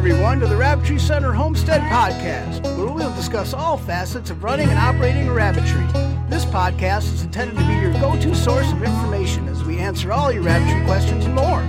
everyone, 0.00 0.40
to 0.40 0.46
the 0.46 0.56
Rabbitry 0.56 0.98
Center 0.98 1.30
Homestead 1.30 1.82
Podcast, 1.82 2.62
where 2.78 2.86
we'll 2.86 3.14
discuss 3.16 3.52
all 3.52 3.76
facets 3.76 4.30
of 4.30 4.42
running 4.42 4.70
and 4.70 4.78
operating 4.78 5.28
a 5.28 5.32
rabbitry. 5.34 5.84
This 6.30 6.46
podcast 6.46 7.12
is 7.12 7.22
intended 7.22 7.58
to 7.58 7.66
be 7.66 7.74
your 7.74 7.92
go 7.92 8.18
to 8.18 8.34
source 8.34 8.72
of 8.72 8.82
information 8.82 9.46
as 9.46 9.62
we 9.62 9.76
answer 9.78 10.10
all 10.10 10.32
your 10.32 10.42
rabbitry 10.42 10.82
questions 10.86 11.26
and 11.26 11.34
more. 11.34 11.60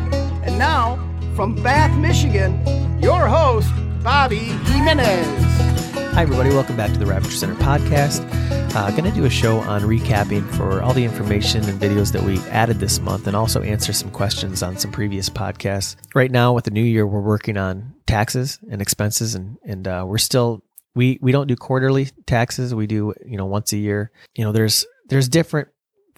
And 0.46 0.58
now, 0.58 0.96
from 1.36 1.62
Bath, 1.62 1.94
Michigan, 2.00 2.58
your 3.04 3.28
host, 3.28 3.70
Bobby 4.02 4.38
Jimenez. 4.38 5.81
Hi, 6.14 6.24
everybody. 6.24 6.50
Welcome 6.50 6.76
back 6.76 6.92
to 6.92 7.00
the 7.00 7.06
Rabbitry 7.06 7.32
Center 7.38 7.56
podcast. 7.56 8.28
Uh, 8.76 8.92
going 8.92 9.06
to 9.06 9.12
do 9.12 9.24
a 9.24 9.30
show 9.30 9.60
on 9.60 9.84
recapping 9.84 10.46
for 10.56 10.84
all 10.84 10.94
the 10.94 11.06
information 11.06 11.64
and 11.70 11.80
videos 11.80 12.12
that 12.12 12.22
we 12.22 12.38
added 12.50 12.82
this 12.82 13.00
month 13.00 13.28
and 13.28 13.36
also 13.36 13.62
answer 13.62 13.94
some 13.94 14.12
questions 14.12 14.62
on 14.62 14.78
some 14.78 14.92
previous 14.92 15.30
podcasts. 15.30 15.96
Right 16.14 16.30
now, 16.30 16.52
with 16.52 16.66
the 16.66 16.72
new 16.72 16.84
year, 16.84 17.08
we're 17.08 17.22
working 17.22 17.56
on 17.56 17.94
taxes 18.08 18.60
and 18.70 18.82
expenses, 18.82 19.36
and, 19.36 19.58
and 19.66 19.88
uh, 19.88 20.04
we're 20.06 20.18
still. 20.18 20.62
We, 20.96 21.18
we 21.22 21.32
don't 21.32 21.48
do 21.48 21.56
quarterly 21.56 22.10
taxes. 22.26 22.76
We 22.76 22.88
do, 22.88 23.14
you 23.26 23.38
know, 23.38 23.46
once 23.46 23.72
a 23.72 23.78
year. 23.78 24.12
You 24.36 24.44
know, 24.44 24.52
there's 24.52 24.86
there's 25.08 25.30
different 25.30 25.70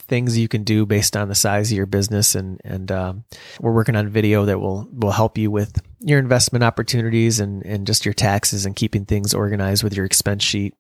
things 0.04 0.38
you 0.38 0.48
can 0.48 0.64
do 0.64 0.86
based 0.86 1.16
on 1.16 1.30
the 1.30 1.36
size 1.36 1.72
of 1.72 1.78
your 1.78 1.86
business. 1.86 2.36
And 2.36 2.60
and 2.64 2.92
um, 2.92 3.24
we're 3.60 3.74
working 3.74 3.96
on 3.96 4.10
video 4.10 4.46
that 4.46 4.60
will 4.60 4.88
will 4.92 5.12
help 5.12 5.38
you 5.38 5.52
with 5.52 5.82
your 6.00 6.20
investment 6.20 6.64
opportunities 6.64 7.40
and 7.40 7.66
and 7.66 7.88
just 7.88 8.06
your 8.06 8.14
taxes 8.14 8.66
and 8.66 8.76
keeping 8.76 9.06
things 9.06 9.34
organized 9.34 9.84
with 9.84 9.96
your 9.96 10.06
expense 10.06 10.44
sheet. 10.44 10.76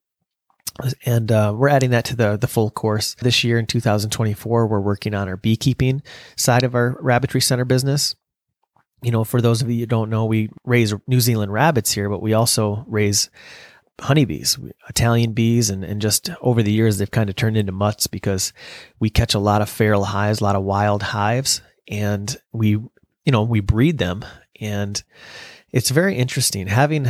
And 1.05 1.31
uh, 1.31 1.53
we're 1.55 1.69
adding 1.69 1.91
that 1.91 2.05
to 2.05 2.15
the 2.15 2.37
the 2.37 2.47
full 2.47 2.69
course. 2.69 3.15
This 3.15 3.43
year 3.43 3.59
in 3.59 3.67
2024 3.67 4.67
we're 4.67 4.79
working 4.79 5.13
on 5.13 5.27
our 5.27 5.37
beekeeping 5.37 6.01
side 6.35 6.63
of 6.63 6.75
our 6.75 6.97
rabbitry 6.99 7.41
center 7.41 7.65
business. 7.65 8.15
You 9.02 9.11
know 9.11 9.23
for 9.23 9.41
those 9.41 9.61
of 9.61 9.69
you 9.69 9.81
who 9.81 9.85
don't 9.85 10.09
know 10.09 10.25
we 10.25 10.49
raise 10.63 10.93
new 11.08 11.19
zealand 11.19 11.52
rabbits 11.52 11.91
here 11.91 12.09
but 12.09 12.21
we 12.21 12.31
also 12.33 12.85
raise 12.87 13.30
honeybees, 14.02 14.58
Italian 14.89 15.33
bees, 15.33 15.69
and, 15.69 15.83
and 15.83 16.02
just 16.02 16.30
over 16.41 16.63
the 16.63 16.72
years, 16.72 16.97
they've 16.97 17.09
kind 17.09 17.30
of 17.30 17.36
turned 17.36 17.58
into 17.58 17.72
mutts 17.72 18.08
because 18.08 18.53
we 18.99 19.09
catch 19.09 19.33
a 19.33 19.39
lot 19.39 19.61
of 19.61 19.69
feral 19.69 20.05
hives, 20.05 20.41
a 20.41 20.44
lot 20.44 20.55
of 20.55 20.63
wild 20.63 21.03
hives, 21.03 21.61
and 21.88 22.36
we, 22.52 22.69
you 22.69 22.91
know, 23.27 23.44
we 23.44 23.59
breed 23.59 23.97
them. 23.97 24.25
And 24.59 25.02
it's 25.71 25.89
very 25.89 26.16
interesting 26.16 26.67
having 26.67 27.08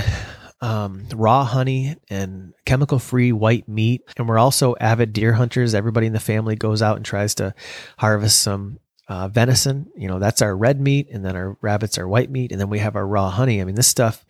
um, 0.62 1.06
raw 1.14 1.44
honey 1.44 1.98
and 2.10 2.54
chemical 2.66 2.98
free 2.98 3.34
white 3.34 3.68
meat. 3.68 4.02
And 4.18 4.30
we're 4.30 4.40
also 4.40 4.76
avid 4.80 5.12
deer 5.12 5.34
hunters. 5.34 5.76
Everybody 5.76 6.08
in 6.08 6.14
the 6.14 6.20
family 6.20 6.56
goes 6.56 6.82
out 6.82 6.96
and 6.96 7.06
tries 7.06 7.36
to 7.36 7.54
harvest 7.98 8.42
some 8.42 8.80
uh, 9.08 9.28
venison. 9.28 9.88
You 9.96 10.08
know, 10.08 10.20
that's 10.20 10.42
our 10.42 10.56
red 10.56 10.80
meat, 10.80 11.10
and 11.12 11.24
then 11.24 11.36
our 11.36 11.58
rabbits 11.62 11.98
are 11.98 12.08
white 12.08 12.30
meat, 12.30 12.52
and 12.52 12.60
then 12.60 12.70
we 12.70 12.80
have 12.80 12.96
our 12.96 13.06
raw 13.06 13.30
honey. 13.30 13.62
I 13.62 13.66
mean, 13.66 13.76
this 13.76 13.88
stuff 13.88 14.26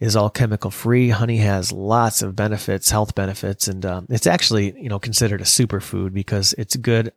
is 0.00 0.16
all 0.16 0.30
chemical 0.30 0.70
free. 0.70 1.10
Honey 1.10 1.38
has 1.38 1.72
lots 1.72 2.22
of 2.22 2.36
benefits, 2.36 2.90
health 2.90 3.14
benefits, 3.14 3.68
and 3.68 3.84
um, 3.84 4.06
it's 4.10 4.26
actually 4.26 4.80
you 4.80 4.88
know 4.88 4.98
considered 4.98 5.40
a 5.40 5.44
superfood 5.44 6.12
because 6.12 6.54
it's 6.58 6.76
good 6.76 7.12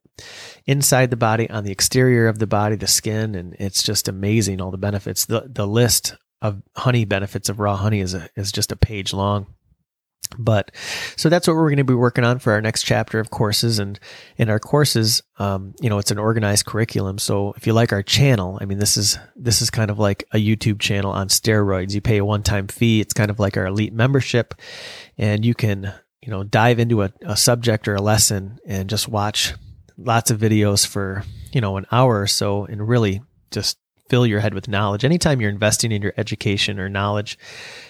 inside 0.65 1.09
the 1.09 1.17
body, 1.17 1.49
on 1.49 1.63
the 1.63 1.71
exterior 1.71 2.27
of 2.27 2.39
the 2.39 2.47
body, 2.47 2.75
the 2.75 2.87
skin, 2.87 3.35
and 3.35 3.55
it's 3.59 3.83
just 3.83 4.07
amazing 4.07 4.61
all 4.61 4.71
the 4.71 4.77
benefits. 4.77 5.25
the 5.25 5.47
The 5.47 5.67
list 5.67 6.15
of 6.41 6.61
honey 6.75 7.05
benefits 7.05 7.49
of 7.49 7.59
raw 7.59 7.75
honey 7.75 7.99
is 7.99 8.13
a, 8.13 8.27
is 8.35 8.51
just 8.51 8.71
a 8.71 8.75
page 8.75 9.13
long. 9.13 9.47
But 10.37 10.71
so 11.17 11.29
that's 11.29 11.47
what 11.47 11.55
we're 11.55 11.69
going 11.69 11.77
to 11.77 11.83
be 11.83 11.93
working 11.93 12.23
on 12.23 12.39
for 12.39 12.53
our 12.53 12.61
next 12.61 12.83
chapter 12.83 13.19
of 13.19 13.31
courses. 13.31 13.79
And 13.79 13.99
in 14.37 14.49
our 14.49 14.59
courses, 14.59 15.21
um, 15.39 15.73
you 15.81 15.89
know, 15.89 15.97
it's 15.97 16.11
an 16.11 16.17
organized 16.17 16.65
curriculum. 16.65 17.17
So 17.17 17.53
if 17.57 17.67
you 17.67 17.73
like 17.73 17.91
our 17.91 18.03
channel, 18.03 18.57
I 18.61 18.65
mean, 18.65 18.79
this 18.79 18.95
is, 18.95 19.19
this 19.35 19.61
is 19.61 19.69
kind 19.69 19.91
of 19.91 19.99
like 19.99 20.23
a 20.31 20.37
YouTube 20.37 20.79
channel 20.79 21.11
on 21.11 21.27
steroids. 21.27 21.93
You 21.93 22.01
pay 22.01 22.17
a 22.17 22.25
one 22.25 22.43
time 22.43 22.67
fee. 22.67 23.01
It's 23.01 23.13
kind 23.13 23.29
of 23.29 23.39
like 23.39 23.57
our 23.57 23.65
elite 23.65 23.93
membership 23.93 24.53
and 25.17 25.43
you 25.43 25.53
can, 25.53 25.93
you 26.21 26.31
know, 26.31 26.43
dive 26.43 26.79
into 26.79 27.03
a, 27.03 27.11
a 27.23 27.35
subject 27.35 27.87
or 27.87 27.95
a 27.95 28.01
lesson 28.01 28.59
and 28.65 28.89
just 28.89 29.09
watch 29.09 29.53
lots 29.97 30.31
of 30.31 30.39
videos 30.39 30.87
for, 30.87 31.23
you 31.51 31.59
know, 31.59 31.75
an 31.77 31.85
hour 31.91 32.21
or 32.21 32.27
so 32.27 32.65
and 32.65 32.87
really 32.87 33.21
just 33.51 33.77
fill 34.11 34.27
your 34.27 34.41
head 34.41 34.53
with 34.53 34.67
knowledge. 34.67 35.05
Anytime 35.05 35.39
you're 35.39 35.49
investing 35.49 35.93
in 35.93 36.01
your 36.01 36.13
education 36.17 36.81
or 36.81 36.89
knowledge, 36.89 37.39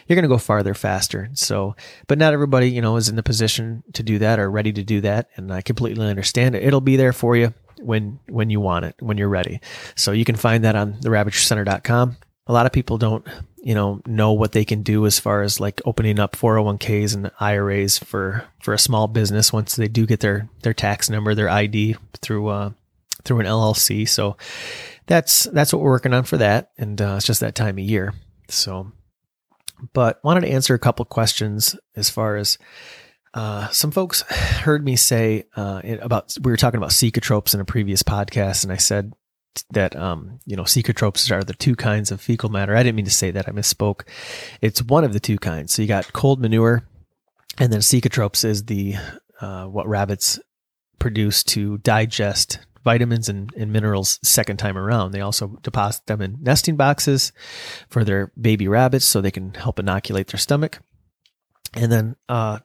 you're 0.05 0.15
going 0.15 0.21
to 0.21 0.29
go 0.29 0.37
farther 0.37 0.75
faster. 0.75 1.29
So, 1.33 1.75
but 2.05 2.19
not 2.19 2.31
everybody, 2.31 2.69
you 2.69 2.79
know, 2.79 2.95
is 2.95 3.09
in 3.09 3.15
the 3.15 3.23
position 3.23 3.83
to 3.93 4.03
do 4.03 4.19
that 4.19 4.37
or 4.37 4.51
ready 4.51 4.71
to 4.71 4.83
do 4.83 5.01
that. 5.01 5.29
And 5.35 5.51
I 5.51 5.61
completely 5.61 6.07
understand 6.07 6.53
it. 6.53 6.61
It'll 6.61 6.79
be 6.79 6.95
there 6.95 7.11
for 7.11 7.35
you 7.35 7.55
when, 7.79 8.19
when 8.29 8.51
you 8.51 8.59
want 8.59 8.85
it, 8.85 8.93
when 8.99 9.17
you're 9.17 9.29
ready. 9.29 9.61
So 9.95 10.11
you 10.11 10.23
can 10.23 10.35
find 10.35 10.63
that 10.63 10.75
on 10.75 10.97
the 11.01 11.09
rabbitrycenter.com. 11.09 12.17
A 12.45 12.53
lot 12.53 12.67
of 12.67 12.71
people 12.71 12.99
don't, 12.99 13.27
you 13.63 13.73
know, 13.73 13.99
know 14.05 14.33
what 14.33 14.51
they 14.51 14.63
can 14.63 14.83
do 14.83 15.07
as 15.07 15.19
far 15.19 15.41
as 15.41 15.59
like 15.59 15.81
opening 15.85 16.19
up 16.19 16.35
401ks 16.35 17.15
and 17.15 17.31
IRAs 17.39 17.97
for, 17.97 18.45
for 18.61 18.75
a 18.75 18.79
small 18.79 19.07
business 19.07 19.51
once 19.51 19.75
they 19.75 19.87
do 19.87 20.05
get 20.05 20.19
their, 20.19 20.49
their 20.61 20.75
tax 20.75 21.09
number, 21.09 21.33
their 21.33 21.49
ID 21.49 21.95
through, 22.21 22.47
uh, 22.49 22.69
through 23.23 23.39
an 23.39 23.47
LLC. 23.47 24.07
So 24.07 24.37
that's 25.11 25.43
that's 25.43 25.73
what 25.73 25.81
we're 25.81 25.89
working 25.89 26.13
on 26.13 26.23
for 26.23 26.37
that, 26.37 26.71
and 26.77 27.01
uh, 27.01 27.15
it's 27.17 27.25
just 27.25 27.41
that 27.41 27.53
time 27.53 27.77
of 27.77 27.83
year. 27.83 28.13
So, 28.47 28.93
but 29.91 30.23
wanted 30.23 30.41
to 30.41 30.47
answer 30.47 30.73
a 30.73 30.79
couple 30.79 31.03
questions 31.03 31.75
as 31.97 32.09
far 32.09 32.37
as 32.37 32.57
uh, 33.33 33.67
some 33.71 33.91
folks 33.91 34.21
heard 34.21 34.85
me 34.85 34.95
say 34.95 35.43
uh, 35.57 35.81
about 36.01 36.37
we 36.41 36.49
were 36.49 36.55
talking 36.55 36.77
about 36.77 36.91
cecotropes 36.91 37.53
in 37.53 37.59
a 37.59 37.65
previous 37.65 38.03
podcast, 38.03 38.63
and 38.63 38.71
I 38.71 38.77
said 38.77 39.11
that 39.71 39.97
um, 39.97 40.39
you 40.45 40.55
know 40.55 40.63
cecotropes 40.63 41.29
are 41.29 41.43
the 41.43 41.55
two 41.55 41.75
kinds 41.75 42.09
of 42.11 42.21
fecal 42.21 42.47
matter. 42.47 42.73
I 42.73 42.81
didn't 42.81 42.95
mean 42.95 43.03
to 43.03 43.11
say 43.11 43.31
that. 43.31 43.49
I 43.49 43.51
misspoke. 43.51 44.07
It's 44.61 44.81
one 44.81 45.03
of 45.03 45.11
the 45.11 45.19
two 45.19 45.37
kinds. 45.37 45.73
So 45.73 45.81
you 45.81 45.89
got 45.89 46.13
cold 46.13 46.39
manure, 46.39 46.87
and 47.57 47.73
then 47.73 47.81
cecotropes 47.81 48.45
is 48.45 48.63
the 48.63 48.95
uh, 49.41 49.65
what 49.65 49.89
rabbits 49.89 50.39
produce 50.99 51.43
to 51.43 51.79
digest 51.79 52.59
vitamins 52.83 53.29
and, 53.29 53.51
and 53.55 53.71
minerals 53.71 54.19
second 54.23 54.57
time 54.57 54.77
around. 54.77 55.11
They 55.11 55.21
also 55.21 55.59
deposit 55.61 56.05
them 56.05 56.21
in 56.21 56.37
nesting 56.41 56.75
boxes 56.75 57.31
for 57.89 58.03
their 58.03 58.31
baby 58.39 58.67
rabbits 58.67 59.05
so 59.05 59.21
they 59.21 59.31
can 59.31 59.53
help 59.53 59.79
inoculate 59.79 60.27
their 60.27 60.39
stomach. 60.39 60.79
And 61.73 61.89
then 61.89 62.15
uh, 62.27 62.59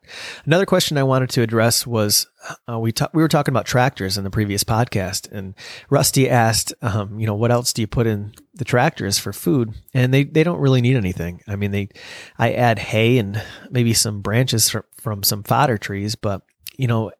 another 0.47 0.67
question 0.67 0.99
I 0.99 1.05
wanted 1.05 1.31
to 1.31 1.43
address 1.43 1.87
was 1.87 2.27
uh, 2.69 2.79
we 2.81 2.91
ta- 2.91 3.11
we 3.15 3.23
were 3.23 3.29
talking 3.29 3.53
about 3.53 3.65
tractors 3.65 4.19
in 4.19 4.25
the 4.25 4.31
previous 4.31 4.65
podcast, 4.65 5.31
and 5.31 5.55
Rusty 5.89 6.29
asked, 6.29 6.75
um, 6.83 7.21
you 7.21 7.27
know, 7.27 7.35
what 7.37 7.53
else 7.53 7.73
do 7.73 7.83
you 7.83 7.87
put 7.87 8.09
in 8.09 8.35
the 8.55 8.65
tractors 8.65 9.17
for 9.17 9.33
food? 9.33 9.75
And 9.95 10.13
they 10.13 10.25
they 10.25 10.43
don't 10.43 10.59
really 10.59 10.81
need 10.81 10.97
anything. 10.97 11.41
I 11.47 11.55
mean, 11.55 11.71
they 11.71 11.91
I 12.37 12.53
add 12.53 12.81
hay 12.81 13.19
and 13.19 13.41
maybe 13.71 13.95
some 13.95 14.23
branches 14.23 14.71
from, 14.71 14.83
from 15.01 15.23
some 15.23 15.45
fodder 15.45 15.79
trees, 15.79 16.17
but 16.17 16.43
you 16.77 16.89
know, 16.89 17.13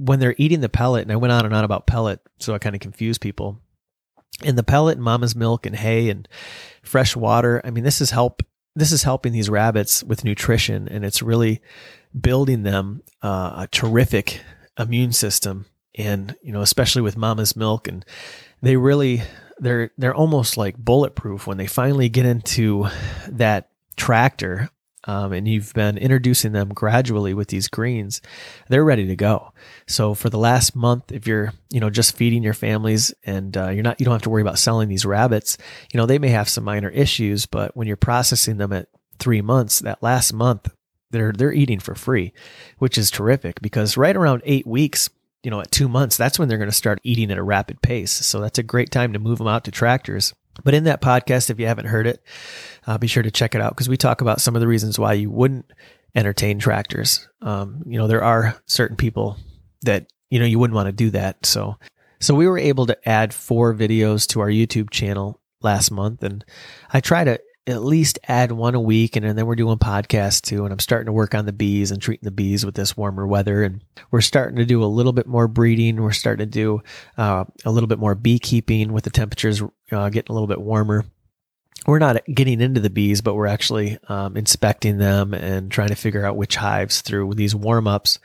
when 0.00 0.18
they're 0.18 0.34
eating 0.38 0.60
the 0.60 0.68
pellet, 0.70 1.02
and 1.02 1.12
I 1.12 1.16
went 1.16 1.32
on 1.32 1.44
and 1.44 1.54
on 1.54 1.62
about 1.62 1.86
pellet, 1.86 2.20
so 2.38 2.54
I 2.54 2.58
kind 2.58 2.74
of 2.74 2.80
confused 2.80 3.20
people. 3.20 3.60
And 4.42 4.56
the 4.56 4.62
pellet 4.62 4.96
and 4.96 5.04
mama's 5.04 5.36
milk 5.36 5.66
and 5.66 5.76
hay 5.76 6.08
and 6.08 6.26
fresh 6.82 7.14
water. 7.14 7.60
I 7.64 7.70
mean, 7.70 7.84
this 7.84 8.00
is 8.00 8.10
help. 8.10 8.42
This 8.74 8.92
is 8.92 9.02
helping 9.02 9.32
these 9.32 9.50
rabbits 9.50 10.02
with 10.02 10.24
nutrition, 10.24 10.88
and 10.88 11.04
it's 11.04 11.20
really 11.20 11.60
building 12.18 12.62
them 12.62 13.02
uh, 13.22 13.64
a 13.64 13.68
terrific 13.70 14.40
immune 14.78 15.12
system. 15.12 15.66
And 15.96 16.34
you 16.42 16.52
know, 16.52 16.62
especially 16.62 17.02
with 17.02 17.18
mama's 17.18 17.54
milk, 17.54 17.86
and 17.86 18.02
they 18.62 18.76
really 18.76 19.22
they're 19.58 19.90
they're 19.98 20.14
almost 20.14 20.56
like 20.56 20.78
bulletproof 20.78 21.46
when 21.46 21.58
they 21.58 21.66
finally 21.66 22.08
get 22.08 22.24
into 22.24 22.86
that 23.28 23.68
tractor 23.96 24.70
um, 25.04 25.32
and 25.32 25.48
you've 25.48 25.72
been 25.72 25.96
introducing 25.96 26.52
them 26.52 26.68
gradually 26.70 27.32
with 27.32 27.48
these 27.48 27.68
greens, 27.68 28.20
they're 28.68 28.84
ready 28.84 29.06
to 29.06 29.16
go. 29.16 29.52
So 29.86 30.14
for 30.14 30.28
the 30.28 30.38
last 30.38 30.76
month, 30.76 31.10
if 31.10 31.26
you're, 31.26 31.52
you 31.70 31.80
know, 31.80 31.90
just 31.90 32.16
feeding 32.16 32.42
your 32.42 32.54
families 32.54 33.14
and 33.24 33.56
uh, 33.56 33.70
you're 33.70 33.82
not, 33.82 33.98
you 33.98 34.04
don't 34.04 34.14
have 34.14 34.22
to 34.22 34.30
worry 34.30 34.42
about 34.42 34.58
selling 34.58 34.88
these 34.88 35.06
rabbits. 35.06 35.56
You 35.92 35.98
know, 35.98 36.06
they 36.06 36.18
may 36.18 36.28
have 36.28 36.48
some 36.48 36.64
minor 36.64 36.90
issues, 36.90 37.46
but 37.46 37.76
when 37.76 37.86
you're 37.86 37.96
processing 37.96 38.58
them 38.58 38.72
at 38.72 38.88
three 39.18 39.40
months, 39.40 39.80
that 39.80 40.02
last 40.02 40.32
month, 40.32 40.68
they're 41.10 41.32
they're 41.32 41.52
eating 41.52 41.80
for 41.80 41.94
free, 41.94 42.32
which 42.78 42.96
is 42.96 43.10
terrific 43.10 43.60
because 43.60 43.96
right 43.96 44.16
around 44.16 44.42
eight 44.44 44.66
weeks, 44.66 45.10
you 45.42 45.50
know, 45.50 45.60
at 45.60 45.72
two 45.72 45.88
months, 45.88 46.16
that's 46.16 46.38
when 46.38 46.48
they're 46.48 46.58
going 46.58 46.70
to 46.70 46.76
start 46.76 47.00
eating 47.02 47.32
at 47.32 47.38
a 47.38 47.42
rapid 47.42 47.82
pace. 47.82 48.12
So 48.12 48.40
that's 48.40 48.58
a 48.58 48.62
great 48.62 48.90
time 48.90 49.12
to 49.12 49.18
move 49.18 49.38
them 49.38 49.48
out 49.48 49.64
to 49.64 49.70
tractors 49.70 50.34
but 50.64 50.74
in 50.74 50.84
that 50.84 51.00
podcast, 51.00 51.50
if 51.50 51.58
you 51.60 51.66
haven't 51.66 51.86
heard 51.86 52.06
it, 52.06 52.22
uh, 52.86 52.98
be 52.98 53.06
sure 53.06 53.22
to 53.22 53.30
check 53.30 53.54
it 53.54 53.60
out 53.60 53.72
because 53.72 53.88
we 53.88 53.96
talk 53.96 54.20
about 54.20 54.40
some 54.40 54.54
of 54.54 54.60
the 54.60 54.68
reasons 54.68 54.98
why 54.98 55.14
you 55.14 55.30
wouldn't 55.30 55.70
entertain 56.14 56.58
tractors. 56.58 57.28
Um, 57.42 57.82
you 57.86 57.98
know, 57.98 58.06
there 58.06 58.24
are 58.24 58.60
certain 58.66 58.96
people 58.96 59.36
that, 59.82 60.06
you 60.30 60.38
know, 60.38 60.46
you 60.46 60.58
wouldn't 60.58 60.74
want 60.74 60.86
to 60.86 60.92
do 60.92 61.10
that. 61.10 61.46
So, 61.46 61.76
so 62.20 62.34
we 62.34 62.48
were 62.48 62.58
able 62.58 62.86
to 62.86 63.08
add 63.08 63.32
four 63.32 63.74
videos 63.74 64.26
to 64.28 64.40
our 64.40 64.48
YouTube 64.48 64.90
channel 64.90 65.40
last 65.62 65.90
month. 65.90 66.22
And 66.22 66.44
I 66.92 67.00
try 67.00 67.24
to 67.24 67.40
at 67.66 67.82
least 67.82 68.18
add 68.26 68.52
one 68.52 68.74
a 68.74 68.80
week. 68.80 69.16
And, 69.16 69.38
then 69.38 69.46
we're 69.46 69.54
doing 69.54 69.78
podcasts 69.78 70.40
too. 70.40 70.64
And 70.64 70.72
I'm 70.72 70.78
starting 70.78 71.06
to 71.06 71.12
work 71.12 71.34
on 71.34 71.46
the 71.46 71.52
bees 71.52 71.90
and 71.90 72.02
treating 72.02 72.24
the 72.24 72.30
bees 72.30 72.64
with 72.64 72.74
this 72.74 72.96
warmer 72.96 73.26
weather. 73.26 73.62
And 73.62 73.82
we're 74.10 74.20
starting 74.20 74.56
to 74.56 74.64
do 74.64 74.82
a 74.82 74.86
little 74.86 75.12
bit 75.12 75.26
more 75.26 75.48
breeding. 75.48 76.02
We're 76.02 76.12
starting 76.12 76.46
to 76.46 76.50
do 76.50 76.82
uh, 77.16 77.44
a 77.64 77.70
little 77.70 77.86
bit 77.86 77.98
more 77.98 78.14
beekeeping 78.14 78.92
with 78.92 79.04
the 79.04 79.10
temperatures 79.10 79.62
uh, 79.90 80.08
getting 80.08 80.30
a 80.30 80.32
little 80.32 80.46
bit 80.46 80.60
warmer. 80.60 81.04
we're 81.86 81.98
not 81.98 82.22
getting 82.26 82.60
into 82.60 82.80
the 82.80 82.90
bees, 82.90 83.20
but 83.20 83.34
we're 83.34 83.46
actually 83.46 83.98
um, 84.08 84.36
inspecting 84.36 84.98
them 84.98 85.32
and 85.32 85.70
trying 85.70 85.88
to 85.88 85.94
figure 85.94 86.24
out 86.24 86.36
which 86.36 86.56
hives 86.56 87.00
through 87.00 87.34
these 87.34 87.54
warm 87.54 87.86
ups. 87.86 88.18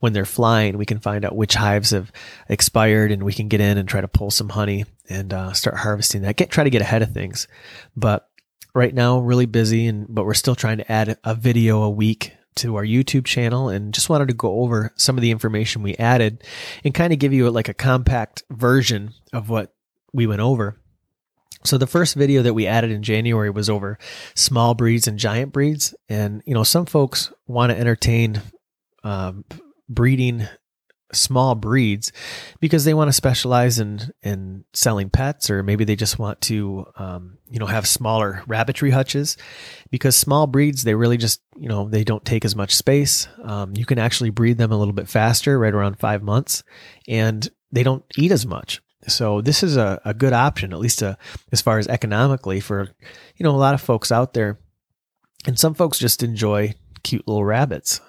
When 0.00 0.12
they're 0.12 0.24
flying, 0.24 0.76
we 0.76 0.86
can 0.86 1.00
find 1.00 1.24
out 1.24 1.36
which 1.36 1.54
hives 1.54 1.90
have 1.90 2.12
expired, 2.48 3.10
and 3.10 3.22
we 3.22 3.32
can 3.32 3.48
get 3.48 3.60
in 3.60 3.78
and 3.78 3.88
try 3.88 4.00
to 4.00 4.08
pull 4.08 4.30
some 4.30 4.50
honey 4.50 4.84
and 5.08 5.32
uh, 5.32 5.52
start 5.52 5.78
harvesting 5.78 6.22
that. 6.22 6.36
Get 6.36 6.50
try 6.50 6.64
to 6.64 6.70
get 6.70 6.82
ahead 6.82 7.02
of 7.02 7.12
things, 7.12 7.48
but 7.96 8.28
right 8.74 8.94
now 8.94 9.18
really 9.18 9.46
busy, 9.46 9.86
and 9.86 10.06
but 10.08 10.24
we're 10.24 10.34
still 10.34 10.54
trying 10.54 10.78
to 10.78 10.92
add 10.92 11.18
a 11.24 11.34
video 11.34 11.82
a 11.82 11.90
week 11.90 12.34
to 12.56 12.76
our 12.76 12.84
YouTube 12.84 13.24
channel 13.24 13.68
and 13.68 13.94
just 13.94 14.10
wanted 14.10 14.28
to 14.28 14.34
go 14.34 14.60
over 14.60 14.92
some 14.96 15.16
of 15.16 15.22
the 15.22 15.30
information 15.30 15.82
we 15.82 15.94
added 15.96 16.42
and 16.84 16.92
kind 16.92 17.12
of 17.12 17.18
give 17.18 17.32
you 17.32 17.48
like 17.50 17.68
a 17.68 17.74
compact 17.74 18.42
version 18.50 19.14
of 19.32 19.48
what 19.48 19.72
we 20.12 20.26
went 20.26 20.40
over. 20.40 20.76
So 21.68 21.76
the 21.76 21.86
first 21.86 22.14
video 22.14 22.40
that 22.42 22.54
we 22.54 22.66
added 22.66 22.90
in 22.90 23.02
January 23.02 23.50
was 23.50 23.68
over 23.68 23.98
small 24.34 24.74
breeds 24.74 25.06
and 25.06 25.18
giant 25.18 25.52
breeds, 25.52 25.94
and 26.08 26.42
you 26.46 26.54
know 26.54 26.64
some 26.64 26.86
folks 26.86 27.30
want 27.46 27.70
to 27.70 27.78
entertain 27.78 28.40
um, 29.04 29.44
breeding 29.86 30.48
small 31.12 31.54
breeds 31.54 32.10
because 32.60 32.84
they 32.84 32.94
want 32.94 33.08
to 33.08 33.12
specialize 33.12 33.78
in 33.78 34.00
in 34.22 34.64
selling 34.72 35.10
pets, 35.10 35.50
or 35.50 35.62
maybe 35.62 35.84
they 35.84 35.94
just 35.94 36.18
want 36.18 36.40
to 36.40 36.86
um, 36.96 37.36
you 37.50 37.58
know 37.58 37.66
have 37.66 37.86
smaller 37.86 38.42
rabbitry 38.46 38.90
hutches. 38.90 39.36
Because 39.90 40.16
small 40.16 40.46
breeds, 40.46 40.84
they 40.84 40.94
really 40.94 41.18
just 41.18 41.42
you 41.54 41.68
know 41.68 41.86
they 41.86 42.02
don't 42.02 42.24
take 42.24 42.46
as 42.46 42.56
much 42.56 42.74
space. 42.74 43.28
Um, 43.44 43.74
you 43.76 43.84
can 43.84 43.98
actually 43.98 44.30
breed 44.30 44.56
them 44.56 44.72
a 44.72 44.78
little 44.78 44.94
bit 44.94 45.06
faster, 45.06 45.58
right 45.58 45.74
around 45.74 45.98
five 45.98 46.22
months, 46.22 46.64
and 47.06 47.46
they 47.70 47.82
don't 47.82 48.04
eat 48.16 48.32
as 48.32 48.46
much. 48.46 48.80
So 49.06 49.40
this 49.40 49.62
is 49.62 49.76
a, 49.76 50.00
a 50.04 50.12
good 50.12 50.32
option, 50.32 50.72
at 50.72 50.80
least 50.80 51.02
uh, 51.02 51.14
as 51.52 51.62
far 51.62 51.78
as 51.78 51.86
economically 51.86 52.60
for, 52.60 52.88
you 53.36 53.44
know, 53.44 53.54
a 53.54 53.56
lot 53.56 53.74
of 53.74 53.80
folks 53.80 54.10
out 54.10 54.34
there. 54.34 54.58
And 55.46 55.58
some 55.58 55.74
folks 55.74 55.98
just 55.98 56.22
enjoy 56.22 56.74
cute 57.04 57.26
little 57.28 57.44
rabbits. 57.44 58.00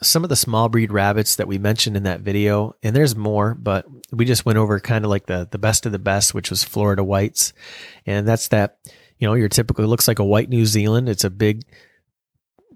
Some 0.00 0.22
of 0.22 0.30
the 0.30 0.36
small 0.36 0.68
breed 0.68 0.92
rabbits 0.92 1.36
that 1.36 1.48
we 1.48 1.58
mentioned 1.58 1.96
in 1.96 2.04
that 2.04 2.20
video, 2.20 2.76
and 2.84 2.94
there's 2.94 3.16
more, 3.16 3.54
but 3.54 3.84
we 4.12 4.24
just 4.24 4.46
went 4.46 4.58
over 4.58 4.78
kind 4.78 5.04
of 5.04 5.10
like 5.10 5.26
the, 5.26 5.48
the 5.50 5.58
best 5.58 5.86
of 5.86 5.92
the 5.92 5.98
best, 5.98 6.34
which 6.34 6.50
was 6.50 6.62
Florida 6.62 7.02
whites. 7.02 7.52
And 8.06 8.26
that's 8.26 8.48
that, 8.48 8.78
you 9.18 9.26
know, 9.26 9.34
your 9.34 9.48
typically 9.48 9.86
looks 9.86 10.06
like 10.06 10.20
a 10.20 10.24
white 10.24 10.48
New 10.48 10.66
Zealand. 10.66 11.08
It's 11.08 11.24
a 11.24 11.30
big 11.30 11.64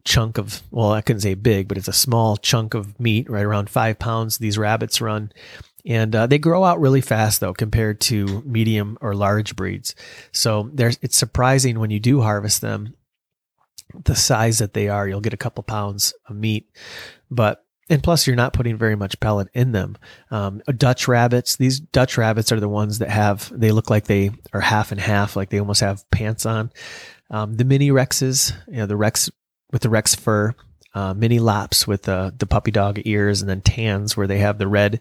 chunk 0.04 0.36
of, 0.36 0.62
well, 0.72 0.90
I 0.90 1.00
couldn't 1.00 1.20
say 1.20 1.34
big, 1.34 1.68
but 1.68 1.78
it's 1.78 1.86
a 1.86 1.92
small 1.92 2.36
chunk 2.36 2.74
of 2.74 2.98
meat, 2.98 3.30
right 3.30 3.44
around 3.44 3.70
five 3.70 4.00
pounds. 4.00 4.38
These 4.38 4.58
rabbits 4.58 5.00
run 5.00 5.30
and 5.84 6.14
uh, 6.14 6.26
they 6.26 6.38
grow 6.38 6.64
out 6.64 6.80
really 6.80 7.00
fast 7.00 7.40
though 7.40 7.54
compared 7.54 8.00
to 8.00 8.42
medium 8.46 8.98
or 9.00 9.14
large 9.14 9.56
breeds. 9.56 9.94
So 10.32 10.70
there's 10.72 10.98
it's 11.02 11.16
surprising 11.16 11.78
when 11.78 11.90
you 11.90 12.00
do 12.00 12.20
harvest 12.20 12.60
them 12.60 12.94
the 14.04 14.14
size 14.14 14.58
that 14.58 14.74
they 14.74 14.88
are. 14.88 15.06
You'll 15.06 15.20
get 15.20 15.34
a 15.34 15.38
couple 15.38 15.62
pounds 15.64 16.14
of 16.28 16.36
meat 16.36 16.70
but 17.30 17.64
and 17.90 18.02
plus 18.02 18.26
you're 18.26 18.36
not 18.36 18.52
putting 18.52 18.76
very 18.78 18.94
much 18.94 19.18
pellet 19.20 19.48
in 19.54 19.72
them. 19.72 19.98
Um, 20.30 20.62
dutch 20.76 21.08
rabbits 21.08 21.56
these 21.56 21.80
dutch 21.80 22.16
rabbits 22.16 22.52
are 22.52 22.60
the 22.60 22.68
ones 22.68 22.98
that 22.98 23.10
have 23.10 23.50
they 23.54 23.72
look 23.72 23.90
like 23.90 24.04
they 24.04 24.30
are 24.52 24.60
half 24.60 24.92
and 24.92 25.00
half 25.00 25.36
like 25.36 25.50
they 25.50 25.58
almost 25.58 25.80
have 25.80 26.08
pants 26.10 26.46
on. 26.46 26.70
Um, 27.30 27.54
the 27.54 27.64
mini 27.64 27.90
rexes 27.90 28.52
you 28.68 28.76
know 28.76 28.86
the 28.86 28.96
rex 28.96 29.30
with 29.72 29.82
the 29.82 29.90
rex 29.90 30.14
fur 30.14 30.54
uh, 30.94 31.14
mini 31.14 31.38
lops 31.38 31.86
with 31.86 32.02
the, 32.02 32.34
the 32.38 32.46
puppy 32.46 32.70
dog 32.70 33.00
ears 33.04 33.40
and 33.40 33.48
then 33.48 33.60
tans 33.60 34.16
where 34.16 34.26
they 34.26 34.38
have 34.38 34.58
the 34.58 34.68
red 34.68 35.00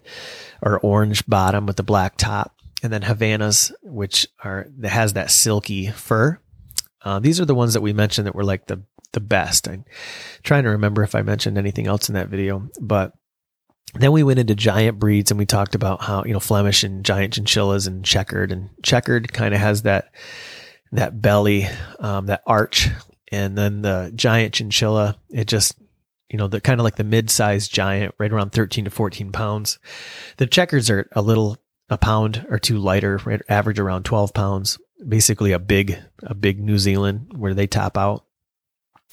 or 0.62 0.80
orange 0.80 1.26
bottom 1.26 1.66
with 1.66 1.76
the 1.76 1.82
black 1.82 2.16
top. 2.16 2.56
And 2.82 2.92
then 2.92 3.02
Havanas, 3.02 3.72
which 3.82 4.26
are, 4.42 4.66
that 4.78 4.88
has 4.88 5.12
that 5.12 5.30
silky 5.30 5.88
fur. 5.88 6.38
Uh, 7.04 7.20
these 7.20 7.40
are 7.40 7.44
the 7.44 7.54
ones 7.54 7.74
that 7.74 7.80
we 7.80 7.92
mentioned 7.92 8.26
that 8.26 8.34
were 8.34 8.44
like 8.44 8.66
the, 8.66 8.82
the 9.12 9.20
best. 9.20 9.68
I'm 9.68 9.84
trying 10.42 10.64
to 10.64 10.70
remember 10.70 11.02
if 11.02 11.14
I 11.14 11.22
mentioned 11.22 11.58
anything 11.58 11.86
else 11.86 12.08
in 12.08 12.14
that 12.14 12.28
video, 12.28 12.68
but 12.80 13.12
then 13.94 14.12
we 14.12 14.22
went 14.22 14.38
into 14.38 14.54
giant 14.54 14.98
breeds 14.98 15.30
and 15.30 15.38
we 15.38 15.46
talked 15.46 15.74
about 15.74 16.02
how, 16.02 16.24
you 16.24 16.32
know, 16.32 16.40
Flemish 16.40 16.82
and 16.82 17.04
giant 17.04 17.34
chinchillas 17.34 17.86
and 17.86 18.04
checkered 18.04 18.50
and 18.50 18.70
checkered 18.82 19.32
kind 19.32 19.52
of 19.52 19.60
has 19.60 19.82
that, 19.82 20.12
that 20.92 21.20
belly, 21.20 21.68
um, 22.00 22.26
that 22.26 22.42
arch. 22.46 22.88
And 23.30 23.56
then 23.56 23.82
the 23.82 24.12
giant 24.14 24.54
chinchilla, 24.54 25.16
it 25.30 25.46
just 25.46 25.74
you 26.32 26.38
know, 26.38 26.48
the 26.48 26.62
kind 26.62 26.80
of 26.80 26.84
like 26.84 26.96
the 26.96 27.04
mid-sized 27.04 27.72
giant, 27.72 28.14
right 28.18 28.32
around 28.32 28.50
13 28.50 28.86
to 28.86 28.90
14 28.90 29.32
pounds. 29.32 29.78
The 30.38 30.46
checkers 30.46 30.88
are 30.88 31.06
a 31.12 31.20
little, 31.20 31.58
a 31.90 31.98
pound 31.98 32.46
or 32.48 32.58
two 32.58 32.78
lighter, 32.78 33.20
right, 33.26 33.42
average 33.50 33.78
around 33.78 34.04
12 34.04 34.32
pounds. 34.32 34.78
Basically 35.06 35.52
a 35.52 35.58
big, 35.58 35.98
a 36.22 36.34
big 36.34 36.58
New 36.58 36.78
Zealand 36.78 37.32
where 37.36 37.52
they 37.52 37.66
top 37.66 37.98
out. 37.98 38.24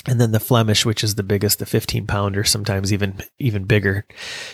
And 0.08 0.20
then 0.20 0.32
the 0.32 0.40
Flemish, 0.40 0.86
which 0.86 1.04
is 1.04 1.16
the 1.16 1.24
biggest, 1.24 1.60
the 1.60 1.66
15 1.66 2.08
pounder, 2.08 2.46
sometimes 2.46 2.94
even, 2.94 3.20
even 3.38 3.66
bigger, 3.66 4.06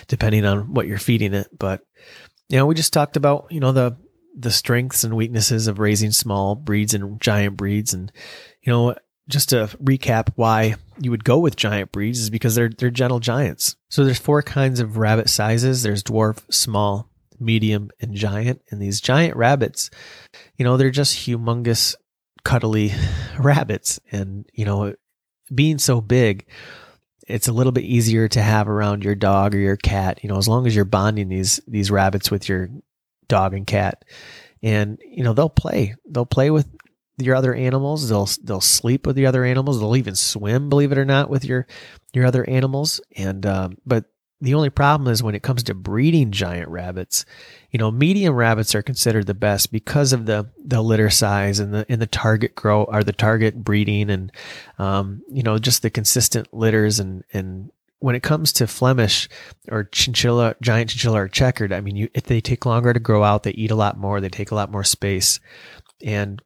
depending 0.08 0.44
on 0.44 0.74
what 0.74 0.88
you're 0.88 0.98
feeding 0.98 1.34
it. 1.34 1.46
But, 1.56 1.86
you 2.48 2.56
know, 2.56 2.66
we 2.66 2.74
just 2.74 2.92
talked 2.92 3.16
about, 3.16 3.46
you 3.50 3.60
know, 3.60 3.70
the, 3.70 3.96
the 4.36 4.50
strengths 4.50 5.04
and 5.04 5.14
weaknesses 5.14 5.68
of 5.68 5.78
raising 5.78 6.10
small 6.10 6.56
breeds 6.56 6.94
and 6.94 7.20
giant 7.20 7.56
breeds. 7.56 7.94
And, 7.94 8.10
you 8.60 8.72
know, 8.72 8.96
just 9.28 9.50
to 9.50 9.68
recap 9.80 10.30
why 10.34 10.74
you 10.98 11.10
would 11.10 11.24
go 11.24 11.38
with 11.38 11.56
giant 11.56 11.92
breeds 11.92 12.20
is 12.20 12.30
because 12.30 12.54
they're 12.54 12.68
they're 12.68 12.90
gentle 12.90 13.20
giants. 13.20 13.76
So 13.90 14.04
there's 14.04 14.18
four 14.18 14.42
kinds 14.42 14.80
of 14.80 14.96
rabbit 14.96 15.28
sizes. 15.28 15.82
There's 15.82 16.02
dwarf, 16.02 16.42
small, 16.52 17.10
medium, 17.40 17.90
and 18.00 18.14
giant. 18.14 18.62
And 18.70 18.80
these 18.80 19.00
giant 19.00 19.36
rabbits, 19.36 19.90
you 20.56 20.64
know, 20.64 20.76
they're 20.76 20.90
just 20.90 21.16
humongous, 21.16 21.94
cuddly 22.44 22.92
rabbits. 23.38 24.00
And, 24.10 24.46
you 24.52 24.64
know, 24.64 24.94
being 25.54 25.78
so 25.78 26.00
big, 26.00 26.46
it's 27.26 27.48
a 27.48 27.52
little 27.52 27.72
bit 27.72 27.84
easier 27.84 28.28
to 28.28 28.42
have 28.42 28.68
around 28.68 29.04
your 29.04 29.14
dog 29.14 29.54
or 29.54 29.58
your 29.58 29.76
cat, 29.76 30.22
you 30.22 30.28
know, 30.28 30.38
as 30.38 30.48
long 30.48 30.66
as 30.66 30.74
you're 30.74 30.84
bonding 30.84 31.28
these 31.28 31.60
these 31.66 31.90
rabbits 31.90 32.30
with 32.30 32.48
your 32.48 32.68
dog 33.28 33.54
and 33.54 33.66
cat. 33.66 34.04
And, 34.62 34.98
you 35.04 35.22
know, 35.22 35.32
they'll 35.32 35.48
play. 35.48 35.94
They'll 36.08 36.26
play 36.26 36.50
with 36.50 36.66
your 37.18 37.34
other 37.34 37.54
animals. 37.54 38.08
They'll 38.08 38.28
they'll 38.42 38.60
sleep 38.60 39.06
with 39.06 39.16
the 39.16 39.26
other 39.26 39.44
animals. 39.44 39.80
They'll 39.80 39.96
even 39.96 40.14
swim, 40.14 40.68
believe 40.68 40.92
it 40.92 40.98
or 40.98 41.04
not, 41.04 41.30
with 41.30 41.44
your 41.44 41.66
your 42.12 42.26
other 42.26 42.48
animals. 42.48 43.00
And 43.16 43.44
um, 43.46 43.78
but 43.86 44.04
the 44.40 44.54
only 44.54 44.68
problem 44.68 45.10
is 45.10 45.22
when 45.22 45.34
it 45.34 45.42
comes 45.42 45.62
to 45.64 45.74
breeding 45.74 46.30
giant 46.30 46.68
rabbits, 46.68 47.24
you 47.70 47.78
know, 47.78 47.90
medium 47.90 48.34
rabbits 48.34 48.74
are 48.74 48.82
considered 48.82 49.26
the 49.26 49.34
best 49.34 49.72
because 49.72 50.12
of 50.12 50.26
the 50.26 50.50
the 50.62 50.82
litter 50.82 51.08
size 51.08 51.58
and 51.58 51.72
the 51.72 51.86
and 51.88 52.02
the 52.02 52.06
target 52.06 52.54
grow 52.54 52.84
are 52.84 53.02
the 53.02 53.12
target 53.12 53.64
breeding 53.64 54.10
and 54.10 54.32
um, 54.78 55.22
you 55.32 55.42
know 55.42 55.58
just 55.58 55.82
the 55.82 55.90
consistent 55.90 56.52
litters 56.52 57.00
and 57.00 57.24
and 57.32 57.70
when 57.98 58.14
it 58.14 58.22
comes 58.22 58.52
to 58.52 58.66
Flemish 58.66 59.26
or 59.70 59.84
chinchilla, 59.84 60.54
giant 60.60 60.90
chinchilla 60.90 61.22
or 61.22 61.28
checkered, 61.28 61.72
I 61.72 61.80
mean, 61.80 61.96
you, 61.96 62.08
if 62.12 62.24
they 62.24 62.42
take 62.42 62.66
longer 62.66 62.92
to 62.92 63.00
grow 63.00 63.24
out, 63.24 63.42
they 63.42 63.52
eat 63.52 63.70
a 63.70 63.74
lot 63.74 63.98
more, 63.98 64.20
they 64.20 64.28
take 64.28 64.50
a 64.50 64.54
lot 64.54 64.70
more 64.70 64.84
space. 64.84 65.40
And 66.04 66.42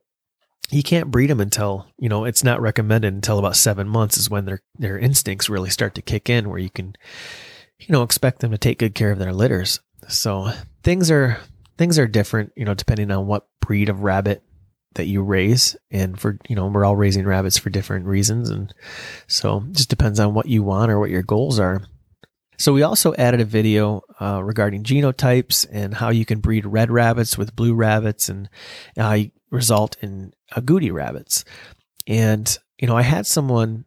you 0.71 0.83
can't 0.83 1.11
breed 1.11 1.31
them 1.31 1.41
until 1.41 1.87
you 1.99 2.09
know 2.09 2.25
it's 2.25 2.45
not 2.45 2.61
recommended 2.61 3.13
until 3.13 3.39
about 3.39 3.57
seven 3.57 3.89
months 3.89 4.17
is 4.17 4.31
when 4.31 4.45
their 4.45 4.61
their 4.79 4.99
instincts 4.99 5.49
really 5.49 5.71
start 5.71 5.95
to 5.95 6.03
kick 6.03 6.31
in 6.31 6.49
where 6.49 6.59
you 6.59 6.71
can 6.71 6.95
you 7.79 7.93
know 7.93 8.03
expect 8.03 8.41
them 8.41 8.51
to 8.51 8.59
take 8.59 8.79
good 8.79 8.95
care 8.95 9.11
of 9.11 9.19
their 9.19 9.33
litters. 9.33 9.81
So 10.09 10.53
things 10.83 11.11
are 11.11 11.39
things 11.79 11.99
are 11.99 12.07
different 12.07 12.53
you 12.57 12.65
know 12.65 12.75
depending 12.75 13.11
on 13.11 13.27
what 13.27 13.49
breed 13.61 13.89
of 13.89 14.03
rabbit 14.03 14.43
that 14.95 15.07
you 15.07 15.23
raise 15.23 15.77
and 15.91 16.19
for 16.19 16.39
you 16.49 16.57
know 16.57 16.67
we're 16.67 16.85
all 16.85 16.97
raising 16.97 17.27
rabbits 17.27 17.59
for 17.59 17.71
different 17.71 18.07
reasons. 18.07 18.51
And 18.51 18.73
so 19.27 19.65
just 19.73 19.91
depends 19.91 20.21
on 20.21 20.35
what 20.35 20.47
you 20.47 20.63
want 20.63 20.91
or 20.91 20.99
what 20.99 21.11
your 21.11 21.23
goals 21.23 21.59
are. 21.59 21.83
So 22.59 22.75
we 22.75 22.83
also 22.83 23.15
added 23.15 23.41
a 23.41 23.47
video 23.47 24.03
uh, 24.21 24.43
regarding 24.45 24.85
genotypes 24.85 25.67
and 25.73 25.95
how 25.95 26.11
you 26.11 26.27
can 26.27 26.41
breed 26.41 26.67
red 26.67 26.91
rabbits 26.91 27.39
with 27.39 27.57
blue 27.57 27.73
rabbits 27.73 28.29
and 28.29 28.51
you 28.97 29.31
result 29.51 29.97
in 30.03 30.33
agouti 30.55 30.93
rabbits. 30.93 31.45
And, 32.07 32.59
you 32.79 32.87
know, 32.87 32.97
I 32.97 33.03
had 33.03 33.27
someone 33.27 33.85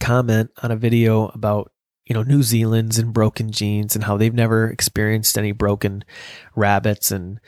comment 0.00 0.50
on 0.62 0.70
a 0.70 0.76
video 0.76 1.28
about, 1.28 1.72
you 2.06 2.14
know, 2.14 2.22
New 2.22 2.42
Zealand's 2.42 2.98
and 2.98 3.12
broken 3.12 3.50
genes 3.50 3.94
and 3.94 4.04
how 4.04 4.16
they've 4.16 4.34
never 4.34 4.68
experienced 4.68 5.38
any 5.38 5.52
broken 5.52 6.04
rabbits. 6.54 7.10
And, 7.10 7.40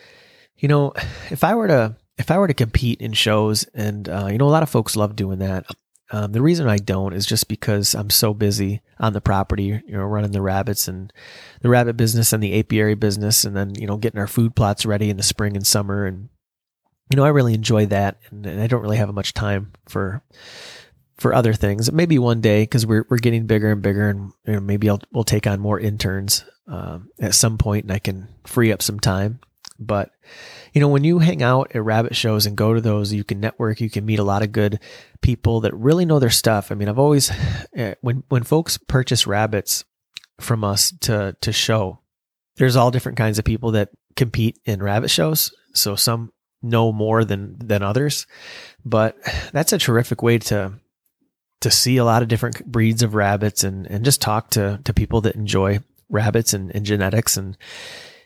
you 0.56 0.68
know, 0.68 0.92
if 1.30 1.44
I 1.44 1.54
were 1.54 1.68
to, 1.68 1.96
if 2.18 2.30
I 2.30 2.38
were 2.38 2.48
to 2.48 2.54
compete 2.54 3.00
in 3.00 3.12
shows 3.12 3.64
and, 3.74 4.08
uh, 4.08 4.28
you 4.30 4.38
know, 4.38 4.46
a 4.46 4.50
lot 4.50 4.62
of 4.62 4.70
folks 4.70 4.96
love 4.96 5.16
doing 5.16 5.38
that. 5.40 5.66
Um, 6.12 6.32
the 6.32 6.42
reason 6.42 6.68
I 6.68 6.76
don't 6.76 7.14
is 7.14 7.26
just 7.26 7.48
because 7.48 7.94
I'm 7.94 8.10
so 8.10 8.32
busy 8.32 8.80
on 9.00 9.12
the 9.12 9.20
property, 9.20 9.82
you 9.86 9.92
know, 9.96 10.04
running 10.04 10.30
the 10.30 10.40
rabbits 10.40 10.86
and 10.86 11.12
the 11.62 11.68
rabbit 11.68 11.96
business 11.96 12.32
and 12.32 12.40
the 12.40 12.58
apiary 12.58 12.94
business, 12.94 13.44
and 13.44 13.56
then 13.56 13.74
you 13.74 13.88
know 13.88 13.96
getting 13.96 14.20
our 14.20 14.28
food 14.28 14.54
plots 14.54 14.86
ready 14.86 15.10
in 15.10 15.16
the 15.16 15.24
spring 15.24 15.56
and 15.56 15.66
summer, 15.66 16.06
and 16.06 16.28
you 17.10 17.16
know, 17.16 17.24
I 17.24 17.28
really 17.28 17.54
enjoy 17.54 17.86
that, 17.86 18.18
and, 18.30 18.46
and 18.46 18.60
I 18.60 18.66
don't 18.66 18.82
really 18.82 18.96
have 18.96 19.12
much 19.14 19.34
time 19.34 19.72
for 19.86 20.22
for 21.18 21.34
other 21.34 21.54
things. 21.54 21.90
Maybe 21.90 22.18
one 22.18 22.40
day 22.40 22.62
because 22.62 22.84
we're 22.84 23.06
we're 23.08 23.18
getting 23.18 23.46
bigger 23.46 23.70
and 23.70 23.82
bigger, 23.82 24.08
and 24.08 24.32
you 24.46 24.54
know, 24.54 24.60
maybe 24.60 24.90
I'll 24.90 25.00
we'll 25.12 25.24
take 25.24 25.46
on 25.46 25.60
more 25.60 25.78
interns 25.78 26.44
um, 26.66 27.10
at 27.20 27.34
some 27.34 27.58
point, 27.58 27.84
and 27.84 27.92
I 27.92 27.98
can 27.98 28.28
free 28.44 28.72
up 28.72 28.82
some 28.82 29.00
time. 29.00 29.40
But, 29.78 30.10
you 30.72 30.80
know, 30.80 30.88
when 30.88 31.04
you 31.04 31.18
hang 31.18 31.42
out 31.42 31.72
at 31.74 31.84
rabbit 31.84 32.16
shows 32.16 32.46
and 32.46 32.56
go 32.56 32.74
to 32.74 32.80
those, 32.80 33.12
you 33.12 33.24
can 33.24 33.40
network, 33.40 33.80
you 33.80 33.90
can 33.90 34.06
meet 34.06 34.18
a 34.18 34.24
lot 34.24 34.42
of 34.42 34.52
good 34.52 34.80
people 35.20 35.60
that 35.60 35.74
really 35.74 36.04
know 36.04 36.18
their 36.18 36.30
stuff. 36.30 36.72
I 36.72 36.74
mean, 36.74 36.88
I've 36.88 36.98
always, 36.98 37.30
eh, 37.74 37.94
when, 38.00 38.22
when 38.28 38.42
folks 38.42 38.78
purchase 38.78 39.26
rabbits 39.26 39.84
from 40.40 40.64
us 40.64 40.92
to, 41.02 41.36
to 41.40 41.52
show, 41.52 42.00
there's 42.56 42.76
all 42.76 42.90
different 42.90 43.18
kinds 43.18 43.38
of 43.38 43.44
people 43.44 43.72
that 43.72 43.90
compete 44.16 44.58
in 44.64 44.82
rabbit 44.82 45.10
shows. 45.10 45.54
So 45.74 45.94
some 45.94 46.32
know 46.68 46.92
more 46.92 47.24
than, 47.24 47.56
than 47.58 47.82
others, 47.82 48.26
but 48.84 49.16
that's 49.52 49.72
a 49.72 49.78
terrific 49.78 50.22
way 50.22 50.38
to, 50.38 50.72
to 51.60 51.70
see 51.70 51.96
a 51.96 52.04
lot 52.04 52.22
of 52.22 52.28
different 52.28 52.64
breeds 52.66 53.02
of 53.02 53.14
rabbits 53.14 53.64
and, 53.64 53.86
and 53.86 54.04
just 54.04 54.20
talk 54.20 54.50
to, 54.50 54.80
to 54.84 54.92
people 54.92 55.20
that 55.22 55.36
enjoy 55.36 55.78
rabbits 56.08 56.52
and, 56.52 56.74
and 56.74 56.84
genetics 56.84 57.36
and, 57.36 57.56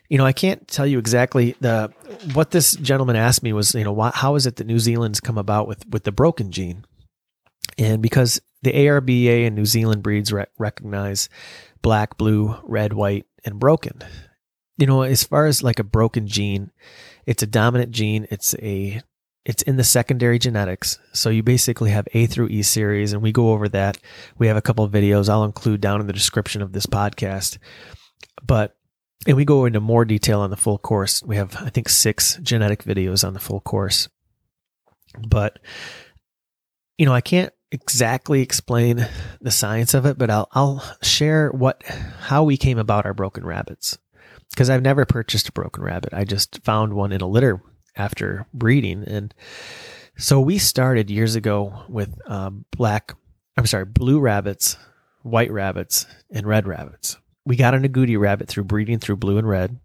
you 0.09 0.17
know, 0.17 0.25
I 0.25 0.33
can't 0.33 0.67
tell 0.67 0.85
you 0.85 0.99
exactly 0.99 1.55
the 1.61 1.93
what 2.33 2.51
this 2.51 2.75
gentleman 2.75 3.15
asked 3.15 3.43
me 3.43 3.53
was, 3.53 3.73
you 3.73 3.85
know, 3.85 3.93
why, 3.93 4.11
how 4.13 4.35
is 4.35 4.45
it 4.45 4.57
that 4.57 4.67
New 4.67 4.77
Zealand's 4.77 5.21
come 5.21 5.37
about 5.37 5.69
with 5.69 5.87
with 5.87 6.03
the 6.03 6.11
broken 6.11 6.51
gene? 6.51 6.83
And 7.77 8.01
because 8.01 8.41
the 8.61 8.73
ARBA 8.73 9.47
and 9.47 9.55
New 9.55 9.65
Zealand 9.65 10.03
breeds 10.03 10.33
re- 10.33 10.47
recognize 10.57 11.29
black, 11.81 12.17
blue, 12.17 12.57
red, 12.63 12.91
white, 12.93 13.25
and 13.45 13.59
broken. 13.59 14.01
You 14.77 14.85
know, 14.85 15.03
as 15.03 15.23
far 15.23 15.45
as 15.45 15.63
like 15.63 15.79
a 15.79 15.83
broken 15.83 16.27
gene, 16.27 16.71
it's 17.31 17.43
a 17.43 17.47
dominant 17.47 17.91
gene. 17.91 18.27
It's 18.29 18.53
a 18.55 19.01
it's 19.45 19.63
in 19.63 19.77
the 19.77 19.85
secondary 19.85 20.37
genetics. 20.37 20.99
So 21.13 21.29
you 21.29 21.43
basically 21.43 21.89
have 21.91 22.07
A 22.13 22.25
through 22.25 22.49
E 22.49 22.61
series, 22.61 23.13
and 23.13 23.21
we 23.21 23.31
go 23.31 23.51
over 23.51 23.69
that. 23.69 23.97
We 24.37 24.47
have 24.47 24.57
a 24.57 24.61
couple 24.61 24.83
of 24.83 24.91
videos 24.91 25.29
I'll 25.29 25.45
include 25.45 25.79
down 25.79 26.01
in 26.01 26.07
the 26.07 26.13
description 26.13 26.61
of 26.61 26.73
this 26.73 26.85
podcast. 26.85 27.57
But 28.45 28.75
and 29.25 29.37
we 29.37 29.45
go 29.45 29.63
into 29.63 29.79
more 29.79 30.03
detail 30.03 30.41
on 30.41 30.49
the 30.49 30.57
full 30.57 30.77
course. 30.77 31.23
We 31.23 31.37
have, 31.37 31.55
I 31.55 31.69
think, 31.69 31.87
six 31.87 32.37
genetic 32.41 32.83
videos 32.83 33.25
on 33.25 33.33
the 33.33 33.39
full 33.39 33.61
course. 33.61 34.09
But, 35.25 35.59
you 36.97 37.05
know, 37.05 37.13
I 37.13 37.21
can't 37.21 37.53
exactly 37.71 38.41
explain 38.41 39.07
the 39.39 39.51
science 39.51 39.93
of 39.93 40.05
it, 40.05 40.17
but 40.17 40.29
I'll, 40.29 40.49
I'll 40.51 40.83
share 41.01 41.49
what, 41.51 41.81
how 41.83 42.43
we 42.43 42.57
came 42.57 42.77
about 42.77 43.05
our 43.05 43.13
broken 43.13 43.45
rabbits. 43.45 43.97
Because 44.51 44.69
I've 44.69 44.81
never 44.81 45.05
purchased 45.05 45.49
a 45.49 45.53
broken 45.53 45.83
rabbit. 45.83 46.13
I 46.13 46.23
just 46.23 46.63
found 46.63 46.93
one 46.93 47.11
in 47.11 47.21
a 47.21 47.27
litter 47.27 47.61
after 47.95 48.45
breeding. 48.53 49.03
And 49.03 49.33
so 50.17 50.39
we 50.39 50.57
started 50.57 51.09
years 51.09 51.35
ago 51.35 51.83
with 51.87 52.17
um, 52.29 52.65
black, 52.75 53.13
I'm 53.57 53.65
sorry, 53.65 53.85
blue 53.85 54.19
rabbits, 54.19 54.77
white 55.23 55.51
rabbits, 55.51 56.05
and 56.29 56.45
red 56.45 56.67
rabbits 56.67 57.17
we 57.45 57.55
got 57.55 57.73
an 57.73 57.83
agouti 57.83 58.19
rabbit 58.19 58.47
through 58.47 58.65
breeding 58.65 58.99
through 58.99 59.17
blue 59.17 59.37
and 59.37 59.47
red, 59.47 59.79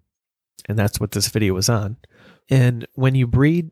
and 0.69 0.79
that's 0.79 1.01
what 1.01 1.13
this 1.13 1.29
video 1.29 1.55
was 1.55 1.69
on. 1.69 1.97
And 2.51 2.87
when 2.95 3.15
you 3.15 3.27
breed, 3.27 3.71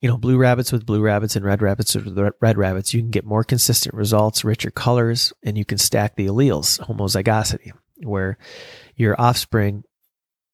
you 0.00 0.08
know, 0.08 0.16
blue 0.16 0.38
rabbits 0.38 0.72
with 0.72 0.86
blue 0.86 1.00
rabbits 1.00 1.36
and 1.36 1.44
red 1.44 1.62
rabbits 1.62 1.94
with 1.94 2.32
red 2.40 2.58
rabbits, 2.58 2.94
you 2.94 3.00
can 3.00 3.10
get 3.10 3.24
more 3.24 3.44
consistent 3.44 3.94
results, 3.94 4.44
richer 4.44 4.70
colors, 4.70 5.32
and 5.42 5.58
you 5.58 5.64
can 5.64 5.78
stack 5.78 6.16
the 6.16 6.26
alleles, 6.26 6.80
homozygosity, 6.80 7.72
where 8.02 8.38
your 8.96 9.20
offspring 9.20 9.84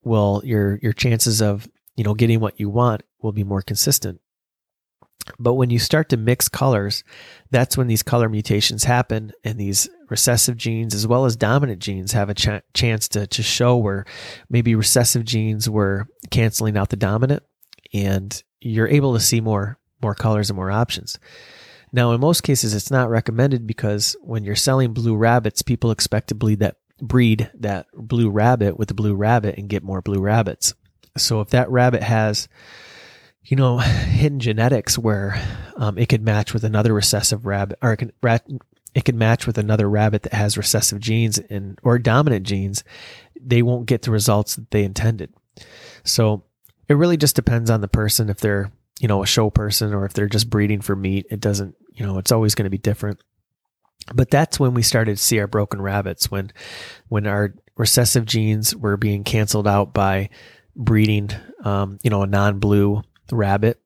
will 0.06 0.40
your 0.44 0.78
your 0.80 0.92
chances 0.92 1.42
of 1.42 1.68
you 1.96 2.04
know 2.04 2.14
getting 2.14 2.40
what 2.40 2.58
you 2.58 2.70
want 2.70 3.02
will 3.20 3.32
be 3.32 3.44
more 3.44 3.60
consistent. 3.60 4.20
But 5.40 5.54
when 5.54 5.70
you 5.70 5.80
start 5.80 6.08
to 6.10 6.16
mix 6.16 6.48
colors, 6.48 7.02
that's 7.50 7.76
when 7.76 7.88
these 7.88 8.04
color 8.04 8.28
mutations 8.28 8.84
happen 8.84 9.32
and 9.42 9.58
these 9.58 9.88
recessive 10.08 10.56
genes 10.56 10.94
as 10.94 11.04
well 11.04 11.24
as 11.24 11.34
dominant 11.34 11.80
genes 11.80 12.12
have 12.12 12.30
a 12.30 12.34
ch- 12.34 12.62
chance 12.74 13.08
to, 13.08 13.26
to 13.26 13.42
show 13.42 13.76
where 13.76 14.04
maybe 14.48 14.76
recessive 14.76 15.24
genes 15.24 15.68
were 15.68 16.06
canceling 16.30 16.76
out 16.76 16.90
the 16.90 16.96
dominant 16.96 17.42
and 17.92 18.44
you're 18.60 18.86
able 18.86 19.14
to 19.14 19.20
see 19.20 19.40
more 19.40 19.78
more 20.00 20.14
colors 20.14 20.48
and 20.48 20.56
more 20.56 20.70
options. 20.70 21.18
Now, 21.92 22.12
in 22.12 22.20
most 22.20 22.42
cases, 22.42 22.74
it's 22.74 22.90
not 22.90 23.10
recommended 23.10 23.66
because 23.66 24.16
when 24.20 24.44
you're 24.44 24.54
selling 24.54 24.92
blue 24.92 25.16
rabbits, 25.16 25.62
people 25.62 25.90
expect 25.90 26.28
to 26.28 26.34
bleed 26.34 26.60
that 26.60 26.76
breed 27.00 27.50
that 27.54 27.86
blue 27.94 28.30
rabbit 28.30 28.78
with 28.78 28.88
the 28.88 28.94
blue 28.94 29.14
rabbit 29.14 29.58
and 29.58 29.68
get 29.68 29.82
more 29.82 30.02
blue 30.02 30.20
rabbits. 30.20 30.74
So 31.16 31.40
if 31.40 31.50
that 31.50 31.70
rabbit 31.70 32.02
has 32.02 32.48
you 33.46 33.56
know, 33.56 33.78
hidden 33.78 34.40
genetics 34.40 34.98
where 34.98 35.40
um, 35.76 35.98
it 35.98 36.08
could 36.08 36.22
match 36.22 36.52
with 36.52 36.64
another 36.64 36.92
recessive 36.92 37.46
rabbit, 37.46 37.78
or 37.80 37.92
it 37.92 37.96
can 37.98 38.12
it 38.94 39.04
can 39.04 39.18
match 39.18 39.46
with 39.46 39.56
another 39.56 39.88
rabbit 39.88 40.22
that 40.24 40.32
has 40.32 40.56
recessive 40.56 40.98
genes 40.98 41.38
and 41.38 41.78
or 41.84 41.98
dominant 41.98 42.44
genes. 42.44 42.82
They 43.40 43.62
won't 43.62 43.86
get 43.86 44.02
the 44.02 44.10
results 44.10 44.56
that 44.56 44.70
they 44.72 44.82
intended. 44.82 45.32
So 46.02 46.44
it 46.88 46.94
really 46.94 47.16
just 47.16 47.36
depends 47.36 47.70
on 47.70 47.82
the 47.82 47.88
person 47.88 48.30
if 48.30 48.40
they're 48.40 48.72
you 48.98 49.06
know 49.06 49.22
a 49.22 49.26
show 49.26 49.48
person 49.48 49.94
or 49.94 50.04
if 50.06 50.12
they're 50.12 50.28
just 50.28 50.50
breeding 50.50 50.80
for 50.80 50.96
meat. 50.96 51.26
It 51.30 51.38
doesn't 51.38 51.76
you 51.92 52.04
know 52.04 52.18
it's 52.18 52.32
always 52.32 52.56
going 52.56 52.64
to 52.64 52.70
be 52.70 52.78
different. 52.78 53.22
But 54.14 54.30
that's 54.30 54.60
when 54.60 54.74
we 54.74 54.82
started 54.82 55.16
to 55.16 55.22
see 55.22 55.40
our 55.40 55.46
broken 55.46 55.82
rabbits 55.82 56.30
when 56.30 56.52
when 57.08 57.26
our 57.26 57.54
recessive 57.76 58.24
genes 58.24 58.74
were 58.74 58.96
being 58.96 59.24
canceled 59.24 59.66
out 59.66 59.92
by 59.92 60.30
breeding 60.74 61.30
um, 61.64 61.98
you 62.02 62.10
know 62.10 62.22
a 62.22 62.26
non-blue 62.26 63.02
rabbit 63.32 63.80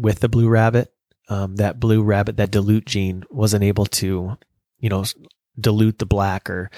with 0.00 0.20
the 0.20 0.28
blue 0.28 0.48
rabbit, 0.48 0.92
um, 1.28 1.56
that 1.56 1.78
blue 1.78 2.02
rabbit, 2.02 2.36
that 2.38 2.50
dilute 2.50 2.86
gene 2.86 3.24
wasn't 3.30 3.62
able 3.62 3.86
to, 3.86 4.36
you 4.78 4.88
know, 4.88 5.04
dilute 5.58 5.98
the 5.98 6.06
black 6.06 6.48
or, 6.48 6.70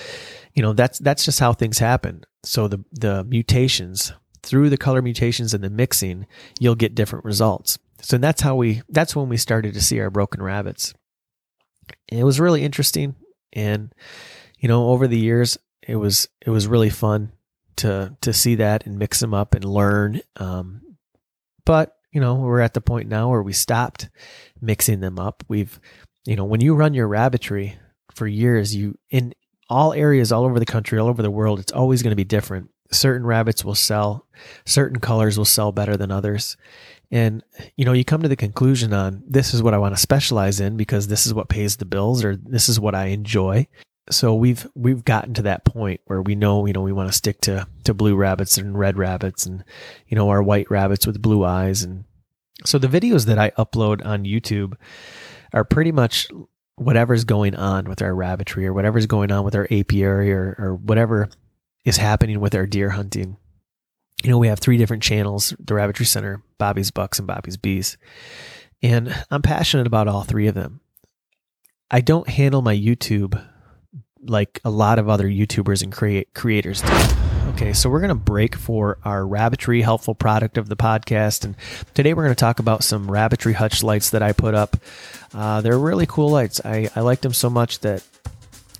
you 0.55 0.63
know, 0.63 0.73
that's, 0.73 0.99
that's 0.99 1.25
just 1.25 1.41
how 1.41 1.53
things 1.53 1.79
happen. 1.79 2.25
So 2.43 2.69
the, 2.69 2.85
the 2.93 3.25
mutations 3.25 4.13
through 4.43 4.71
the 4.71 4.77
color 4.77 5.01
mutations 5.01 5.55
and 5.55 5.63
the 5.63 5.71
mixing, 5.71 6.27
you'll 6.59 6.75
get 6.75 6.95
different 6.95 7.25
results. 7.25 7.79
So 8.01 8.19
that's 8.19 8.41
how 8.41 8.57
we, 8.57 8.83
that's 8.89 9.15
when 9.15 9.29
we 9.29 9.37
started 9.37 9.75
to 9.75 9.81
see 9.81 10.01
our 10.01 10.11
broken 10.11 10.43
rabbits. 10.43 10.93
And 12.09 12.21
it 12.21 12.25
was 12.25 12.41
really 12.41 12.63
interesting. 12.63 13.15
And, 13.53 13.95
you 14.59 14.69
know, 14.69 14.89
over 14.91 15.07
the 15.07 15.19
years, 15.19 15.59
it 15.87 15.97
was, 15.97 16.29
it 16.45 16.51
was 16.51 16.67
really 16.67 16.91
fun 16.91 17.33
to, 17.77 18.17
to 18.21 18.33
see 18.33 18.57
that 18.57 18.87
and 18.87 18.99
mix 18.99 19.21
them 19.21 19.35
up 19.35 19.55
and 19.55 19.65
learn. 19.65 20.21
Um, 20.37 20.83
but, 21.65 21.97
you 22.13 22.21
know, 22.21 22.35
we're 22.35 22.61
at 22.61 22.75
the 22.75 22.81
point 22.81 23.09
now 23.09 23.31
where 23.31 23.43
we 23.43 23.53
stopped 23.53 24.11
mixing 24.61 25.01
them 25.01 25.19
up. 25.19 25.43
We've, 25.49 25.81
you 26.25 26.37
know, 26.37 26.45
when 26.45 26.61
you 26.61 26.75
run 26.75 26.95
your 26.95 27.09
rabbitry 27.09 27.79
for 28.15 28.27
years, 28.27 28.75
you, 28.77 28.99
in 29.11 29.35
all 29.69 29.93
areas 29.93 30.31
all 30.31 30.45
over 30.45 30.59
the 30.59 30.67
country, 30.67 30.99
all 30.99 31.09
over 31.09 31.23
the 31.23 31.31
world, 31.31 31.59
it's 31.59 31.73
always 31.73 32.03
going 32.03 32.13
to 32.13 32.17
be 32.17 32.25
different. 32.25 32.69
Certain 32.91 33.27
rabbits 33.27 33.65
will 33.65 33.75
sell, 33.75 34.27
certain 34.67 35.01
colors 35.01 35.39
will 35.39 35.47
sell 35.47 35.73
better 35.73 35.97
than 35.97 36.11
others. 36.11 36.59
And, 37.13 37.45
you 37.77 37.85
know, 37.85 37.93
you 37.93 38.05
come 38.05 38.23
to 38.23 38.29
the 38.29 38.37
conclusion 38.37 38.93
on 38.95 39.23
this 39.29 39.53
is 39.53 39.63
what 39.63 39.75
I 39.75 39.79
want 39.79 39.95
to 39.95 40.01
specialize 40.01 40.59
in 40.61 40.77
because 40.77 41.07
this 41.07 41.27
is 41.27 41.35
what 41.35 41.51
pays 41.51 41.77
the 41.77 41.85
bills 41.85 42.25
or 42.25 42.37
this 42.37 42.69
is 42.69 42.81
what 42.81 42.95
I 42.95 43.07
enjoy 43.07 43.69
so 44.11 44.35
we've 44.35 44.67
we've 44.75 45.05
gotten 45.05 45.33
to 45.33 45.43
that 45.43 45.65
point 45.65 46.01
where 46.07 46.21
we 46.21 46.35
know 46.35 46.67
you 46.67 46.73
know 46.73 46.81
we 46.81 46.93
want 46.93 47.09
to 47.09 47.17
stick 47.17 47.41
to 47.41 47.67
to 47.85 47.95
blue 47.95 48.17
rabbits 48.17 48.59
and 48.59 48.77
red 48.77 48.99
rabbits 48.99 49.47
and 49.47 49.63
you 50.09 50.17
know 50.17 50.29
our 50.29 50.43
white 50.43 50.69
rabbits 50.71 51.07
with 51.07 51.23
blue 51.23 51.45
eyes 51.45 51.85
and 51.85 52.05
so 52.65 52.79
the 52.79 52.89
videos 52.89 53.27
that 53.27 53.39
I 53.39 53.51
upload 53.51 54.05
on 54.05 54.25
YouTube 54.25 54.75
are 55.53 55.65
pretty 55.65 55.93
much 55.93 56.29
whatever's 56.77 57.25
going 57.25 57.55
on 57.55 57.89
with 57.89 58.03
our 58.03 58.15
rabbitry 58.15 58.67
or 58.67 58.73
whatever's 58.73 59.07
going 59.07 59.31
on 59.31 59.45
with 59.45 59.55
our 59.55 59.67
apiary 59.71 60.33
or, 60.33 60.55
or 60.59 60.75
whatever 60.77 61.29
is 61.85 61.97
happening 61.97 62.41
with 62.41 62.55
our 62.55 62.67
deer 62.67 62.91
hunting. 62.91 63.37
You 64.23 64.31
know, 64.31 64.39
we 64.39 64.47
have 64.49 64.61
three 64.61 64.77
different 64.77 65.03
channels, 65.03 65.53
the 65.59 65.75
Rabbitry 65.75 66.07
Center, 66.07 66.43
Bobby's 66.57 66.93
Bucks 66.93 67.19
and 67.19 67.27
Bobby's 67.27 67.57
Bees. 67.57 67.97
And 68.81 69.13
I'm 69.31 69.43
passionate 69.43 69.87
about 69.87 70.07
all 70.07 70.23
three 70.23 70.47
of 70.47 70.55
them. 70.55 70.81
I 71.91 72.01
don't 72.01 72.29
handle 72.29 72.63
my 72.63 72.75
YouTube 72.75 73.45
like 74.25 74.61
a 74.65 74.71
lot 74.71 75.01
of 75.01 75.09
other 75.09 75.29
YouTubers 75.29 75.83
and 75.83 75.93
create 75.93 76.35
creators 76.35 76.83
do. 76.83 76.93
Okay, 77.49 77.73
so 77.73 77.91
we're 77.91 78.01
going 78.01 78.09
to 78.11 78.15
break 78.15 78.55
for 78.55 78.99
our 79.05 79.27
rabbitry 79.27 79.83
helpful 79.83 80.15
product 80.15 80.57
of 80.57 80.69
the 80.69 80.77
podcast. 80.77 81.45
And 81.45 81.57
today 81.93 82.15
we're 82.15 82.23
going 82.23 82.35
to 82.35 82.41
talk 82.41 82.61
about 82.61 82.85
some 82.85 83.11
rabbitry 83.11 83.53
hutch 83.53 83.83
lights 83.83 84.11
that 84.11 84.23
I 84.23 84.33
put 84.33 84.55
up. 84.55 84.77
Uh, 85.35 85.61
they're 85.61 85.79
really 85.79 86.07
cool 86.07 86.31
lights. 86.31 86.61
I, 86.65 86.89
I 86.95 87.01
liked 87.01 87.23
them 87.23 87.35
so 87.35 87.51
much 87.51 87.81
that 87.81 88.07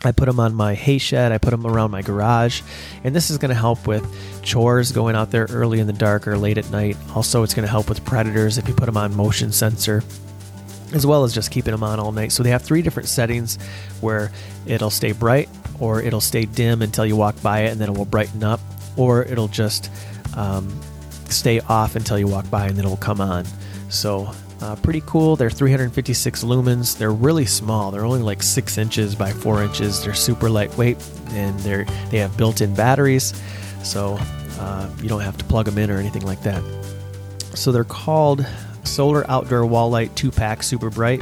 I 0.05 0.13
put 0.13 0.27
them 0.27 0.41
on 0.41 0.55
my 0.55 0.75
hay 0.75 0.99
shed, 0.99 1.33
I 1.33 1.39
put 1.39 1.51
them 1.51 1.67
around 1.67 1.91
my 1.91 2.03
garage, 2.03 2.63
and 3.05 3.15
this 3.15 3.31
is 3.31 3.39
going 3.39 3.51
to 3.51 3.55
help 3.55 3.87
with 3.87 4.05
chores 4.43 4.93
going 4.93 5.15
out 5.15 5.31
there 5.31 5.47
early 5.51 5.81
in 5.81 5.87
the 5.87 5.93
dark 5.93 6.27
or 6.27 6.37
late 6.37 6.59
at 6.59 6.71
night. 6.71 6.97
Also, 7.15 7.43
it's 7.43 7.55
going 7.55 7.67
to 7.67 7.71
help 7.71 7.89
with 7.89 8.05
predators 8.05 8.59
if 8.59 8.69
you 8.69 8.75
put 8.75 8.87
them 8.87 8.97
on 8.97 9.15
motion 9.15 9.53
sensor 9.53 10.03
as 10.95 11.07
well 11.07 11.25
as 11.25 11.33
just 11.33 11.51
keeping 11.51 11.73
them 11.73 11.83
on 11.83 11.99
all 11.99 12.13
night. 12.13 12.33
So 12.33 12.43
they 12.43 12.51
have 12.51 12.63
three 12.63 12.83
different 12.83 13.09
settings 13.09 13.59
where 14.01 14.31
it'll 14.67 14.91
stay 14.91 15.13
bright 15.13 15.49
or 15.81 16.03
it'll 16.03 16.21
stay 16.21 16.45
dim 16.45 16.83
until 16.83 17.07
you 17.07 17.17
walk 17.17 17.41
by 17.43 17.61
it 17.61 17.73
and 17.73 17.81
then 17.81 17.89
it 17.89 17.97
will 17.97 18.05
brighten 18.05 18.45
up, 18.45 18.61
or 18.97 19.25
it'll 19.25 19.49
just 19.49 19.91
um, 20.37 20.81
stay 21.29 21.61
off 21.61 21.97
until 21.97 22.19
you 22.19 22.27
walk 22.27 22.49
by 22.51 22.67
and 22.67 22.77
then 22.77 22.85
it 22.85 22.89
will 22.89 22.97
come 22.97 23.21
on. 23.21 23.45
So 23.89 24.33
uh, 24.63 24.77
pretty 24.77 25.03
cool. 25.07 25.35
They're 25.37 25.51
356 25.51 26.45
lumens. 26.45 26.97
They're 26.97 27.13
really 27.13 27.45
small. 27.47 27.91
They're 27.91 28.05
only 28.05 28.23
like 28.23 28.43
six 28.43 28.79
inches 28.79 29.15
by 29.15 29.33
four 29.33 29.63
inches. 29.63 30.03
They're 30.05 30.15
super 30.15 30.49
lightweight 30.49 30.97
and 31.31 31.59
they're 31.61 31.85
they 32.11 32.19
have 32.19 32.37
built-in 32.37 32.75
batteries. 32.75 33.35
So 33.83 34.19
Uh, 34.59 34.89
you 35.03 35.09
don't 35.09 35.23
have 35.23 35.37
to 35.37 35.45
plug 35.47 35.67
them 35.67 35.77
in 35.77 35.91
or 35.91 35.97
anything 35.97 36.23
like 36.25 36.41
that. 36.45 36.63
So 37.55 37.73
they're 37.73 37.83
called 37.83 38.47
Solar 38.85 39.29
Outdoor 39.29 39.67
Wall 39.67 39.91
Light 39.91 40.15
2 40.15 40.31
Pack 40.31 40.63
Super 40.63 40.89
Bright. 40.89 41.21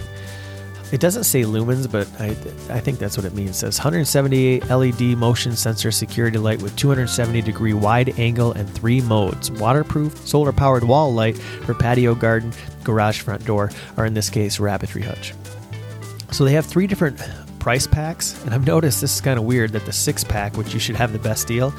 It 0.93 1.01
doesn't 1.01 1.25
say 1.25 1.43
lumens, 1.43 1.91
but 1.91 2.09
I, 2.21 2.31
I 2.75 2.81
think 2.81 2.99
that's 2.99 3.17
what 3.17 3.25
it 3.25 3.33
means. 3.33 3.51
It 3.51 3.55
says 3.55 3.79
178 3.79 4.69
LED 4.69 5.01
motion 5.17 5.55
sensor 5.55 5.93
security 5.93 6.39
light 6.39 6.61
with 6.61 6.75
270 6.77 7.43
degree 7.43 7.75
wide 7.75 8.19
angle 8.19 8.53
and 8.53 8.69
three 8.69 9.01
modes 9.01 9.53
waterproof, 9.53 10.17
solar 10.27 10.53
powered 10.53 10.83
wall 10.83 11.13
light 11.13 11.39
for 11.39 11.75
patio, 11.75 12.15
garden, 12.15 12.53
garage 12.83 13.21
front 13.21 13.45
door, 13.45 13.71
or 13.97 14.05
in 14.05 14.15
this 14.15 14.29
case, 14.29 14.59
rabbitry 14.59 15.03
hutch. 15.03 15.33
So 16.33 16.45
they 16.45 16.53
have 16.53 16.67
three 16.67 16.89
different 16.89 17.21
price 17.61 17.87
packs, 17.87 18.43
and 18.45 18.53
I've 18.53 18.67
noticed 18.67 19.01
this 19.01 19.15
is 19.15 19.21
kind 19.21 19.39
of 19.39 19.45
weird 19.45 19.71
that 19.73 19.85
the 19.87 19.93
six 19.93 20.25
pack, 20.25 20.57
which 20.57 20.75
you 20.75 20.81
should 20.81 20.97
have 20.97 21.13
the 21.13 21.19
best 21.21 21.47
deal, 21.47 21.73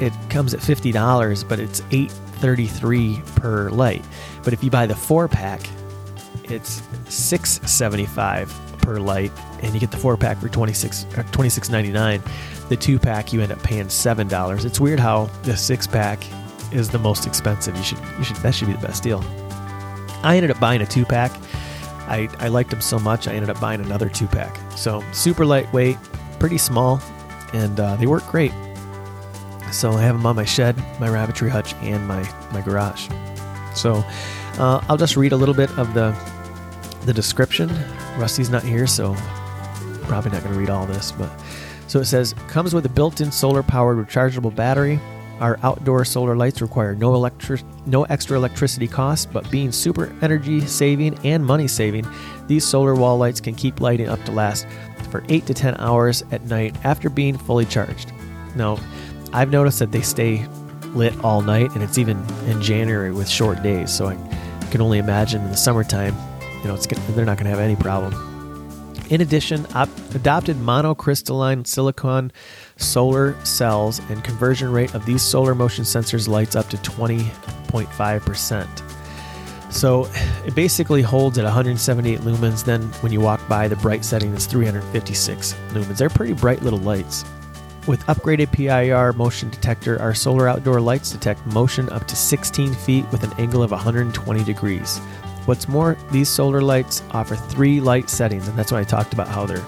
it 0.00 0.12
comes 0.30 0.52
at 0.52 0.60
fifty 0.60 0.90
dollars, 0.90 1.44
but 1.44 1.60
it's 1.60 1.80
eight 1.92 2.10
thirty 2.10 2.66
three 2.66 3.20
per 3.36 3.70
light. 3.70 4.04
But 4.42 4.52
if 4.52 4.64
you 4.64 4.70
buy 4.70 4.86
the 4.86 4.96
four 4.96 5.28
pack, 5.28 5.60
it's 6.50 6.82
six 7.08 7.60
seventy 7.70 8.06
five 8.06 8.52
per 8.82 8.98
light, 8.98 9.32
and 9.62 9.74
you 9.74 9.80
get 9.80 9.90
the 9.90 9.96
four 9.96 10.16
pack 10.16 10.38
for 10.38 10.48
26 10.48 11.04
uh, 11.04 11.22
26.99. 11.32 12.68
The 12.68 12.76
two 12.76 12.98
pack 12.98 13.32
you 13.32 13.40
end 13.40 13.52
up 13.52 13.62
paying 13.62 13.88
seven 13.88 14.28
dollars. 14.28 14.64
It's 14.64 14.80
weird 14.80 15.00
how 15.00 15.26
the 15.42 15.56
six 15.56 15.86
pack 15.86 16.20
is 16.72 16.88
the 16.88 16.98
most 16.98 17.26
expensive. 17.26 17.76
You 17.76 17.82
should 17.82 17.98
you 18.18 18.24
should 18.24 18.36
that 18.36 18.54
should 18.54 18.68
be 18.68 18.74
the 18.74 18.86
best 18.86 19.02
deal. 19.02 19.24
I 20.22 20.36
ended 20.36 20.50
up 20.50 20.60
buying 20.60 20.80
a 20.82 20.86
two 20.86 21.04
pack. 21.04 21.32
I, 22.08 22.28
I 22.38 22.48
liked 22.48 22.70
them 22.70 22.80
so 22.80 23.00
much 23.00 23.26
I 23.26 23.32
ended 23.34 23.50
up 23.50 23.60
buying 23.60 23.80
another 23.80 24.08
two 24.08 24.28
pack. 24.28 24.56
So 24.76 25.02
super 25.12 25.44
lightweight, 25.44 25.96
pretty 26.38 26.58
small, 26.58 27.00
and 27.52 27.78
uh, 27.80 27.96
they 27.96 28.06
work 28.06 28.24
great. 28.26 28.52
So 29.72 29.90
I 29.90 30.02
have 30.02 30.16
them 30.16 30.24
on 30.26 30.36
my 30.36 30.44
shed, 30.44 30.76
my 31.00 31.08
rabbitry 31.08 31.50
hutch, 31.50 31.74
and 31.74 32.06
my 32.06 32.22
my 32.52 32.60
garage. 32.60 33.08
So 33.74 34.04
uh, 34.58 34.84
I'll 34.88 34.96
just 34.96 35.16
read 35.16 35.32
a 35.32 35.36
little 35.36 35.54
bit 35.54 35.70
of 35.78 35.92
the 35.94 36.12
the 37.06 37.14
description. 37.14 37.70
Rusty's 38.18 38.50
not 38.50 38.62
here, 38.62 38.86
so 38.86 39.14
probably 40.02 40.30
not 40.30 40.42
going 40.42 40.52
to 40.52 40.60
read 40.60 40.70
all 40.70 40.86
this, 40.86 41.12
but 41.12 41.30
so 41.88 42.00
it 42.00 42.04
says 42.04 42.34
comes 42.48 42.74
with 42.74 42.84
a 42.86 42.88
built-in 42.88 43.32
solar-powered 43.32 43.96
rechargeable 43.96 44.54
battery. 44.54 45.00
Our 45.40 45.58
outdoor 45.62 46.04
solar 46.04 46.34
lights 46.34 46.62
require 46.62 46.94
no 46.94 47.14
electric 47.14 47.62
no 47.86 48.04
extra 48.04 48.36
electricity 48.38 48.88
costs, 48.88 49.26
but 49.26 49.50
being 49.50 49.70
super 49.70 50.14
energy 50.22 50.60
saving 50.66 51.18
and 51.24 51.44
money 51.44 51.68
saving, 51.68 52.06
these 52.46 52.66
solar 52.66 52.94
wall 52.94 53.18
lights 53.18 53.40
can 53.40 53.54
keep 53.54 53.80
lighting 53.80 54.08
up 54.08 54.22
to 54.24 54.32
last 54.32 54.66
for 55.10 55.22
8 55.28 55.46
to 55.46 55.54
10 55.54 55.76
hours 55.78 56.24
at 56.32 56.44
night 56.46 56.74
after 56.84 57.10
being 57.10 57.36
fully 57.36 57.66
charged. 57.66 58.12
Now, 58.54 58.78
I've 59.32 59.50
noticed 59.50 59.78
that 59.80 59.92
they 59.92 60.00
stay 60.00 60.46
lit 60.94 61.18
all 61.22 61.42
night 61.42 61.70
and 61.74 61.82
it's 61.82 61.98
even 61.98 62.18
in 62.46 62.62
January 62.62 63.12
with 63.12 63.28
short 63.28 63.62
days, 63.62 63.92
so 63.92 64.06
I 64.06 64.16
can 64.70 64.80
only 64.80 64.98
imagine 64.98 65.42
in 65.42 65.50
the 65.50 65.56
summertime, 65.56 66.16
you 66.66 66.72
know, 66.72 66.76
it's 66.76 66.86
they're 67.14 67.24
not 67.24 67.38
going 67.38 67.44
to 67.44 67.50
have 67.50 67.60
any 67.60 67.76
problem. 67.76 68.12
In 69.08 69.20
addition, 69.20 69.64
op- 69.76 69.88
adopted 70.16 70.56
monocrystalline 70.56 71.64
silicon 71.64 72.32
solar 72.76 73.36
cells 73.44 74.00
and 74.10 74.24
conversion 74.24 74.72
rate 74.72 74.92
of 74.94 75.06
these 75.06 75.22
solar 75.22 75.54
motion 75.54 75.84
sensors 75.84 76.26
lights 76.26 76.56
up 76.56 76.68
to 76.70 76.76
20.5%. 76.78 79.72
So 79.72 80.08
it 80.44 80.56
basically 80.56 81.02
holds 81.02 81.38
at 81.38 81.44
178 81.44 82.18
lumens. 82.22 82.64
Then 82.64 82.82
when 83.00 83.12
you 83.12 83.20
walk 83.20 83.46
by, 83.46 83.68
the 83.68 83.76
bright 83.76 84.04
setting 84.04 84.34
is 84.34 84.46
356 84.46 85.54
lumens. 85.70 85.98
They're 85.98 86.10
pretty 86.10 86.32
bright 86.32 86.62
little 86.62 86.80
lights. 86.80 87.24
With 87.86 88.00
upgraded 88.06 88.50
PIR 88.50 89.12
motion 89.12 89.50
detector, 89.50 90.02
our 90.02 90.14
solar 90.14 90.48
outdoor 90.48 90.80
lights 90.80 91.12
detect 91.12 91.46
motion 91.46 91.88
up 91.90 92.08
to 92.08 92.16
16 92.16 92.74
feet 92.74 93.04
with 93.12 93.22
an 93.22 93.32
angle 93.38 93.62
of 93.62 93.70
120 93.70 94.42
degrees. 94.42 95.00
What's 95.46 95.68
more, 95.68 95.96
these 96.10 96.28
solar 96.28 96.60
lights 96.60 97.02
offer 97.12 97.36
three 97.36 97.80
light 97.80 98.10
settings, 98.10 98.48
and 98.48 98.58
that's 98.58 98.72
why 98.72 98.80
I 98.80 98.84
talked 98.84 99.14
about 99.14 99.28
how 99.28 99.46
they're 99.46 99.64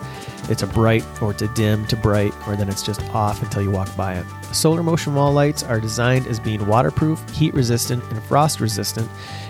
it's 0.48 0.62
a 0.62 0.66
bright 0.66 1.04
or 1.20 1.32
it's 1.32 1.42
a 1.42 1.48
dim 1.48 1.86
to 1.88 1.96
bright, 1.96 2.32
or 2.46 2.56
then 2.56 2.70
it's 2.70 2.82
just 2.82 3.02
off 3.10 3.42
until 3.42 3.62
you 3.62 3.70
walk 3.70 3.94
by 3.96 4.14
it. 4.14 4.24
Solar 4.52 4.82
motion 4.82 5.14
wall 5.14 5.30
lights 5.32 5.62
are 5.62 5.78
designed 5.78 6.26
as 6.26 6.40
being 6.40 6.66
waterproof, 6.66 7.22
heat 7.30 7.52
resistant, 7.52 8.02
and 8.04 8.22
frost 8.24 8.58
resistant, 8.58 9.06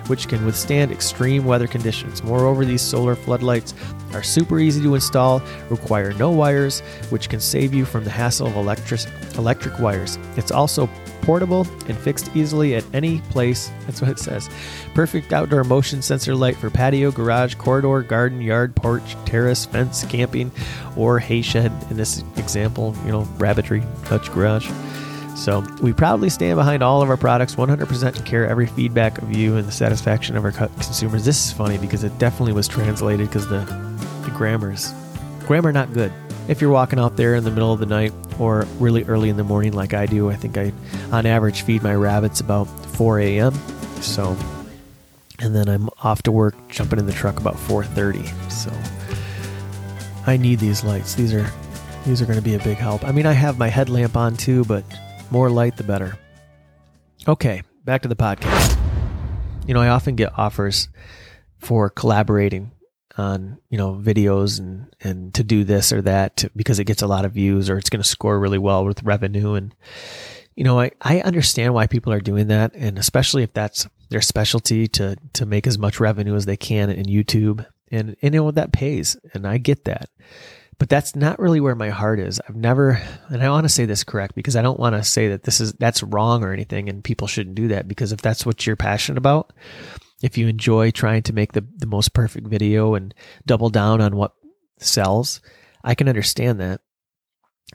which 0.08 0.26
can 0.26 0.44
withstand 0.44 0.90
extreme 0.90 1.44
weather 1.44 1.68
conditions. 1.68 2.24
Moreover, 2.24 2.64
these 2.64 2.82
solar 2.82 3.14
floodlights 3.14 3.74
are 4.12 4.24
super 4.24 4.58
easy 4.58 4.82
to 4.82 4.96
install, 4.96 5.40
require 5.70 6.12
no 6.14 6.30
wires, 6.30 6.80
which 7.10 7.28
can 7.28 7.38
save 7.38 7.72
you 7.72 7.84
from 7.84 8.02
the 8.02 8.10
hassle 8.10 8.48
of 8.48 8.56
electric 8.56 9.02
electric 9.36 9.78
wires. 9.78 10.18
It's 10.36 10.50
also 10.50 10.90
portable 11.28 11.66
and 11.88 11.98
fixed 11.98 12.34
easily 12.34 12.74
at 12.74 12.82
any 12.94 13.18
place. 13.28 13.70
That's 13.84 14.00
what 14.00 14.10
it 14.10 14.18
says. 14.18 14.48
Perfect 14.94 15.30
outdoor 15.30 15.62
motion 15.62 16.00
sensor 16.00 16.34
light 16.34 16.56
for 16.56 16.70
patio, 16.70 17.10
garage, 17.10 17.54
corridor, 17.56 18.00
garden, 18.00 18.40
yard, 18.40 18.74
porch, 18.74 19.14
terrace, 19.26 19.66
fence, 19.66 20.06
camping, 20.06 20.50
or 20.96 21.18
hay 21.18 21.42
shed. 21.42 21.70
In 21.90 21.98
this 21.98 22.24
example, 22.38 22.96
you 23.04 23.12
know, 23.12 23.28
rabbitry, 23.36 23.80
hutch, 24.04 24.32
garage. 24.32 24.70
So 25.36 25.60
we 25.82 25.92
proudly 25.92 26.30
stand 26.30 26.56
behind 26.56 26.82
all 26.82 27.02
of 27.02 27.10
our 27.10 27.18
products 27.18 27.56
100% 27.56 28.14
to 28.14 28.22
care 28.22 28.48
every 28.48 28.66
feedback 28.66 29.18
of 29.20 29.36
you 29.36 29.58
and 29.58 29.68
the 29.68 29.72
satisfaction 29.72 30.34
of 30.34 30.46
our 30.46 30.52
consumers. 30.52 31.26
This 31.26 31.46
is 31.46 31.52
funny 31.52 31.76
because 31.76 32.04
it 32.04 32.18
definitely 32.18 32.54
was 32.54 32.66
translated 32.66 33.28
because 33.28 33.46
the, 33.50 33.66
the 34.24 34.30
grammar's 34.30 34.94
grammar 35.40 35.72
not 35.72 35.92
good. 35.92 36.10
If 36.48 36.62
you're 36.62 36.70
walking 36.70 36.98
out 36.98 37.18
there 37.18 37.34
in 37.34 37.44
the 37.44 37.50
middle 37.50 37.70
of 37.70 37.80
the 37.80 37.86
night 37.86 38.14
or 38.38 38.66
really 38.78 39.04
early 39.04 39.28
in 39.28 39.36
the 39.36 39.44
morning 39.44 39.72
like 39.72 39.94
I 39.94 40.06
do, 40.06 40.30
I 40.30 40.36
think 40.36 40.56
I 40.56 40.72
on 41.12 41.26
average 41.26 41.62
feed 41.62 41.82
my 41.82 41.94
rabbits 41.94 42.40
about 42.40 42.64
4 42.64 43.20
a.m. 43.20 43.54
So 44.00 44.36
and 45.40 45.54
then 45.54 45.68
I'm 45.68 45.88
off 46.02 46.22
to 46.22 46.32
work 46.32 46.54
jumping 46.68 46.98
in 46.98 47.06
the 47.06 47.12
truck 47.12 47.38
about 47.38 47.54
4:30. 47.54 48.26
So 48.50 48.72
I 50.26 50.36
need 50.36 50.58
these 50.58 50.84
lights. 50.84 51.14
These 51.14 51.32
are 51.32 51.50
these 52.04 52.22
are 52.22 52.26
going 52.26 52.38
to 52.38 52.44
be 52.44 52.54
a 52.54 52.58
big 52.60 52.76
help. 52.78 53.04
I 53.04 53.12
mean, 53.12 53.26
I 53.26 53.32
have 53.32 53.58
my 53.58 53.68
headlamp 53.68 54.16
on 54.16 54.36
too, 54.36 54.64
but 54.64 54.84
more 55.30 55.50
light, 55.50 55.76
the 55.76 55.84
better. 55.84 56.18
Okay, 57.26 57.62
back 57.84 58.02
to 58.02 58.08
the 58.08 58.16
podcast. 58.16 58.78
You 59.66 59.74
know, 59.74 59.80
I 59.80 59.88
often 59.88 60.16
get 60.16 60.38
offers 60.38 60.88
for 61.58 61.90
collaborating 61.90 62.72
on 63.18 63.58
you 63.68 63.76
know 63.76 63.94
videos 63.94 64.58
and 64.58 64.94
and 65.00 65.34
to 65.34 65.42
do 65.42 65.64
this 65.64 65.92
or 65.92 66.02
that 66.02 66.44
because 66.54 66.78
it 66.78 66.84
gets 66.84 67.02
a 67.02 67.06
lot 67.06 67.24
of 67.24 67.32
views 67.32 67.68
or 67.68 67.78
it's 67.78 67.90
going 67.90 68.02
to 68.02 68.08
score 68.08 68.38
really 68.38 68.58
well 68.58 68.84
with 68.84 69.02
revenue. 69.02 69.54
And 69.54 69.74
you 70.54 70.64
know 70.64 70.80
I, 70.80 70.90
I 71.02 71.20
understand 71.20 71.74
why 71.74 71.86
people 71.86 72.12
are 72.12 72.20
doing 72.20 72.48
that. 72.48 72.74
And 72.74 72.98
especially 72.98 73.42
if 73.42 73.52
that's 73.52 73.86
their 74.08 74.22
specialty 74.22 74.86
to 74.88 75.16
to 75.34 75.46
make 75.46 75.66
as 75.66 75.78
much 75.78 76.00
revenue 76.00 76.34
as 76.34 76.46
they 76.46 76.56
can 76.56 76.90
in 76.90 77.06
YouTube. 77.06 77.66
And, 77.90 78.16
and 78.22 78.34
you 78.34 78.40
know 78.40 78.50
that 78.50 78.72
pays. 78.72 79.16
And 79.32 79.46
I 79.46 79.58
get 79.58 79.84
that. 79.84 80.10
But 80.78 80.88
that's 80.88 81.16
not 81.16 81.40
really 81.40 81.60
where 81.60 81.74
my 81.74 81.88
heart 81.90 82.20
is. 82.20 82.40
I've 82.48 82.54
never, 82.54 83.02
and 83.28 83.42
I 83.42 83.50
want 83.50 83.64
to 83.64 83.68
say 83.68 83.84
this 83.84 84.04
correct 84.04 84.36
because 84.36 84.54
I 84.54 84.62
don't 84.62 84.78
want 84.78 84.94
to 84.94 85.02
say 85.02 85.28
that 85.28 85.42
this 85.42 85.60
is, 85.60 85.72
that's 85.72 86.04
wrong 86.04 86.44
or 86.44 86.52
anything 86.52 86.88
and 86.88 87.02
people 87.02 87.26
shouldn't 87.26 87.56
do 87.56 87.68
that 87.68 87.88
because 87.88 88.12
if 88.12 88.22
that's 88.22 88.46
what 88.46 88.64
you're 88.64 88.76
passionate 88.76 89.18
about, 89.18 89.52
if 90.22 90.36
you 90.36 90.48
enjoy 90.48 90.90
trying 90.90 91.22
to 91.24 91.32
make 91.32 91.52
the, 91.52 91.66
the 91.76 91.86
most 91.86 92.12
perfect 92.12 92.46
video 92.48 92.94
and 92.94 93.14
double 93.46 93.70
down 93.70 94.00
on 94.00 94.16
what 94.16 94.32
sells, 94.78 95.40
I 95.84 95.94
can 95.94 96.08
understand 96.08 96.60
that. 96.60 96.80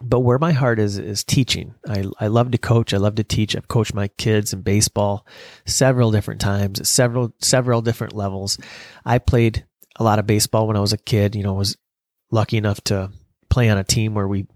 But 0.02 0.22
where 0.22 0.40
my 0.40 0.54
heart 0.54 0.80
is, 0.80 0.98
is 0.98 1.24
teaching. 1.24 1.76
I, 1.88 2.06
I 2.20 2.28
love 2.28 2.50
to 2.52 2.58
coach. 2.58 2.94
I 2.94 2.98
love 2.98 3.16
to 3.16 3.24
teach. 3.24 3.56
I've 3.56 3.68
coached 3.68 3.94
my 3.94 4.08
kids 4.08 4.52
in 4.52 4.62
baseball 4.62 5.26
several 5.66 6.10
different 6.10 6.42
times, 6.42 6.88
several, 6.90 7.34
several 7.40 7.82
different 7.82 8.14
levels. 8.14 8.58
I 9.06 9.20
played 9.20 9.66
a 9.98 10.04
lot 10.04 10.18
of 10.18 10.26
baseball 10.26 10.68
when 10.68 10.78
I 10.78 10.82
was 10.82 10.94
a 10.94 10.98
kid, 10.98 11.36
you 11.36 11.44
know, 11.44 11.54
was 11.54 11.78
lucky 12.32 12.58
enough 12.58 12.82
to 12.86 13.12
play 13.50 13.70
on 13.70 13.78
a 13.78 13.84
team 13.84 14.16
where 14.16 14.28
we 14.28 14.48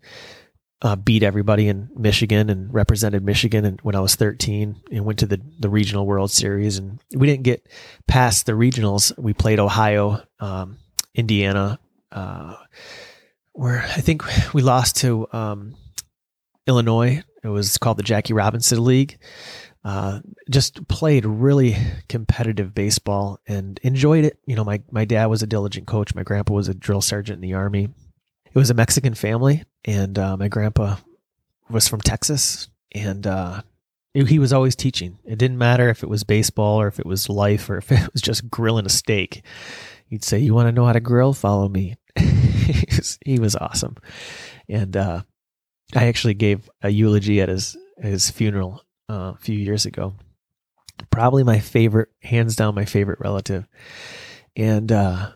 uh, 0.81 0.95
beat 0.95 1.23
everybody 1.23 1.67
in 1.67 1.89
Michigan 1.95 2.49
and 2.49 2.71
represented 2.73 3.23
Michigan. 3.23 3.65
And 3.65 3.79
when 3.81 3.95
I 3.95 3.99
was 3.99 4.15
13 4.15 4.81
and 4.91 5.05
went 5.05 5.19
to 5.19 5.25
the, 5.25 5.41
the 5.59 5.69
regional 5.69 6.05
World 6.05 6.31
Series, 6.31 6.77
and 6.77 6.99
we 7.15 7.27
didn't 7.27 7.43
get 7.43 7.67
past 8.07 8.45
the 8.45 8.51
regionals. 8.53 9.17
We 9.17 9.33
played 9.33 9.59
Ohio, 9.59 10.21
um, 10.39 10.77
Indiana, 11.15 11.79
uh, 12.11 12.55
where 13.53 13.79
I 13.79 14.01
think 14.01 14.23
we 14.53 14.61
lost 14.61 14.97
to 14.97 15.27
um, 15.31 15.75
Illinois. 16.67 17.23
It 17.43 17.47
was 17.47 17.77
called 17.77 17.97
the 17.97 18.03
Jackie 18.03 18.33
Robinson 18.33 18.83
League. 18.83 19.17
Uh, 19.83 20.19
just 20.49 20.85
played 20.89 21.25
really 21.25 21.77
competitive 22.09 22.75
baseball 22.75 23.39
and 23.47 23.79
enjoyed 23.83 24.25
it. 24.25 24.37
You 24.45 24.55
know, 24.55 24.65
my, 24.65 24.81
my 24.91 25.05
dad 25.05 25.27
was 25.27 25.41
a 25.41 25.47
diligent 25.47 25.87
coach. 25.87 26.13
My 26.13 26.23
grandpa 26.23 26.53
was 26.53 26.67
a 26.67 26.73
drill 26.73 27.01
sergeant 27.01 27.37
in 27.37 27.49
the 27.49 27.55
army. 27.55 27.89
It 28.57 28.59
was 28.59 28.71
a 28.71 28.73
Mexican 28.73 29.13
family, 29.13 29.65
and 29.85 30.17
uh, 30.17 30.35
my 30.35 30.47
grandpa 30.47 30.95
was 31.69 31.87
from 31.87 32.01
Texas, 32.01 32.69
and 32.91 33.27
uh, 33.27 33.61
he 34.15 34.39
was 34.39 34.51
always 34.51 34.75
teaching. 34.75 35.19
It 35.25 35.37
didn't 35.37 35.59
matter 35.59 35.89
if 35.89 36.01
it 36.01 36.09
was 36.09 36.23
baseball 36.23 36.81
or 36.81 36.87
if 36.87 36.99
it 36.99 37.05
was 37.05 37.29
life 37.29 37.69
or 37.69 37.77
if 37.77 37.91
it 37.91 38.11
was 38.11 38.19
just 38.19 38.49
grilling 38.49 38.87
a 38.87 38.89
steak. 38.89 39.45
He'd 40.07 40.23
say, 40.23 40.39
"You 40.39 40.55
want 40.55 40.69
to 40.69 40.71
know 40.71 40.87
how 40.87 40.93
to 40.93 40.99
grill? 40.99 41.33
Follow 41.33 41.69
me." 41.69 41.97
he, 42.19 42.83
was, 42.95 43.19
he 43.23 43.37
was 43.37 43.55
awesome, 43.55 43.97
and 44.67 44.97
uh, 44.97 45.21
I 45.95 46.07
actually 46.07 46.33
gave 46.33 46.67
a 46.81 46.89
eulogy 46.89 47.39
at 47.41 47.49
his 47.49 47.77
his 47.99 48.31
funeral 48.31 48.81
uh, 49.07 49.33
a 49.35 49.37
few 49.39 49.55
years 49.55 49.85
ago. 49.85 50.15
Probably 51.11 51.43
my 51.43 51.59
favorite, 51.59 52.09
hands 52.23 52.55
down, 52.55 52.73
my 52.73 52.85
favorite 52.85 53.19
relative. 53.19 53.67
And, 54.55 54.91
uh, 54.91 55.33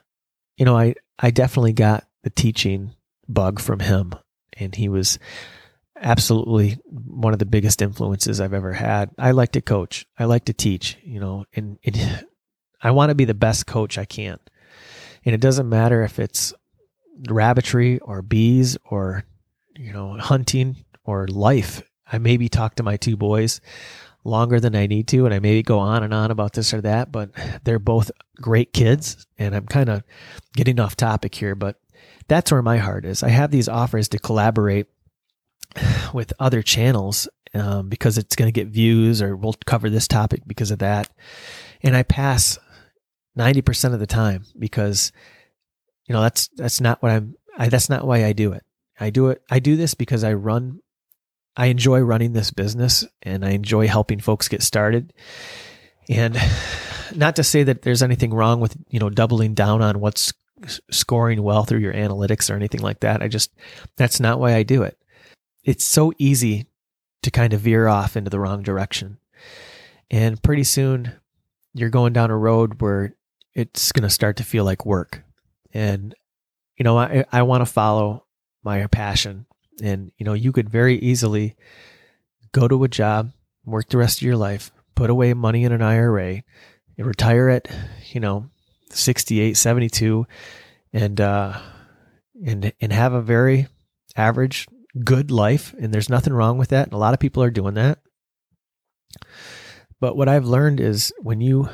you 0.57 0.65
know, 0.65 0.75
I, 0.75 0.95
I 1.19 1.29
definitely 1.29 1.73
got 1.73 2.07
the 2.23 2.31
teaching 2.31 2.95
bug 3.33 3.59
from 3.59 3.79
him. 3.79 4.13
And 4.57 4.75
he 4.75 4.89
was 4.89 5.17
absolutely 5.99 6.79
one 6.85 7.33
of 7.33 7.39
the 7.39 7.45
biggest 7.45 7.81
influences 7.81 8.41
I've 8.41 8.53
ever 8.53 8.73
had. 8.73 9.11
I 9.17 9.31
like 9.31 9.51
to 9.53 9.61
coach, 9.61 10.05
I 10.17 10.25
like 10.25 10.45
to 10.45 10.53
teach, 10.53 10.97
you 11.03 11.19
know, 11.19 11.45
and 11.53 11.77
it, 11.83 11.97
I 12.81 12.91
want 12.91 13.09
to 13.09 13.15
be 13.15 13.25
the 13.25 13.33
best 13.33 13.67
coach 13.67 13.97
I 13.97 14.05
can. 14.05 14.39
And 15.23 15.35
it 15.35 15.41
doesn't 15.41 15.69
matter 15.69 16.03
if 16.03 16.17
it's 16.17 16.53
rabbitry 17.29 17.99
or 17.99 18.21
bees 18.21 18.77
or, 18.83 19.25
you 19.75 19.93
know, 19.93 20.17
hunting 20.17 20.77
or 21.03 21.27
life. 21.27 21.83
I 22.11 22.17
maybe 22.17 22.49
talk 22.49 22.75
to 22.75 22.83
my 22.83 22.97
two 22.97 23.15
boys 23.15 23.61
longer 24.23 24.59
than 24.59 24.75
I 24.75 24.87
need 24.87 25.07
to, 25.09 25.25
and 25.25 25.33
I 25.33 25.39
maybe 25.39 25.63
go 25.63 25.79
on 25.79 26.03
and 26.03 26.13
on 26.13 26.31
about 26.31 26.53
this 26.53 26.73
or 26.73 26.81
that, 26.81 27.11
but 27.11 27.31
they're 27.63 27.79
both 27.79 28.11
great 28.35 28.73
kids. 28.73 29.25
And 29.37 29.55
I'm 29.55 29.65
kind 29.65 29.89
of 29.89 30.03
getting 30.55 30.79
off 30.79 30.95
topic 30.95 31.33
here, 31.33 31.55
but 31.55 31.80
that's 32.31 32.49
where 32.49 32.61
my 32.61 32.77
heart 32.77 33.03
is. 33.03 33.23
I 33.23 33.27
have 33.27 33.51
these 33.51 33.67
offers 33.67 34.07
to 34.09 34.17
collaborate 34.17 34.87
with 36.13 36.31
other 36.39 36.61
channels 36.61 37.27
um, 37.53 37.89
because 37.89 38.17
it's 38.17 38.37
going 38.37 38.47
to 38.47 38.57
get 38.57 38.69
views 38.69 39.21
or 39.21 39.35
we'll 39.35 39.55
cover 39.65 39.89
this 39.89 40.07
topic 40.07 40.43
because 40.47 40.71
of 40.71 40.79
that. 40.79 41.09
And 41.83 41.93
I 41.93 42.03
pass 42.03 42.57
90% 43.37 43.93
of 43.93 43.99
the 43.99 44.07
time 44.07 44.45
because 44.57 45.11
you 46.07 46.13
know 46.13 46.21
that's 46.21 46.47
that's 46.55 46.79
not 46.79 47.03
what 47.03 47.11
I'm 47.11 47.35
I, 47.57 47.67
that's 47.67 47.89
not 47.89 48.07
why 48.07 48.23
I 48.23 48.31
do 48.31 48.53
it. 48.53 48.63
I 48.97 49.09
do 49.09 49.27
it 49.27 49.43
I 49.49 49.59
do 49.59 49.75
this 49.75 49.93
because 49.93 50.23
I 50.23 50.31
run 50.31 50.79
I 51.57 51.65
enjoy 51.65 51.99
running 51.99 52.31
this 52.31 52.51
business 52.51 53.05
and 53.23 53.43
I 53.43 53.49
enjoy 53.51 53.87
helping 53.87 54.21
folks 54.21 54.47
get 54.47 54.63
started. 54.63 55.11
And 56.07 56.37
not 57.15 57.35
to 57.35 57.43
say 57.43 57.63
that 57.63 57.81
there's 57.81 58.01
anything 58.01 58.33
wrong 58.33 58.61
with, 58.61 58.77
you 58.87 58.99
know, 59.01 59.09
doubling 59.09 59.53
down 59.53 59.81
on 59.81 59.99
what's 59.99 60.31
scoring 60.89 61.41
well 61.43 61.63
through 61.63 61.79
your 61.79 61.93
analytics 61.93 62.49
or 62.49 62.55
anything 62.55 62.81
like 62.81 62.99
that. 63.01 63.21
I 63.21 63.27
just 63.27 63.51
that's 63.97 64.19
not 64.19 64.39
why 64.39 64.55
I 64.55 64.63
do 64.63 64.83
it. 64.83 64.97
It's 65.63 65.83
so 65.83 66.11
easy 66.17 66.67
to 67.23 67.31
kind 67.31 67.53
of 67.53 67.61
veer 67.61 67.87
off 67.87 68.17
into 68.17 68.29
the 68.29 68.39
wrong 68.39 68.63
direction. 68.63 69.17
And 70.09 70.41
pretty 70.41 70.63
soon 70.63 71.13
you're 71.73 71.89
going 71.89 72.13
down 72.13 72.31
a 72.31 72.37
road 72.37 72.81
where 72.81 73.15
it's 73.53 73.91
going 73.91 74.03
to 74.03 74.09
start 74.09 74.37
to 74.37 74.43
feel 74.43 74.63
like 74.65 74.85
work. 74.85 75.23
And, 75.73 76.15
you 76.77 76.83
know, 76.83 76.97
I, 76.97 77.25
I 77.31 77.43
want 77.43 77.61
to 77.61 77.71
follow 77.71 78.25
my 78.63 78.85
passion. 78.87 79.45
And, 79.81 80.11
you 80.17 80.25
know, 80.25 80.33
you 80.33 80.51
could 80.51 80.69
very 80.69 80.97
easily 80.97 81.55
go 82.51 82.67
to 82.67 82.83
a 82.83 82.89
job, 82.89 83.31
work 83.65 83.89
the 83.89 83.97
rest 83.97 84.19
of 84.19 84.23
your 84.23 84.37
life, 84.37 84.71
put 84.95 85.09
away 85.09 85.33
money 85.33 85.63
in 85.63 85.71
an 85.71 85.81
IRA, 85.81 86.43
retire 86.97 87.49
at, 87.49 87.67
you 88.11 88.19
know, 88.19 88.49
68, 88.95 89.57
72, 89.57 90.25
and, 90.93 91.21
uh, 91.21 91.59
and, 92.45 92.73
and 92.79 92.93
have 92.93 93.13
a 93.13 93.21
very 93.21 93.67
average, 94.15 94.67
good 95.03 95.31
life. 95.31 95.73
And 95.79 95.93
there's 95.93 96.09
nothing 96.09 96.33
wrong 96.33 96.57
with 96.57 96.69
that. 96.69 96.87
And 96.87 96.93
a 96.93 96.97
lot 96.97 97.13
of 97.13 97.19
people 97.19 97.43
are 97.43 97.51
doing 97.51 97.75
that. 97.75 97.99
But 99.99 100.17
what 100.17 100.27
I've 100.27 100.45
learned 100.45 100.79
is 100.79 101.13
when 101.19 101.41
you 101.41 101.69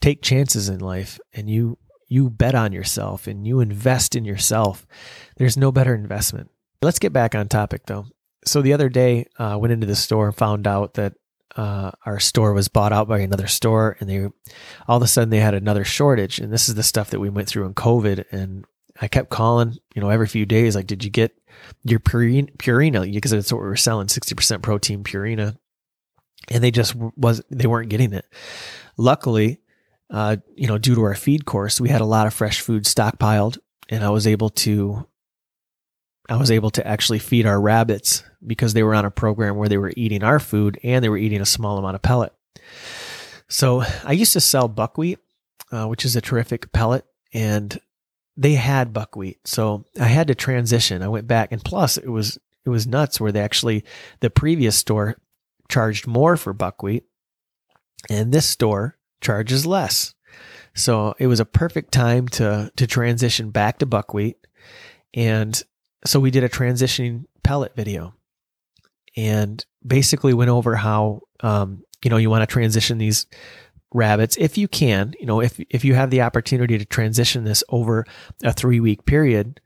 take 0.00 0.22
chances 0.22 0.68
in 0.68 0.80
life 0.80 1.18
and 1.32 1.50
you 1.50 1.78
you 2.08 2.28
bet 2.28 2.54
on 2.54 2.72
yourself 2.72 3.26
and 3.26 3.46
you 3.46 3.60
invest 3.60 4.14
in 4.14 4.24
yourself, 4.26 4.86
there's 5.38 5.56
no 5.56 5.72
better 5.72 5.94
investment. 5.94 6.50
Let's 6.82 6.98
get 6.98 7.12
back 7.12 7.34
on 7.34 7.48
topic 7.48 7.86
though. 7.86 8.06
So 8.44 8.60
the 8.60 8.74
other 8.74 8.90
day, 8.90 9.26
I 9.38 9.52
uh, 9.52 9.58
went 9.58 9.72
into 9.72 9.86
the 9.86 9.96
store 9.96 10.26
and 10.26 10.36
found 10.36 10.66
out 10.66 10.94
that 10.94 11.14
uh, 11.56 11.90
our 12.06 12.18
store 12.18 12.52
was 12.52 12.68
bought 12.68 12.92
out 12.92 13.08
by 13.08 13.20
another 13.20 13.46
store, 13.46 13.96
and 14.00 14.08
they 14.08 14.28
all 14.86 14.96
of 14.96 15.02
a 15.02 15.06
sudden 15.06 15.30
they 15.30 15.40
had 15.40 15.54
another 15.54 15.84
shortage. 15.84 16.38
And 16.38 16.52
this 16.52 16.68
is 16.68 16.74
the 16.74 16.82
stuff 16.82 17.10
that 17.10 17.20
we 17.20 17.30
went 17.30 17.48
through 17.48 17.66
in 17.66 17.74
COVID. 17.74 18.24
And 18.30 18.64
I 19.00 19.08
kept 19.08 19.30
calling, 19.30 19.76
you 19.94 20.02
know, 20.02 20.10
every 20.10 20.26
few 20.26 20.46
days, 20.46 20.76
like, 20.76 20.86
did 20.86 21.04
you 21.04 21.10
get 21.10 21.34
your 21.84 22.00
Purina? 22.00 23.12
Because 23.12 23.30
that's 23.30 23.52
what 23.52 23.62
we 23.62 23.68
were 23.68 23.76
selling, 23.76 24.08
sixty 24.08 24.34
percent 24.34 24.62
protein 24.62 25.04
Purina, 25.04 25.56
and 26.50 26.62
they 26.62 26.70
just 26.70 26.94
was 26.94 27.42
they 27.50 27.66
weren't 27.66 27.90
getting 27.90 28.12
it. 28.12 28.26
Luckily, 28.96 29.60
uh, 30.10 30.36
you 30.56 30.66
know, 30.66 30.78
due 30.78 30.94
to 30.94 31.02
our 31.02 31.14
feed 31.14 31.44
course, 31.46 31.80
we 31.80 31.88
had 31.88 32.00
a 32.00 32.06
lot 32.06 32.26
of 32.26 32.34
fresh 32.34 32.60
food 32.60 32.84
stockpiled, 32.84 33.58
and 33.88 34.04
I 34.04 34.10
was 34.10 34.26
able 34.26 34.50
to, 34.50 35.06
I 36.28 36.36
was 36.36 36.50
able 36.50 36.70
to 36.70 36.86
actually 36.86 37.18
feed 37.18 37.46
our 37.46 37.60
rabbits 37.60 38.22
because 38.46 38.74
they 38.74 38.82
were 38.82 38.94
on 38.94 39.04
a 39.04 39.10
program 39.10 39.56
where 39.56 39.68
they 39.68 39.78
were 39.78 39.92
eating 39.96 40.22
our 40.22 40.38
food 40.38 40.78
and 40.82 41.04
they 41.04 41.08
were 41.08 41.16
eating 41.16 41.40
a 41.40 41.46
small 41.46 41.78
amount 41.78 41.96
of 41.96 42.02
pellet. 42.02 42.32
So 43.48 43.82
I 44.04 44.12
used 44.12 44.32
to 44.34 44.40
sell 44.40 44.68
buckwheat, 44.68 45.18
uh, 45.70 45.86
which 45.86 46.04
is 46.04 46.16
a 46.16 46.20
terrific 46.20 46.72
pellet, 46.72 47.04
and 47.34 47.78
they 48.36 48.54
had 48.54 48.92
buckwheat. 48.92 49.46
So 49.46 49.84
I 50.00 50.06
had 50.06 50.28
to 50.28 50.34
transition. 50.34 51.02
I 51.02 51.08
went 51.08 51.26
back, 51.26 51.52
and 51.52 51.62
plus 51.62 51.96
it 51.96 52.08
was 52.08 52.38
it 52.64 52.70
was 52.70 52.86
nuts 52.86 53.20
where 53.20 53.32
they 53.32 53.40
actually 53.40 53.84
the 54.20 54.30
previous 54.30 54.76
store 54.76 55.18
charged 55.68 56.06
more 56.06 56.36
for 56.36 56.52
buckwheat, 56.52 57.04
and 58.08 58.32
this 58.32 58.48
store 58.48 58.96
charges 59.20 59.66
less. 59.66 60.14
So 60.74 61.14
it 61.18 61.26
was 61.26 61.40
a 61.40 61.44
perfect 61.44 61.92
time 61.92 62.28
to 62.28 62.72
to 62.76 62.86
transition 62.86 63.50
back 63.50 63.78
to 63.78 63.86
buckwheat. 63.86 64.38
And 65.14 65.62
so 66.04 66.20
we 66.20 66.30
did 66.30 66.44
a 66.44 66.48
transitioning 66.48 67.24
pellet 67.42 67.74
video 67.74 68.14
and 69.16 69.64
basically 69.86 70.34
went 70.34 70.50
over 70.50 70.76
how 70.76 71.20
um, 71.40 71.82
you 72.04 72.10
know 72.10 72.16
you 72.16 72.30
want 72.30 72.42
to 72.42 72.52
transition 72.52 72.98
these 72.98 73.26
rabbits 73.94 74.36
if 74.38 74.56
you 74.56 74.68
can 74.68 75.12
you 75.20 75.26
know 75.26 75.40
if 75.40 75.60
if 75.68 75.84
you 75.84 75.94
have 75.94 76.10
the 76.10 76.22
opportunity 76.22 76.78
to 76.78 76.84
transition 76.84 77.44
this 77.44 77.62
over 77.68 78.06
a 78.42 78.52
3 78.52 78.80
week 78.80 79.04
period 79.04 79.60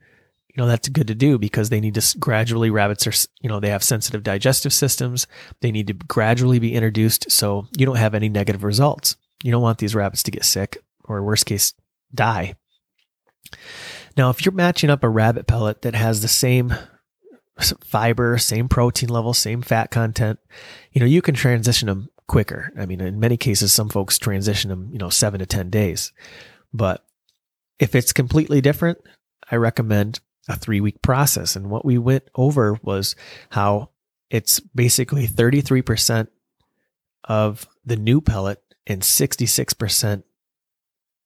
you 0.49 0.55
know 0.57 0.67
that's 0.67 0.89
good 0.89 1.07
to 1.07 1.15
do 1.15 1.37
because 1.37 1.69
they 1.69 1.79
need 1.79 1.95
to 1.95 2.17
gradually 2.17 2.69
rabbits 2.69 3.07
are 3.07 3.29
you 3.39 3.47
know 3.47 3.61
they 3.61 3.69
have 3.69 3.83
sensitive 3.83 4.23
digestive 4.23 4.73
systems 4.73 5.27
they 5.61 5.71
need 5.71 5.87
to 5.87 5.93
gradually 5.93 6.59
be 6.59 6.73
introduced 6.73 7.31
so 7.31 7.67
you 7.77 7.85
don't 7.85 7.95
have 7.95 8.13
any 8.13 8.27
negative 8.27 8.65
results 8.65 9.15
you 9.43 9.51
don't 9.51 9.61
want 9.61 9.77
these 9.77 9.95
rabbits 9.95 10.23
to 10.23 10.31
get 10.31 10.43
sick 10.43 10.77
or 11.05 11.23
worst 11.23 11.45
case 11.45 11.73
die. 12.13 12.55
Now, 14.17 14.31
if 14.31 14.43
you're 14.43 14.53
matching 14.53 14.89
up 14.89 15.03
a 15.03 15.09
rabbit 15.09 15.45
pellet 15.47 15.83
that 15.83 15.93
has 15.95 16.21
the 16.21 16.27
same 16.27 16.73
fiber, 17.85 18.37
same 18.37 18.67
protein 18.67 19.09
level, 19.09 19.33
same 19.33 19.61
fat 19.61 19.91
content, 19.91 20.39
you 20.91 20.99
know, 20.99 21.05
you 21.05 21.21
can 21.21 21.35
transition 21.35 21.87
them 21.87 22.09
quicker. 22.27 22.73
I 22.77 22.85
mean, 22.85 22.99
in 22.99 23.19
many 23.19 23.37
cases, 23.37 23.71
some 23.71 23.89
folks 23.89 24.17
transition 24.17 24.69
them, 24.69 24.89
you 24.91 24.97
know, 24.97 25.09
seven 25.09 25.39
to 25.39 25.45
10 25.45 25.69
days. 25.69 26.11
But 26.73 27.05
if 27.79 27.95
it's 27.95 28.11
completely 28.11 28.59
different, 28.59 28.97
I 29.49 29.55
recommend 29.55 30.19
a 30.49 30.55
three 30.55 30.81
week 30.81 31.01
process. 31.01 31.55
And 31.55 31.69
what 31.69 31.85
we 31.85 31.97
went 31.97 32.23
over 32.35 32.79
was 32.81 33.15
how 33.51 33.89
it's 34.29 34.59
basically 34.59 35.27
33% 35.27 36.27
of 37.23 37.67
the 37.85 37.95
new 37.95 38.21
pellet 38.21 38.61
and 38.85 39.01
66% 39.01 40.23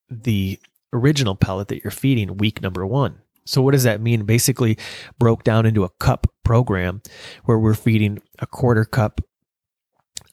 the 0.10 0.60
original 0.94 1.36
pellet 1.36 1.68
that 1.70 1.84
you're 1.84 1.92
feeding 1.92 2.38
week 2.38 2.62
number 2.62 2.86
one. 2.86 3.22
So 3.46 3.62
what 3.62 3.72
does 3.72 3.84
that 3.84 4.02
mean? 4.02 4.24
Basically 4.24 4.78
broke 5.18 5.44
down 5.44 5.66
into 5.66 5.84
a 5.84 5.90
cup 6.00 6.28
program 6.44 7.02
where 7.46 7.58
we're 7.58 7.74
feeding 7.74 8.22
a 8.40 8.46
quarter 8.46 8.86
cup 8.86 9.22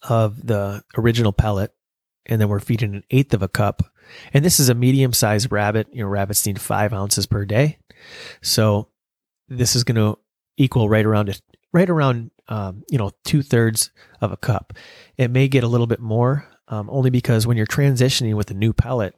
of 0.08 0.46
the 0.46 0.82
original 0.96 1.32
pellet 1.32 1.72
and 2.26 2.40
then 2.40 2.48
we're 2.48 2.60
feeding 2.60 2.94
an 2.94 3.04
eighth 3.10 3.34
of 3.34 3.42
a 3.42 3.48
cup. 3.48 3.82
And 4.32 4.44
this 4.44 4.60
is 4.60 4.68
a 4.68 4.74
medium 4.74 5.12
sized 5.12 5.50
rabbit. 5.50 5.88
You 5.92 6.02
know, 6.02 6.08
rabbits 6.08 6.46
need 6.46 6.60
five 6.60 6.92
ounces 6.92 7.26
per 7.26 7.44
day. 7.44 7.78
So 8.42 8.88
this 9.48 9.74
is 9.74 9.84
going 9.84 9.96
to 9.96 10.18
equal 10.56 10.88
right 10.88 11.04
around 11.04 11.40
right 11.72 11.88
around 11.88 12.30
um, 12.48 12.82
you 12.90 12.98
know 12.98 13.10
two 13.24 13.42
thirds 13.42 13.90
of 14.20 14.32
a 14.32 14.36
cup. 14.36 14.72
It 15.16 15.30
may 15.30 15.48
get 15.48 15.64
a 15.64 15.68
little 15.68 15.86
bit 15.86 16.00
more 16.00 16.48
um, 16.68 16.88
only 16.90 17.10
because 17.10 17.46
when 17.46 17.56
you're 17.56 17.66
transitioning 17.66 18.34
with 18.34 18.50
a 18.50 18.54
new 18.54 18.72
pellet, 18.72 19.14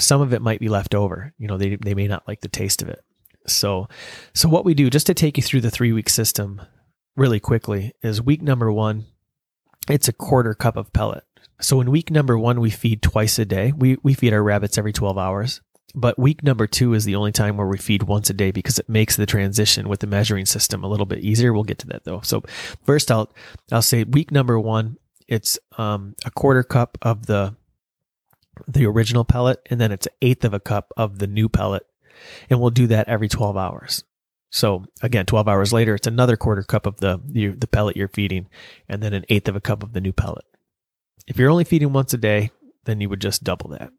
some 0.00 0.20
of 0.20 0.32
it 0.32 0.42
might 0.42 0.60
be 0.60 0.68
left 0.68 0.94
over. 0.94 1.32
You 1.38 1.48
know, 1.48 1.56
they, 1.56 1.76
they 1.76 1.94
may 1.94 2.08
not 2.08 2.26
like 2.26 2.40
the 2.40 2.48
taste 2.48 2.82
of 2.82 2.88
it. 2.88 3.04
So, 3.46 3.88
so 4.34 4.48
what 4.48 4.64
we 4.64 4.74
do 4.74 4.90
just 4.90 5.06
to 5.06 5.14
take 5.14 5.36
you 5.36 5.42
through 5.42 5.62
the 5.62 5.70
three 5.70 5.92
week 5.92 6.08
system 6.08 6.60
really 7.16 7.40
quickly 7.40 7.92
is 8.02 8.22
week 8.22 8.42
number 8.42 8.72
one, 8.72 9.06
it's 9.88 10.08
a 10.08 10.12
quarter 10.12 10.54
cup 10.54 10.76
of 10.76 10.92
pellet. 10.92 11.24
So 11.60 11.80
in 11.80 11.90
week 11.90 12.10
number 12.10 12.38
one, 12.38 12.60
we 12.60 12.70
feed 12.70 13.02
twice 13.02 13.38
a 13.38 13.44
day. 13.44 13.72
We, 13.72 13.98
we 14.02 14.14
feed 14.14 14.32
our 14.32 14.42
rabbits 14.42 14.78
every 14.78 14.92
12 14.92 15.18
hours. 15.18 15.60
But 15.94 16.18
week 16.18 16.42
number 16.42 16.66
two 16.66 16.94
is 16.94 17.04
the 17.04 17.16
only 17.16 17.32
time 17.32 17.56
where 17.56 17.66
we 17.66 17.76
feed 17.76 18.04
once 18.04 18.30
a 18.30 18.34
day 18.34 18.52
because 18.52 18.78
it 18.78 18.88
makes 18.88 19.16
the 19.16 19.26
transition 19.26 19.88
with 19.88 20.00
the 20.00 20.06
measuring 20.06 20.46
system 20.46 20.84
a 20.84 20.88
little 20.88 21.06
bit 21.06 21.18
easier. 21.20 21.52
We'll 21.52 21.64
get 21.64 21.78
to 21.80 21.88
that 21.88 22.04
though. 22.04 22.20
So 22.22 22.42
first 22.84 23.10
I'll, 23.10 23.32
I'll 23.72 23.82
say 23.82 24.04
week 24.04 24.30
number 24.30 24.58
one, 24.58 24.98
it's 25.26 25.58
um, 25.78 26.14
a 26.24 26.30
quarter 26.30 26.62
cup 26.62 26.96
of 27.02 27.26
the 27.26 27.56
the 28.68 28.86
original 28.86 29.24
pellet, 29.24 29.60
and 29.66 29.80
then 29.80 29.92
it's 29.92 30.06
an 30.06 30.12
eighth 30.22 30.44
of 30.44 30.54
a 30.54 30.60
cup 30.60 30.92
of 30.96 31.18
the 31.18 31.26
new 31.26 31.48
pellet, 31.48 31.86
and 32.48 32.60
we'll 32.60 32.70
do 32.70 32.86
that 32.88 33.08
every 33.08 33.28
12 33.28 33.56
hours. 33.56 34.04
So 34.50 34.84
again, 35.00 35.26
12 35.26 35.48
hours 35.48 35.72
later, 35.72 35.94
it's 35.94 36.06
another 36.06 36.36
quarter 36.36 36.62
cup 36.62 36.86
of 36.86 36.96
the, 36.96 37.20
the, 37.24 37.48
the 37.48 37.68
pellet 37.68 37.96
you're 37.96 38.08
feeding 38.08 38.48
and 38.88 39.02
then 39.02 39.14
an 39.14 39.24
eighth 39.28 39.48
of 39.48 39.56
a 39.56 39.60
cup 39.60 39.82
of 39.82 39.92
the 39.92 40.00
new 40.00 40.12
pellet. 40.12 40.44
If 41.26 41.36
you're 41.38 41.50
only 41.50 41.64
feeding 41.64 41.92
once 41.92 42.12
a 42.12 42.18
day, 42.18 42.50
then 42.84 43.00
you 43.00 43.08
would 43.08 43.20
just 43.20 43.44
double 43.44 43.70
that. 43.70 43.92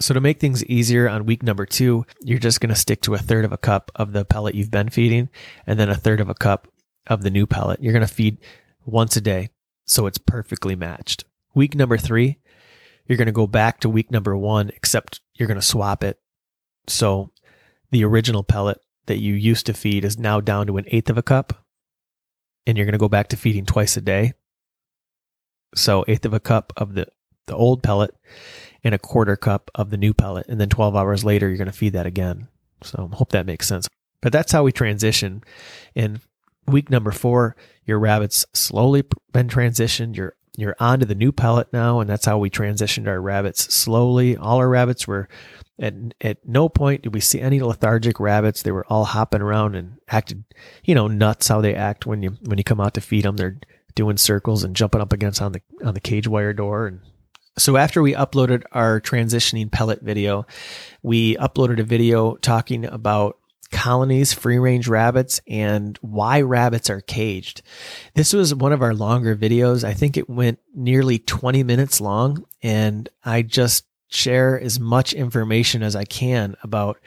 So 0.00 0.14
to 0.14 0.20
make 0.20 0.38
things 0.38 0.64
easier 0.66 1.08
on 1.08 1.26
week 1.26 1.42
number 1.42 1.66
two, 1.66 2.06
you're 2.20 2.38
just 2.38 2.60
going 2.60 2.68
to 2.68 2.80
stick 2.80 3.00
to 3.02 3.14
a 3.14 3.18
third 3.18 3.44
of 3.44 3.52
a 3.52 3.58
cup 3.58 3.90
of 3.96 4.12
the 4.12 4.24
pellet 4.24 4.54
you've 4.54 4.70
been 4.70 4.90
feeding 4.90 5.28
and 5.66 5.80
then 5.80 5.88
a 5.88 5.94
third 5.94 6.20
of 6.20 6.28
a 6.28 6.34
cup 6.34 6.68
of 7.06 7.22
the 7.22 7.30
new 7.30 7.46
pellet. 7.46 7.82
You're 7.82 7.94
going 7.94 8.06
to 8.06 8.12
feed 8.12 8.38
once 8.84 9.16
a 9.16 9.20
day. 9.20 9.50
So 9.86 10.06
it's 10.06 10.18
perfectly 10.18 10.76
matched. 10.76 11.24
Week 11.54 11.74
number 11.74 11.96
three, 11.96 12.38
you're 13.06 13.18
going 13.18 13.26
to 13.26 13.32
go 13.32 13.46
back 13.46 13.80
to 13.80 13.88
week 13.88 14.10
number 14.10 14.36
one, 14.36 14.70
except 14.70 15.20
you're 15.34 15.48
going 15.48 15.60
to 15.60 15.66
swap 15.66 16.02
it. 16.02 16.18
So 16.88 17.30
the 17.90 18.04
original 18.04 18.42
pellet 18.42 18.78
that 19.06 19.18
you 19.18 19.34
used 19.34 19.66
to 19.66 19.74
feed 19.74 20.04
is 20.04 20.18
now 20.18 20.40
down 20.40 20.66
to 20.66 20.76
an 20.76 20.84
eighth 20.88 21.10
of 21.10 21.18
a 21.18 21.22
cup. 21.22 21.64
And 22.66 22.76
you're 22.76 22.86
going 22.86 22.92
to 22.92 22.98
go 22.98 23.08
back 23.08 23.28
to 23.28 23.36
feeding 23.36 23.64
twice 23.64 23.96
a 23.96 24.00
day. 24.00 24.32
So 25.74 26.04
eighth 26.08 26.24
of 26.24 26.34
a 26.34 26.40
cup 26.40 26.72
of 26.76 26.94
the, 26.94 27.06
the 27.46 27.54
old 27.54 27.82
pellet 27.82 28.12
and 28.82 28.94
a 28.94 28.98
quarter 28.98 29.36
cup 29.36 29.70
of 29.74 29.90
the 29.90 29.96
new 29.96 30.14
pellet. 30.14 30.46
And 30.48 30.60
then 30.60 30.68
12 30.68 30.96
hours 30.96 31.24
later, 31.24 31.48
you're 31.48 31.58
going 31.58 31.66
to 31.66 31.72
feed 31.72 31.92
that 31.92 32.06
again. 32.06 32.48
So 32.82 33.08
hope 33.12 33.30
that 33.32 33.46
makes 33.46 33.68
sense. 33.68 33.88
But 34.20 34.32
that's 34.32 34.52
how 34.52 34.64
we 34.64 34.72
transition. 34.72 35.44
In 35.94 36.20
week 36.66 36.90
number 36.90 37.12
four, 37.12 37.56
your 37.84 37.98
rabbits 37.98 38.44
slowly 38.52 39.04
been 39.32 39.48
transitioned. 39.48 40.16
You're 40.16 40.34
you're 40.56 40.76
onto 40.80 41.06
the 41.06 41.14
new 41.14 41.32
pellet 41.32 41.72
now, 41.72 42.00
and 42.00 42.08
that's 42.08 42.24
how 42.26 42.38
we 42.38 42.50
transitioned 42.50 43.06
our 43.06 43.20
rabbits 43.20 43.72
slowly. 43.74 44.36
All 44.36 44.58
our 44.58 44.68
rabbits 44.68 45.06
were 45.06 45.28
at 45.78 45.94
at 46.22 46.38
no 46.48 46.68
point 46.68 47.02
did 47.02 47.12
we 47.12 47.20
see 47.20 47.40
any 47.40 47.60
lethargic 47.60 48.18
rabbits. 48.18 48.62
They 48.62 48.72
were 48.72 48.86
all 48.86 49.04
hopping 49.04 49.42
around 49.42 49.74
and 49.74 49.98
acted, 50.08 50.44
you 50.84 50.94
know, 50.94 51.06
nuts 51.06 51.48
how 51.48 51.60
they 51.60 51.74
act 51.74 52.06
when 52.06 52.22
you 52.22 52.36
when 52.44 52.58
you 52.58 52.64
come 52.64 52.80
out 52.80 52.94
to 52.94 53.00
feed 53.00 53.24
them. 53.24 53.36
They're 53.36 53.58
doing 53.94 54.16
circles 54.16 54.64
and 54.64 54.74
jumping 54.74 55.00
up 55.00 55.12
against 55.12 55.42
on 55.42 55.52
the 55.52 55.60
on 55.84 55.94
the 55.94 56.00
cage 56.00 56.26
wire 56.26 56.52
door 56.52 56.86
and 56.86 57.00
so 57.58 57.76
after 57.78 58.02
we 58.02 58.12
uploaded 58.12 58.64
our 58.72 59.00
transitioning 59.00 59.70
pellet 59.72 60.02
video, 60.02 60.46
we 61.02 61.36
uploaded 61.36 61.80
a 61.80 61.84
video 61.84 62.36
talking 62.36 62.84
about 62.84 63.38
colonies, 63.66 64.32
free 64.32 64.58
range 64.58 64.88
rabbits, 64.88 65.40
and 65.46 65.98
why 66.00 66.40
rabbits 66.40 66.90
are 66.90 67.00
caged. 67.00 67.62
This 68.14 68.32
was 68.32 68.54
one 68.54 68.72
of 68.72 68.82
our 68.82 68.94
longer 68.94 69.36
videos. 69.36 69.84
I 69.84 69.94
think 69.94 70.16
it 70.16 70.28
went 70.28 70.58
nearly 70.74 71.18
20 71.18 71.62
minutes 71.62 72.00
long, 72.00 72.44
and 72.62 73.08
I 73.24 73.42
just 73.42 73.84
share 74.08 74.60
as 74.60 74.78
much 74.78 75.12
information 75.12 75.82
as 75.82 75.96
I 75.96 76.04
can 76.04 76.56
about 76.62 76.98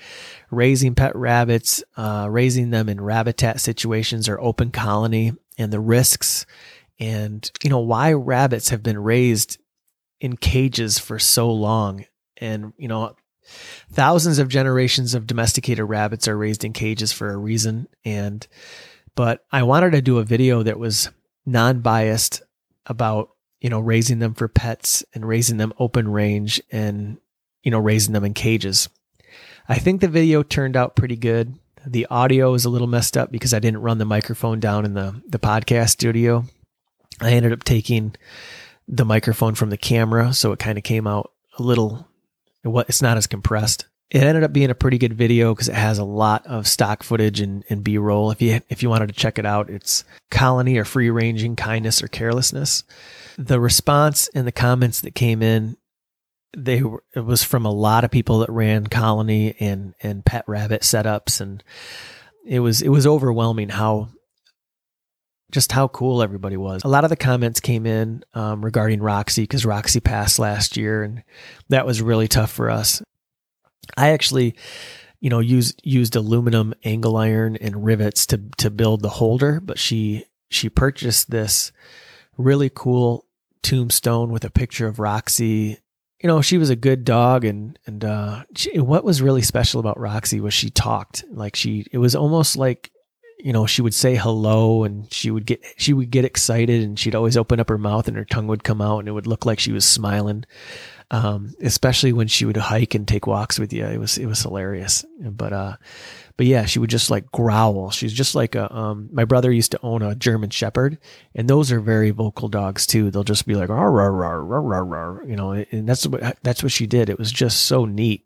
raising 0.51 0.95
pet 0.95 1.15
rabbits, 1.15 1.83
uh, 1.95 2.27
raising 2.29 2.71
them 2.71 2.89
in 2.89 2.99
rabbitat 2.99 3.61
situations 3.61 4.27
or 4.27 4.39
open 4.39 4.71
colony, 4.71 5.33
and 5.57 5.73
the 5.73 5.79
risks, 5.79 6.45
and 6.99 7.49
you 7.63 7.69
know 7.69 7.79
why 7.79 8.13
rabbits 8.13 8.69
have 8.69 8.83
been 8.83 8.99
raised 8.99 9.57
in 10.19 10.37
cages 10.37 10.99
for 10.99 11.19
so 11.19 11.51
long. 11.51 12.05
And, 12.37 12.73
you 12.77 12.87
know, 12.87 13.15
thousands 13.91 14.39
of 14.39 14.49
generations 14.49 15.13
of 15.13 15.27
domesticated 15.27 15.85
rabbits 15.87 16.27
are 16.27 16.37
raised 16.37 16.63
in 16.63 16.73
cages 16.73 17.11
for 17.11 17.31
a 17.31 17.37
reason. 17.37 17.87
And, 18.05 18.45
but 19.15 19.45
I 19.51 19.63
wanted 19.63 19.91
to 19.91 20.01
do 20.01 20.19
a 20.19 20.23
video 20.23 20.63
that 20.63 20.79
was 20.79 21.09
non 21.45 21.81
biased 21.81 22.41
about, 22.85 23.29
you 23.61 23.69
know, 23.69 23.79
raising 23.79 24.19
them 24.19 24.33
for 24.33 24.47
pets 24.47 25.03
and 25.13 25.27
raising 25.27 25.57
them 25.57 25.73
open 25.79 26.07
range 26.07 26.61
and, 26.71 27.17
you 27.63 27.71
know, 27.71 27.79
raising 27.79 28.13
them 28.13 28.25
in 28.25 28.33
cages. 28.33 28.89
I 29.67 29.77
think 29.77 30.01
the 30.01 30.07
video 30.07 30.41
turned 30.41 30.75
out 30.75 30.95
pretty 30.95 31.15
good. 31.15 31.55
The 31.85 32.07
audio 32.07 32.53
is 32.55 32.65
a 32.65 32.69
little 32.69 32.87
messed 32.87 33.15
up 33.15 33.31
because 33.31 33.53
I 33.53 33.59
didn't 33.59 33.81
run 33.81 33.99
the 33.99 34.05
microphone 34.05 34.59
down 34.59 34.83
in 34.83 34.95
the, 34.95 35.21
the 35.27 35.39
podcast 35.39 35.89
studio. 35.89 36.45
I 37.21 37.31
ended 37.31 37.53
up 37.53 37.63
taking 37.63 38.15
the 38.87 39.05
microphone 39.05 39.55
from 39.55 39.69
the 39.69 39.77
camera, 39.77 40.33
so 40.33 40.51
it 40.51 40.59
kind 40.59 40.77
of 40.77 40.83
came 40.83 41.05
out 41.05 41.31
a 41.57 41.63
little. 41.63 42.08
It's 42.63 43.01
not 43.01 43.17
as 43.17 43.27
compressed. 43.27 43.85
It 44.09 44.23
ended 44.23 44.43
up 44.43 44.51
being 44.51 44.71
a 44.71 44.75
pretty 44.75 44.97
good 44.97 45.13
video 45.13 45.53
because 45.53 45.69
it 45.69 45.75
has 45.75 45.99
a 45.99 46.03
lot 46.03 46.45
of 46.47 46.67
stock 46.67 47.03
footage 47.03 47.41
and, 47.41 47.63
and 47.69 47.83
B 47.83 47.97
roll. 47.99 48.31
If 48.31 48.41
you 48.41 48.59
if 48.67 48.81
you 48.81 48.89
wanted 48.89 49.07
to 49.09 49.15
check 49.15 49.37
it 49.37 49.45
out, 49.45 49.69
it's 49.69 50.03
colony 50.31 50.77
or 50.77 50.85
free 50.85 51.11
ranging 51.11 51.55
kindness 51.55 52.01
or 52.01 52.07
carelessness. 52.07 52.83
The 53.37 53.59
response 53.59 54.27
and 54.33 54.47
the 54.47 54.51
comments 54.51 55.01
that 55.01 55.13
came 55.13 55.43
in, 55.43 55.77
they 56.57 56.81
were, 56.81 57.03
it 57.15 57.19
was 57.19 57.43
from 57.43 57.65
a 57.65 57.71
lot 57.71 58.03
of 58.03 58.09
people 58.09 58.39
that 58.39 58.49
ran 58.49 58.87
colony 58.87 59.55
and 59.59 59.93
and 60.01 60.25
pet 60.25 60.43
rabbit 60.47 60.81
setups, 60.81 61.39
and 61.39 61.63
it 62.43 62.61
was 62.61 62.81
it 62.81 62.89
was 62.89 63.05
overwhelming 63.05 63.69
how 63.69 64.09
just 65.51 65.71
how 65.71 65.87
cool 65.87 66.21
everybody 66.21 66.57
was. 66.57 66.83
A 66.83 66.87
lot 66.87 67.03
of 67.03 67.09
the 67.09 67.15
comments 67.15 67.59
came 67.59 67.85
in 67.85 68.23
um, 68.33 68.63
regarding 68.63 69.01
Roxy 69.01 69.43
because 69.43 69.65
Roxy 69.65 69.99
passed 69.99 70.39
last 70.39 70.77
year, 70.77 71.03
and 71.03 71.23
that 71.69 71.85
was 71.85 72.01
really 72.01 72.27
tough 72.27 72.51
for 72.51 72.69
us. 72.69 73.01
I 73.97 74.09
actually, 74.09 74.55
you 75.19 75.29
know, 75.29 75.39
used 75.39 75.81
used 75.83 76.15
aluminum 76.15 76.73
angle 76.83 77.17
iron 77.17 77.55
and 77.57 77.83
rivets 77.83 78.25
to 78.27 78.41
to 78.57 78.69
build 78.69 79.01
the 79.01 79.09
holder, 79.09 79.59
but 79.59 79.79
she 79.79 80.25
she 80.49 80.69
purchased 80.69 81.31
this 81.31 81.71
really 82.37 82.71
cool 82.73 83.25
tombstone 83.61 84.31
with 84.31 84.45
a 84.45 84.49
picture 84.51 84.87
of 84.87 84.99
Roxy. 84.99 85.79
You 86.21 86.27
know, 86.27 86.41
she 86.41 86.57
was 86.57 86.69
a 86.69 86.75
good 86.75 87.05
dog, 87.05 87.45
and 87.45 87.79
and 87.87 88.05
uh, 88.05 88.43
she, 88.55 88.79
what 88.79 89.03
was 89.03 89.21
really 89.21 89.41
special 89.41 89.79
about 89.79 89.99
Roxy 89.99 90.39
was 90.39 90.53
she 90.53 90.69
talked 90.69 91.23
like 91.31 91.55
she. 91.55 91.85
It 91.91 91.97
was 91.97 92.15
almost 92.15 92.55
like 92.55 92.91
you 93.39 93.53
know, 93.53 93.65
she 93.65 93.81
would 93.81 93.93
say 93.93 94.15
hello 94.15 94.83
and 94.83 95.11
she 95.13 95.31
would 95.31 95.45
get, 95.45 95.63
she 95.77 95.93
would 95.93 96.11
get 96.11 96.25
excited 96.25 96.83
and 96.83 96.99
she'd 96.99 97.15
always 97.15 97.37
open 97.37 97.59
up 97.59 97.69
her 97.69 97.77
mouth 97.77 98.07
and 98.07 98.17
her 98.17 98.25
tongue 98.25 98.47
would 98.47 98.65
come 98.65 98.81
out 98.81 98.99
and 98.99 99.07
it 99.07 99.13
would 99.13 99.27
look 99.27 99.45
like 99.45 99.59
she 99.59 99.71
was 99.71 99.85
smiling. 99.85 100.45
Um, 101.11 101.55
especially 101.63 102.13
when 102.13 102.27
she 102.27 102.45
would 102.45 102.57
hike 102.57 102.93
and 102.93 103.07
take 103.07 103.25
walks 103.25 103.57
with 103.57 103.73
you. 103.73 103.83
It 103.83 103.97
was, 103.97 104.19
it 104.19 104.27
was 104.27 104.43
hilarious. 104.43 105.03
But, 105.19 105.53
uh, 105.53 105.77
but 106.37 106.45
yeah, 106.45 106.65
she 106.65 106.77
would 106.77 106.91
just 106.91 107.09
like 107.09 107.31
growl. 107.31 107.89
She's 107.89 108.13
just 108.13 108.35
like 108.35 108.53
a, 108.53 108.71
um, 108.71 109.09
my 109.11 109.25
brother 109.25 109.51
used 109.51 109.71
to 109.71 109.79
own 109.81 110.03
a 110.03 110.13
German 110.13 110.51
Shepherd 110.51 110.99
and 111.33 111.49
those 111.49 111.71
are 111.71 111.79
very 111.79 112.11
vocal 112.11 112.47
dogs 112.47 112.85
too. 112.85 113.09
They'll 113.09 113.23
just 113.23 113.47
be 113.47 113.55
like, 113.55 113.69
rah, 113.69 113.81
rah, 113.81 114.05
rah, 114.05 114.33
rah, 114.35 114.79
rah, 114.79 115.23
you 115.25 115.35
know, 115.35 115.53
and 115.53 115.89
that's 115.89 116.05
what, 116.05 116.37
that's 116.43 116.61
what 116.61 116.71
she 116.71 116.85
did. 116.85 117.09
It 117.09 117.17
was 117.17 117.31
just 117.31 117.63
so 117.63 117.85
neat. 117.85 118.25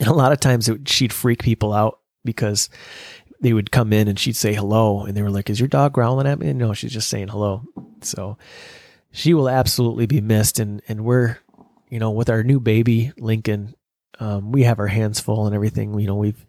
And 0.00 0.08
a 0.08 0.14
lot 0.14 0.32
of 0.32 0.40
times 0.40 0.68
it, 0.68 0.88
she'd 0.88 1.12
freak 1.12 1.42
people 1.42 1.72
out 1.72 2.00
because 2.24 2.68
they 3.40 3.52
would 3.52 3.70
come 3.70 3.92
in 3.92 4.08
and 4.08 4.18
she'd 4.18 4.36
say 4.36 4.54
hello 4.54 5.04
and 5.04 5.16
they 5.16 5.22
were 5.22 5.30
like, 5.30 5.50
is 5.50 5.60
your 5.60 5.68
dog 5.68 5.92
growling 5.92 6.26
at 6.26 6.38
me? 6.38 6.48
And 6.48 6.58
no, 6.58 6.72
she's 6.72 6.92
just 6.92 7.08
saying 7.08 7.28
hello. 7.28 7.62
So 8.02 8.38
she 9.12 9.34
will 9.34 9.48
absolutely 9.48 10.06
be 10.06 10.20
missed. 10.20 10.58
And, 10.58 10.82
and 10.88 11.04
we're, 11.04 11.38
you 11.88 11.98
know, 11.98 12.10
with 12.10 12.30
our 12.30 12.42
new 12.42 12.60
baby, 12.60 13.12
Lincoln, 13.18 13.74
um, 14.18 14.52
we 14.52 14.62
have 14.62 14.78
our 14.78 14.86
hands 14.86 15.20
full 15.20 15.46
and 15.46 15.54
everything. 15.54 15.98
You 15.98 16.06
know, 16.06 16.16
we've, 16.16 16.46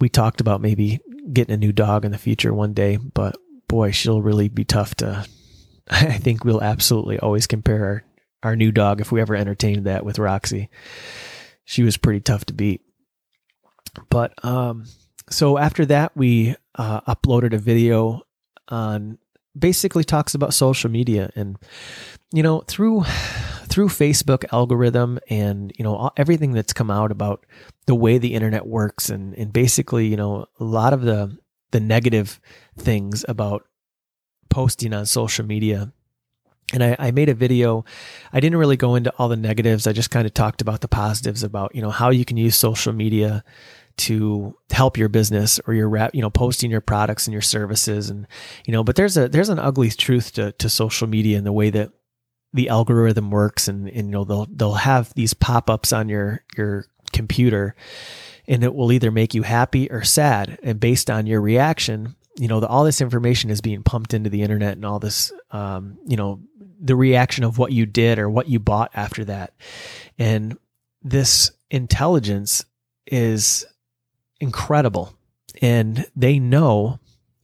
we 0.00 0.08
talked 0.08 0.40
about 0.40 0.60
maybe 0.60 1.00
getting 1.32 1.54
a 1.54 1.58
new 1.58 1.72
dog 1.72 2.04
in 2.04 2.12
the 2.12 2.18
future 2.18 2.54
one 2.54 2.72
day, 2.72 2.96
but 2.96 3.36
boy, 3.68 3.90
she'll 3.90 4.22
really 4.22 4.48
be 4.48 4.64
tough 4.64 4.94
to, 4.96 5.26
I 5.90 6.18
think 6.18 6.44
we'll 6.44 6.62
absolutely 6.62 7.18
always 7.18 7.46
compare 7.46 7.84
our, 7.84 8.04
our 8.42 8.56
new 8.56 8.72
dog 8.72 9.00
if 9.00 9.12
we 9.12 9.20
ever 9.20 9.36
entertained 9.36 9.86
that 9.86 10.04
with 10.04 10.18
Roxy. 10.18 10.70
She 11.64 11.82
was 11.82 11.96
pretty 11.96 12.20
tough 12.20 12.46
to 12.46 12.54
beat. 12.54 12.80
But 14.08 14.32
um, 14.44 14.86
so 15.30 15.58
after 15.58 15.86
that, 15.86 16.16
we 16.16 16.56
uh, 16.74 17.00
uploaded 17.02 17.54
a 17.54 17.58
video 17.58 18.22
on 18.68 19.18
basically 19.58 20.04
talks 20.04 20.34
about 20.34 20.54
social 20.54 20.90
media 20.90 21.30
and 21.34 21.58
you 22.32 22.42
know 22.42 22.60
through 22.68 23.02
through 23.66 23.88
Facebook 23.88 24.44
algorithm 24.52 25.18
and 25.28 25.72
you 25.76 25.84
know 25.84 26.10
everything 26.16 26.52
that's 26.52 26.72
come 26.72 26.90
out 26.90 27.10
about 27.10 27.44
the 27.86 27.94
way 27.94 28.18
the 28.18 28.34
internet 28.34 28.66
works 28.66 29.08
and 29.08 29.34
and 29.34 29.52
basically 29.52 30.06
you 30.06 30.16
know 30.16 30.46
a 30.60 30.64
lot 30.64 30.92
of 30.92 31.02
the 31.02 31.36
the 31.72 31.80
negative 31.80 32.40
things 32.78 33.24
about 33.28 33.66
posting 34.48 34.92
on 34.92 35.06
social 35.06 35.44
media 35.44 35.92
and 36.72 36.84
I, 36.84 36.96
I, 37.00 37.10
made 37.10 37.28
a 37.28 37.34
video. 37.34 37.84
I 38.32 38.38
didn't 38.38 38.58
really 38.58 38.76
go 38.76 38.94
into 38.94 39.12
all 39.18 39.28
the 39.28 39.36
negatives. 39.36 39.88
I 39.88 39.92
just 39.92 40.12
kind 40.12 40.24
of 40.24 40.34
talked 40.34 40.62
about 40.62 40.82
the 40.82 40.86
positives 40.86 41.42
about, 41.42 41.74
you 41.74 41.82
know, 41.82 41.90
how 41.90 42.10
you 42.10 42.24
can 42.24 42.36
use 42.36 42.56
social 42.56 42.92
media 42.92 43.42
to 44.00 44.56
help 44.70 44.96
your 44.96 45.08
business 45.08 45.60
or 45.66 45.74
your 45.74 45.88
rep, 45.88 46.14
you 46.14 46.22
know 46.22 46.30
posting 46.30 46.70
your 46.70 46.80
products 46.80 47.26
and 47.26 47.32
your 47.32 47.42
services 47.42 48.10
and 48.10 48.26
you 48.66 48.72
know 48.72 48.82
but 48.82 48.96
there's 48.96 49.16
a 49.16 49.28
there's 49.28 49.48
an 49.48 49.58
ugly 49.58 49.90
truth 49.90 50.32
to, 50.32 50.52
to 50.52 50.68
social 50.68 51.06
media 51.06 51.36
and 51.36 51.46
the 51.46 51.52
way 51.52 51.70
that 51.70 51.90
the 52.52 52.68
algorithm 52.68 53.30
works 53.30 53.68
and, 53.68 53.88
and 53.88 54.08
you 54.08 54.12
know 54.12 54.24
they'll 54.24 54.46
they'll 54.50 54.74
have 54.74 55.12
these 55.14 55.34
pop-ups 55.34 55.92
on 55.92 56.08
your 56.08 56.44
your 56.56 56.86
computer 57.12 57.74
and 58.48 58.64
it 58.64 58.74
will 58.74 58.90
either 58.90 59.10
make 59.10 59.34
you 59.34 59.42
happy 59.42 59.88
or 59.90 60.02
sad. 60.02 60.58
And 60.62 60.80
based 60.80 61.10
on 61.10 61.26
your 61.26 61.40
reaction 61.40 62.16
you 62.36 62.48
know 62.48 62.60
the, 62.60 62.66
all 62.68 62.84
this 62.84 63.00
information 63.00 63.50
is 63.50 63.60
being 63.60 63.82
pumped 63.82 64.14
into 64.14 64.30
the 64.30 64.42
internet 64.42 64.74
and 64.74 64.84
all 64.84 64.98
this 64.98 65.32
um, 65.50 65.98
you 66.06 66.16
know 66.16 66.40
the 66.80 66.96
reaction 66.96 67.44
of 67.44 67.58
what 67.58 67.72
you 67.72 67.84
did 67.84 68.18
or 68.18 68.30
what 68.30 68.48
you 68.48 68.58
bought 68.58 68.90
after 68.94 69.24
that. 69.26 69.52
And 70.18 70.56
this 71.02 71.50
intelligence 71.70 72.64
is 73.06 73.66
incredible. 74.40 75.14
and 75.60 76.06
they 76.16 76.38
know 76.38 76.98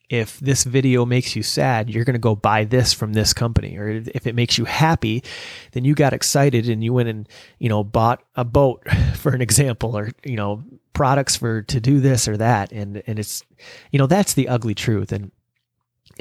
if 0.08 0.38
this 0.38 0.64
video 0.64 1.04
makes 1.04 1.34
you 1.34 1.42
sad, 1.42 1.90
you're 1.90 2.04
going 2.04 2.14
to 2.14 2.20
go 2.20 2.36
buy 2.36 2.64
this 2.64 2.92
from 2.92 3.12
this 3.12 3.32
company. 3.32 3.76
Or 3.76 3.88
if 3.88 4.26
it 4.26 4.36
makes 4.36 4.56
you 4.56 4.64
happy, 4.64 5.24
then 5.72 5.84
you 5.84 5.94
got 5.94 6.12
excited 6.12 6.68
and 6.68 6.82
you 6.84 6.92
went 6.92 7.08
and, 7.08 7.28
you 7.58 7.68
know, 7.68 7.82
bought 7.82 8.22
a 8.36 8.44
boat 8.44 8.88
for 9.16 9.32
an 9.32 9.42
example 9.42 9.96
or, 9.96 10.10
you 10.24 10.36
know, 10.36 10.62
products 10.92 11.36
for 11.36 11.62
to 11.62 11.80
do 11.80 12.00
this 12.00 12.28
or 12.28 12.36
that. 12.36 12.70
And, 12.72 13.02
and 13.06 13.18
it's, 13.18 13.42
you 13.90 13.98
know, 13.98 14.06
that's 14.06 14.34
the 14.34 14.48
ugly 14.48 14.74
truth. 14.74 15.10
And 15.10 15.32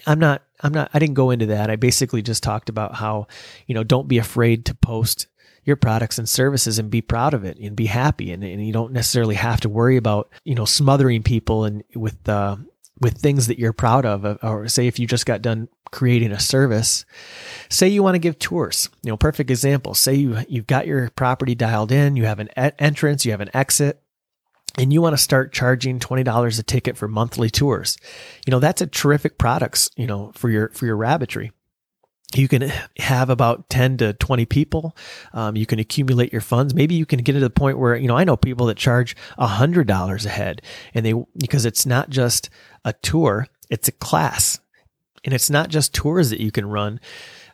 I'm 0.07 0.19
not, 0.19 0.41
I'm 0.61 0.73
not, 0.73 0.89
I 0.93 0.99
didn't 0.99 1.13
go 1.13 1.29
into 1.29 1.45
that. 1.47 1.69
I 1.69 1.75
basically 1.75 2.23
just 2.23 2.41
talked 2.41 2.69
about 2.69 2.95
how, 2.95 3.27
you 3.67 3.75
know, 3.75 3.83
don't 3.83 4.07
be 4.07 4.17
afraid 4.17 4.65
to 4.65 4.75
post 4.75 5.27
your 5.65 5.75
products 5.75 6.17
and 6.19 6.29
services 6.29 6.79
and 6.79 6.89
be 6.89 7.01
proud 7.01 7.33
of 7.33 7.43
it 7.43 7.57
and 7.57 7.75
be 7.75 7.87
happy. 7.87 8.31
And, 8.31 8.43
and 8.43 8.65
you 8.65 8.71
don't 8.71 8.93
necessarily 8.93 9.35
have 9.35 9.59
to 9.61 9.69
worry 9.69 9.97
about, 9.97 10.29
you 10.43 10.55
know, 10.55 10.65
smothering 10.65 11.23
people 11.23 11.65
and 11.65 11.83
with, 11.95 12.29
uh, 12.29 12.57
with 13.01 13.17
things 13.17 13.47
that 13.47 13.59
you're 13.59 13.73
proud 13.73 14.05
of, 14.05 14.25
uh, 14.25 14.37
or 14.41 14.67
say 14.67 14.87
if 14.87 14.99
you 14.99 15.07
just 15.07 15.25
got 15.25 15.41
done 15.41 15.67
creating 15.91 16.31
a 16.31 16.39
service, 16.39 17.03
say 17.69 17.87
you 17.87 18.03
want 18.03 18.15
to 18.15 18.19
give 18.19 18.37
tours, 18.37 18.89
you 19.03 19.11
know, 19.11 19.17
perfect 19.17 19.49
example. 19.49 19.95
Say 19.95 20.15
you, 20.15 20.37
you've 20.47 20.67
got 20.67 20.87
your 20.87 21.09
property 21.11 21.55
dialed 21.55 21.91
in, 21.91 22.15
you 22.15 22.25
have 22.25 22.39
an 22.39 22.49
entrance, 22.49 23.25
you 23.25 23.31
have 23.31 23.41
an 23.41 23.51
exit, 23.53 24.01
and 24.77 24.93
you 24.93 25.01
want 25.01 25.13
to 25.13 25.21
start 25.21 25.51
charging 25.51 25.99
$20 25.99 26.59
a 26.59 26.63
ticket 26.63 26.95
for 26.95 27.07
monthly 27.07 27.49
tours. 27.49 27.97
You 28.45 28.51
know, 28.51 28.59
that's 28.59 28.81
a 28.81 28.87
terrific 28.87 29.37
products, 29.37 29.89
you 29.95 30.05
know, 30.05 30.31
for 30.35 30.49
your, 30.49 30.69
for 30.69 30.85
your 30.85 30.97
rabbitry 30.97 31.51
you 32.33 32.47
can 32.47 32.71
have 32.97 33.29
about 33.29 33.69
10 33.69 33.97
to 33.97 34.13
20 34.13 34.45
people. 34.45 34.95
Um, 35.33 35.55
you 35.55 35.65
can 35.65 35.79
accumulate 35.79 36.31
your 36.31 36.41
funds. 36.41 36.73
Maybe 36.73 36.95
you 36.95 37.05
can 37.05 37.19
get 37.19 37.33
to 37.33 37.39
the 37.39 37.49
point 37.49 37.77
where, 37.77 37.95
you 37.95 38.07
know, 38.07 38.17
I 38.17 38.23
know 38.23 38.35
people 38.35 38.65
that 38.67 38.77
charge 38.77 39.15
a 39.37 39.47
hundred 39.47 39.87
dollars 39.87 40.25
a 40.25 40.29
head 40.29 40.61
and 40.93 41.05
they, 41.05 41.13
because 41.37 41.65
it's 41.65 41.85
not 41.85 42.09
just 42.09 42.49
a 42.83 42.93
tour, 42.93 43.47
it's 43.69 43.87
a 43.87 43.93
class 43.93 44.59
and 45.23 45.33
it's 45.33 45.49
not 45.49 45.69
just 45.69 45.93
tours 45.93 46.29
that 46.29 46.41
you 46.41 46.51
can 46.51 46.65
run. 46.65 46.99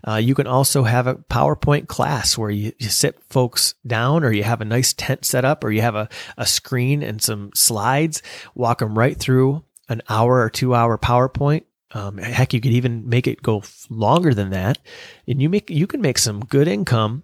Uh, 0.07 0.15
you 0.15 0.33
can 0.33 0.47
also 0.47 0.83
have 0.83 1.05
a 1.05 1.15
PowerPoint 1.15 1.87
class 1.87 2.37
where 2.37 2.49
you, 2.49 2.71
you 2.79 2.89
sit 2.89 3.19
folks 3.29 3.75
down 3.85 4.23
or 4.23 4.31
you 4.31 4.43
have 4.43 4.61
a 4.61 4.65
nice 4.65 4.93
tent 4.93 5.25
set 5.25 5.45
up 5.45 5.63
or 5.63 5.71
you 5.71 5.81
have 5.81 5.95
a, 5.95 6.09
a 6.37 6.45
screen 6.45 7.03
and 7.03 7.21
some 7.21 7.51
slides, 7.53 8.23
walk 8.55 8.79
them 8.79 8.97
right 8.97 9.17
through 9.17 9.63
an 9.89 10.01
hour 10.09 10.39
or 10.39 10.49
two 10.49 10.73
hour 10.73 10.97
PowerPoint 10.97 11.63
um, 11.93 12.17
heck, 12.17 12.53
you 12.53 12.61
could 12.61 12.71
even 12.71 13.07
make 13.09 13.27
it 13.27 13.41
go 13.41 13.63
longer 13.89 14.33
than 14.33 14.51
that, 14.51 14.79
and 15.27 15.41
you 15.41 15.49
make 15.49 15.69
you 15.69 15.87
can 15.87 16.01
make 16.01 16.17
some 16.17 16.41
good 16.41 16.67
income 16.67 17.23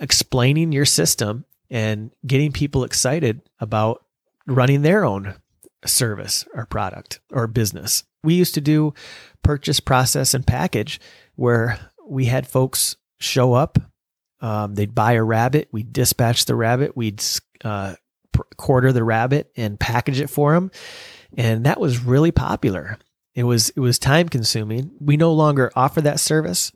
explaining 0.00 0.72
your 0.72 0.84
system 0.84 1.44
and 1.70 2.10
getting 2.26 2.52
people 2.52 2.84
excited 2.84 3.42
about 3.60 4.04
running 4.46 4.82
their 4.82 5.04
own 5.04 5.34
service 5.86 6.46
or 6.54 6.66
product 6.66 7.20
or 7.30 7.46
business. 7.46 8.04
We 8.22 8.34
used 8.34 8.54
to 8.54 8.60
do 8.60 8.92
purchase, 9.42 9.80
process, 9.80 10.34
and 10.34 10.46
package 10.46 11.00
where 11.36 11.78
we 12.06 12.26
had 12.26 12.46
folks 12.46 12.96
show 13.18 13.54
up. 13.54 13.78
Um, 14.40 14.74
they'd 14.74 14.94
buy 14.94 15.12
a 15.12 15.22
rabbit. 15.22 15.68
We'd 15.70 15.92
dispatch 15.92 16.46
the 16.46 16.54
rabbit. 16.54 16.96
We'd 16.96 17.22
uh, 17.64 17.94
quarter 18.56 18.92
the 18.92 19.04
rabbit 19.04 19.50
and 19.56 19.78
package 19.78 20.20
it 20.20 20.30
for 20.30 20.54
them. 20.54 20.70
And 21.36 21.64
that 21.66 21.80
was 21.80 22.02
really 22.02 22.32
popular. 22.32 22.98
It 23.34 23.44
was 23.44 23.70
it 23.70 23.80
was 23.80 23.98
time 23.98 24.28
consuming. 24.28 24.90
We 25.00 25.16
no 25.16 25.32
longer 25.32 25.70
offer 25.76 26.00
that 26.00 26.20
service 26.20 26.72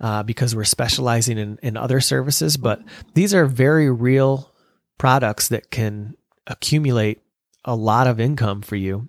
uh, 0.00 0.22
because 0.22 0.56
we're 0.56 0.64
specializing 0.64 1.38
in, 1.38 1.58
in 1.62 1.76
other 1.76 2.00
services, 2.00 2.56
but 2.56 2.80
these 3.14 3.34
are 3.34 3.46
very 3.46 3.90
real 3.90 4.52
products 4.96 5.48
that 5.48 5.70
can 5.70 6.16
accumulate 6.46 7.22
a 7.64 7.74
lot 7.74 8.06
of 8.06 8.20
income 8.20 8.62
for 8.62 8.76
you. 8.76 9.08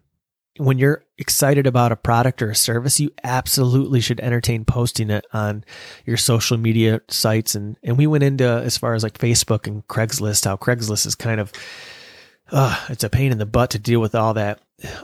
When 0.57 0.77
you're 0.77 1.05
excited 1.17 1.65
about 1.65 1.93
a 1.93 1.95
product 1.95 2.41
or 2.41 2.49
a 2.49 2.55
service, 2.55 2.99
you 2.99 3.11
absolutely 3.23 4.01
should 4.01 4.19
entertain 4.19 4.65
posting 4.65 5.09
it 5.09 5.25
on 5.31 5.63
your 6.05 6.17
social 6.17 6.57
media 6.57 6.99
sites. 7.07 7.55
And, 7.55 7.77
and 7.81 7.97
we 7.97 8.07
went 8.07 8.25
into 8.25 8.45
as 8.45 8.77
far 8.77 8.93
as 8.93 9.03
like 9.03 9.17
Facebook 9.17 9.67
and 9.67 9.87
Craigslist, 9.87 10.43
how 10.43 10.57
Craigslist 10.57 11.05
is 11.05 11.15
kind 11.15 11.39
of, 11.39 11.53
uh, 12.51 12.77
it's 12.89 13.05
a 13.05 13.09
pain 13.09 13.31
in 13.31 13.37
the 13.37 13.45
butt 13.45 13.69
to 13.69 13.79
deal 13.79 14.01
with 14.01 14.15
all 14.15 14.33
that 14.33 14.59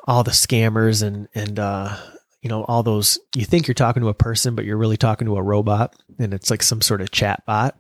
all 0.06 0.24
the 0.24 0.32
scammers 0.32 1.04
and 1.04 1.28
and 1.34 1.60
uh, 1.60 1.96
you 2.42 2.50
know 2.50 2.64
all 2.66 2.84
those 2.84 3.20
you 3.36 3.46
think 3.46 3.68
you're 3.68 3.76
talking 3.76 4.02
to 4.02 4.10
a 4.10 4.14
person 4.14 4.56
but 4.56 4.66
you're 4.66 4.78
really 4.78 4.98
talking 4.98 5.26
to 5.28 5.38
a 5.38 5.44
robot 5.44 5.96
and 6.20 6.34
it's 6.34 6.50
like 6.50 6.64
some 6.64 6.82
sort 6.82 7.02
of 7.02 7.12
chat 7.12 7.44
bot 7.46 7.78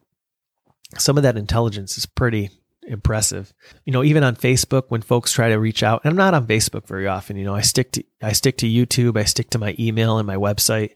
some 0.97 1.17
of 1.17 1.23
that 1.23 1.38
intelligence 1.38 1.97
is 1.97 2.05
pretty 2.05 2.49
impressive. 2.88 3.53
You 3.86 3.93
know 3.93 4.03
even 4.03 4.23
on 4.23 4.36
facebook 4.36 4.86
when 4.89 5.01
folks 5.01 5.31
try 5.31 5.49
to 5.49 5.60
reach 5.60 5.84
out 5.84 6.01
and 6.03 6.12
i'm 6.12 6.17
not 6.17 6.34
on 6.34 6.47
facebook 6.47 6.88
very 6.88 7.08
often 7.08 7.36
you 7.36 7.43
know 7.43 7.55
i 7.55 7.62
stick 7.62 7.91
to 7.93 8.03
i 8.21 8.31
stick 8.31 8.58
to 8.58 8.67
youtube 8.67 9.17
i 9.17 9.23
stick 9.23 9.49
to 9.51 9.58
my 9.58 9.75
email 9.79 10.17
and 10.17 10.27
my 10.27 10.36
website. 10.36 10.91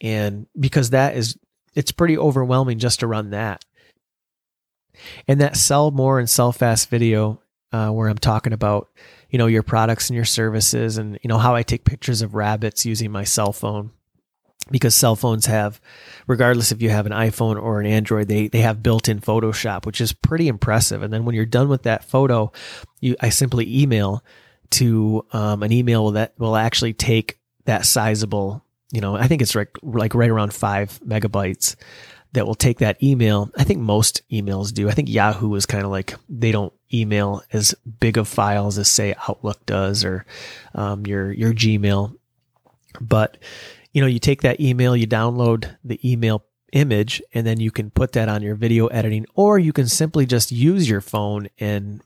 And 0.00 0.46
because 0.58 0.90
that 0.90 1.16
is 1.16 1.36
it's 1.74 1.92
pretty 1.92 2.16
overwhelming 2.16 2.78
just 2.78 3.00
to 3.00 3.06
run 3.06 3.30
that. 3.30 3.64
And 5.26 5.40
that 5.40 5.56
sell 5.56 5.90
more 5.90 6.18
and 6.18 6.28
sell 6.28 6.52
fast 6.52 6.88
video 6.88 7.40
uh, 7.72 7.90
where 7.90 8.08
i'm 8.08 8.18
talking 8.18 8.52
about 8.52 8.88
you 9.30 9.38
know, 9.38 9.46
your 9.46 9.62
products 9.62 10.08
and 10.08 10.16
your 10.16 10.24
services 10.24 10.98
and, 10.98 11.18
you 11.22 11.28
know, 11.28 11.38
how 11.38 11.54
I 11.54 11.62
take 11.62 11.84
pictures 11.84 12.22
of 12.22 12.34
rabbits 12.34 12.86
using 12.86 13.10
my 13.10 13.24
cell 13.24 13.52
phone 13.52 13.90
because 14.70 14.94
cell 14.94 15.16
phones 15.16 15.46
have, 15.46 15.80
regardless 16.26 16.72
if 16.72 16.82
you 16.82 16.90
have 16.90 17.06
an 17.06 17.12
iPhone 17.12 17.60
or 17.60 17.80
an 17.80 17.86
Android, 17.86 18.28
they, 18.28 18.48
they 18.48 18.60
have 18.60 18.82
built 18.82 19.08
in 19.08 19.20
Photoshop, 19.20 19.86
which 19.86 20.00
is 20.00 20.12
pretty 20.12 20.48
impressive. 20.48 21.02
And 21.02 21.12
then 21.12 21.24
when 21.24 21.34
you're 21.34 21.46
done 21.46 21.68
with 21.68 21.84
that 21.84 22.04
photo, 22.04 22.52
you, 23.00 23.16
I 23.20 23.30
simply 23.30 23.82
email 23.82 24.22
to 24.70 25.24
um, 25.32 25.62
an 25.62 25.72
email 25.72 26.10
that 26.12 26.34
will 26.38 26.56
actually 26.56 26.92
take 26.92 27.38
that 27.64 27.86
sizable, 27.86 28.64
you 28.92 29.00
know, 29.00 29.16
I 29.16 29.26
think 29.26 29.42
it's 29.42 29.54
like, 29.54 29.76
like 29.82 30.14
right 30.14 30.30
around 30.30 30.52
five 30.52 31.00
megabytes 31.06 31.76
that 32.32 32.46
will 32.46 32.54
take 32.54 32.78
that 32.78 33.02
email. 33.02 33.50
I 33.56 33.64
think 33.64 33.80
most 33.80 34.22
emails 34.30 34.72
do. 34.72 34.88
I 34.88 34.92
think 34.92 35.08
Yahoo 35.08 35.54
is 35.54 35.66
kind 35.66 35.84
of 35.84 35.90
like 35.90 36.14
they 36.28 36.52
don't 36.52 36.72
email 36.92 37.42
as 37.52 37.74
big 38.00 38.18
of 38.18 38.28
files 38.28 38.78
as 38.78 38.90
say 38.90 39.14
Outlook 39.28 39.64
does 39.66 40.04
or 40.04 40.26
um, 40.74 41.06
your 41.06 41.32
your 41.32 41.52
Gmail. 41.52 42.16
But 43.00 43.38
you 43.92 44.02
know, 44.02 44.08
you 44.08 44.18
take 44.18 44.42
that 44.42 44.60
email, 44.60 44.96
you 44.96 45.06
download 45.06 45.76
the 45.84 45.98
email 46.08 46.44
image, 46.72 47.22
and 47.32 47.46
then 47.46 47.60
you 47.60 47.70
can 47.70 47.90
put 47.90 48.12
that 48.12 48.28
on 48.28 48.42
your 48.42 48.54
video 48.54 48.86
editing, 48.88 49.26
or 49.34 49.58
you 49.58 49.72
can 49.72 49.88
simply 49.88 50.26
just 50.26 50.52
use 50.52 50.88
your 50.88 51.00
phone 51.00 51.48
and 51.58 52.02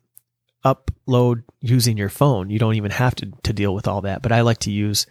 upload 0.65 1.43
using 1.61 1.97
your 1.97 2.09
phone. 2.09 2.49
You 2.49 2.61
don't 2.61 2.77
even 2.77 2.93
have 2.93 3.15
to 3.17 3.33
to 3.43 3.53
deal 3.53 3.75
with 3.75 3.89
all 3.89 4.03
that. 4.03 4.23
But 4.23 4.33
I 4.33 4.43
like 4.43 4.59
to 4.59 4.71
use 4.71 5.07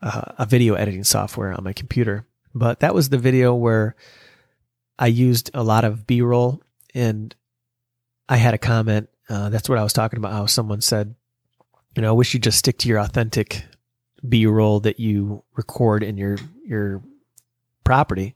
uh, 0.00 0.32
a 0.38 0.46
video 0.46 0.74
editing 0.74 1.04
software 1.04 1.52
on 1.52 1.64
my 1.64 1.72
computer. 1.72 2.26
But 2.54 2.80
that 2.80 2.94
was 2.94 3.08
the 3.08 3.18
video 3.18 3.54
where 3.54 3.96
I 4.98 5.08
used 5.08 5.50
a 5.54 5.62
lot 5.62 5.84
of 5.84 6.06
B 6.06 6.22
roll 6.22 6.62
and 6.94 7.34
I 8.28 8.36
had 8.36 8.54
a 8.54 8.58
comment. 8.58 9.08
Uh, 9.28 9.48
that's 9.48 9.68
what 9.68 9.78
I 9.78 9.82
was 9.82 9.92
talking 9.92 10.18
about. 10.18 10.32
How 10.32 10.46
someone 10.46 10.80
said, 10.80 11.14
you 11.96 12.02
know, 12.02 12.08
I 12.08 12.12
wish 12.12 12.34
you 12.34 12.40
just 12.40 12.58
stick 12.58 12.78
to 12.78 12.88
your 12.88 12.98
authentic 12.98 13.64
B 14.26 14.46
roll 14.46 14.80
that 14.80 15.00
you 15.00 15.44
record 15.54 16.02
in 16.02 16.16
your, 16.16 16.38
your 16.64 17.02
property, 17.84 18.34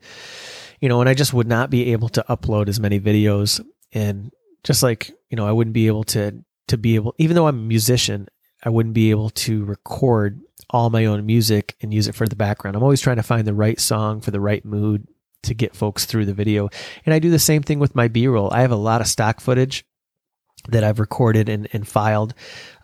you 0.81 0.89
know, 0.89 1.01
and 1.01 1.09
I 1.09 1.15
just 1.15 1.33
would 1.33 1.49
not 1.49 1.71
be 1.71 1.93
able 1.93 2.09
to 2.11 2.25
upload 2.29 2.69
as 2.69 2.81
many 2.81 3.01
videos 3.01 3.65
and 3.93 4.31
just 4.65 4.83
like, 4.83 5.11
you 5.31 5.37
know, 5.37 5.47
I 5.47 5.53
wouldn't 5.53 5.75
be 5.75 5.87
able 5.87 6.05
to, 6.05 6.45
to 6.69 6.77
be 6.77 6.97
able, 6.97 7.15
even 7.19 7.35
though 7.35 7.47
I'm 7.47 7.59
a 7.59 7.63
musician, 7.63 8.29
I 8.63 8.69
wouldn't 8.69 8.95
be 8.95 9.11
able 9.11 9.31
to 9.31 9.65
record 9.65 10.41
all 10.71 10.91
my 10.91 11.07
own 11.07 11.25
music 11.25 11.77
and 11.81 11.95
use 11.95 12.09
it 12.09 12.15
for 12.15 12.27
the 12.27 12.37
background. 12.37 12.77
I'm 12.77 12.83
always 12.83 13.01
trying 13.01 13.17
to 13.17 13.23
find 13.23 13.47
the 13.47 13.55
right 13.55 13.81
song 13.81 14.21
for 14.21 14.31
the 14.31 14.41
right 14.41 14.65
mood 14.65 15.07
to 15.49 15.55
get 15.55 15.77
folks 15.77 16.07
through 16.07 16.27
the 16.27 16.35
video. 16.35 16.69
And 17.05 17.15
I 17.15 17.19
do 17.19 17.31
the 17.31 17.39
same 17.39 17.63
thing 17.63 17.79
with 17.79 17.95
my 17.95 18.09
B 18.09 18.27
roll. 18.27 18.51
I 18.53 18.61
have 18.63 18.71
a 18.71 18.77
lot 18.77 19.01
of 19.01 19.07
stock 19.07 19.41
footage 19.41 19.85
that 20.69 20.85
I've 20.85 21.01
recorded 21.01 21.49
and, 21.49 21.69
and 21.73 21.87
filed 21.87 22.35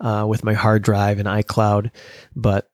uh, 0.00 0.26
with 0.28 0.44
my 0.44 0.54
hard 0.54 0.82
drive 0.82 1.18
and 1.18 1.28
iCloud, 1.28 1.90
but 2.34 2.68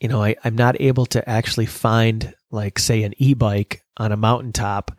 you 0.00 0.08
know, 0.08 0.22
I, 0.22 0.36
I'm 0.44 0.56
not 0.56 0.80
able 0.80 1.06
to 1.06 1.28
actually 1.28 1.66
find 1.66 2.34
like 2.50 2.78
say 2.78 3.02
an 3.02 3.14
e-bike 3.16 3.82
on 3.96 4.12
a 4.12 4.16
mountaintop 4.16 4.92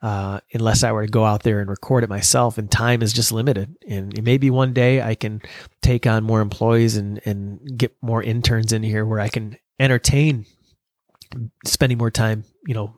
uh, 0.00 0.40
unless 0.54 0.84
I 0.84 0.92
were 0.92 1.04
to 1.04 1.10
go 1.10 1.24
out 1.24 1.42
there 1.42 1.60
and 1.60 1.68
record 1.68 2.04
it 2.04 2.10
myself. 2.10 2.56
And 2.56 2.70
time 2.70 3.02
is 3.02 3.12
just 3.12 3.32
limited. 3.32 3.76
And 3.88 4.22
maybe 4.22 4.48
one 4.48 4.72
day 4.72 5.02
I 5.02 5.14
can 5.16 5.42
take 5.82 6.06
on 6.06 6.24
more 6.24 6.40
employees 6.40 6.96
and 6.96 7.20
and 7.26 7.60
get 7.76 7.94
more 8.00 8.22
interns 8.22 8.72
in 8.72 8.82
here 8.82 9.04
where 9.04 9.20
I 9.20 9.28
can 9.28 9.56
entertain 9.78 10.46
spending 11.66 11.98
more 11.98 12.10
time, 12.10 12.44
you 12.66 12.74
know, 12.74 12.96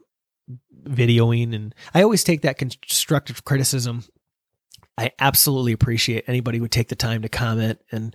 videoing 0.84 1.55
and 1.55 1.74
I 1.94 2.03
always 2.03 2.24
take 2.24 2.42
that 2.42 2.59
constructive 2.59 3.44
criticism. 3.44 4.05
I 4.96 5.12
absolutely 5.18 5.72
appreciate 5.72 6.24
anybody 6.26 6.61
would 6.61 6.70
take 6.70 6.88
the 6.88 6.96
time 6.96 7.22
to 7.22 7.28
comment 7.28 7.80
and 7.90 8.14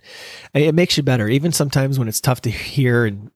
it 0.54 0.74
makes 0.74 0.96
you 0.96 1.02
better. 1.02 1.28
Even 1.28 1.52
sometimes 1.52 1.98
when 1.98 2.08
it's 2.08 2.20
tough 2.20 2.42
to 2.42 2.50
hear 2.50 3.04
and 3.04 3.30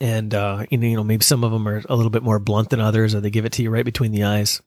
and 0.00 0.34
uh, 0.34 0.64
you 0.70 0.78
know 0.78 1.04
maybe 1.04 1.24
some 1.24 1.44
of 1.44 1.52
them 1.52 1.66
are 1.66 1.82
a 1.88 1.96
little 1.96 2.10
bit 2.10 2.22
more 2.22 2.38
blunt 2.38 2.70
than 2.70 2.80
others 2.80 3.14
or 3.14 3.20
they 3.20 3.30
give 3.30 3.44
it 3.44 3.52
to 3.52 3.62
you 3.62 3.70
right 3.70 3.84
between 3.84 4.12
the 4.12 4.24
eyes. 4.24 4.62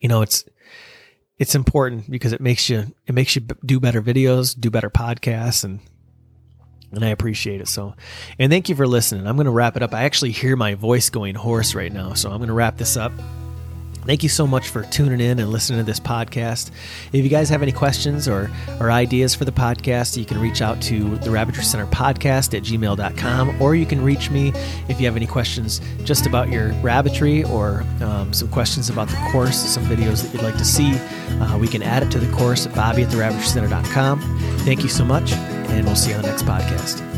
You 0.00 0.08
know, 0.08 0.22
it's 0.22 0.44
it's 1.38 1.54
important 1.54 2.10
because 2.10 2.32
it 2.32 2.40
makes 2.40 2.68
you 2.68 2.94
it 3.06 3.14
makes 3.14 3.34
you 3.34 3.42
do 3.64 3.80
better 3.80 4.02
videos, 4.02 4.58
do 4.58 4.70
better 4.70 4.90
podcasts 4.90 5.64
and 5.64 5.80
and 6.96 7.04
I 7.04 7.08
appreciate 7.08 7.60
it. 7.60 7.68
So, 7.68 7.94
and 8.38 8.50
thank 8.50 8.68
you 8.68 8.74
for 8.74 8.86
listening. 8.86 9.26
I'm 9.26 9.36
going 9.36 9.46
to 9.46 9.52
wrap 9.52 9.76
it 9.76 9.82
up. 9.82 9.94
I 9.94 10.04
actually 10.04 10.32
hear 10.32 10.56
my 10.56 10.74
voice 10.74 11.10
going 11.10 11.34
hoarse 11.34 11.74
right 11.74 11.92
now, 11.92 12.14
so 12.14 12.30
I'm 12.30 12.38
going 12.38 12.48
to 12.48 12.54
wrap 12.54 12.76
this 12.76 12.96
up. 12.96 13.12
Thank 14.06 14.22
you 14.22 14.28
so 14.28 14.46
much 14.46 14.68
for 14.68 14.82
tuning 14.82 15.20
in 15.20 15.38
and 15.38 15.50
listening 15.50 15.78
to 15.78 15.84
this 15.84 16.00
podcast. 16.00 16.70
If 17.12 17.24
you 17.24 17.30
guys 17.30 17.48
have 17.48 17.62
any 17.62 17.72
questions 17.72 18.28
or, 18.28 18.50
or 18.80 18.90
ideas 18.90 19.34
for 19.34 19.44
the 19.44 19.52
podcast, 19.52 20.16
you 20.16 20.24
can 20.24 20.38
reach 20.40 20.60
out 20.60 20.80
to 20.82 21.16
the 21.18 21.30
Rabbitry 21.30 21.64
Center 21.64 21.86
podcast 21.86 22.56
at 22.56 22.62
gmail.com, 22.64 23.62
or 23.62 23.74
you 23.74 23.86
can 23.86 24.02
reach 24.02 24.30
me 24.30 24.52
if 24.88 25.00
you 25.00 25.06
have 25.06 25.16
any 25.16 25.26
questions 25.26 25.80
just 26.04 26.26
about 26.26 26.50
your 26.50 26.72
rabbitry 26.74 27.44
or 27.44 27.84
um, 28.02 28.32
some 28.32 28.48
questions 28.48 28.90
about 28.90 29.08
the 29.08 29.16
course, 29.32 29.56
some 29.56 29.84
videos 29.84 30.22
that 30.22 30.34
you'd 30.34 30.42
like 30.42 30.58
to 30.58 30.64
see. 30.64 30.94
Uh, 31.40 31.58
we 31.58 31.68
can 31.68 31.82
add 31.82 32.02
it 32.02 32.10
to 32.10 32.18
the 32.18 32.30
course 32.32 32.66
at 32.66 32.74
bobby 32.74 33.02
at 33.02 33.10
the 33.10 33.16
Thank 34.64 34.82
you 34.82 34.88
so 34.88 35.04
much, 35.04 35.32
and 35.32 35.86
we'll 35.86 35.96
see 35.96 36.10
you 36.10 36.16
on 36.16 36.22
the 36.22 36.28
next 36.28 36.44
podcast. 36.44 37.13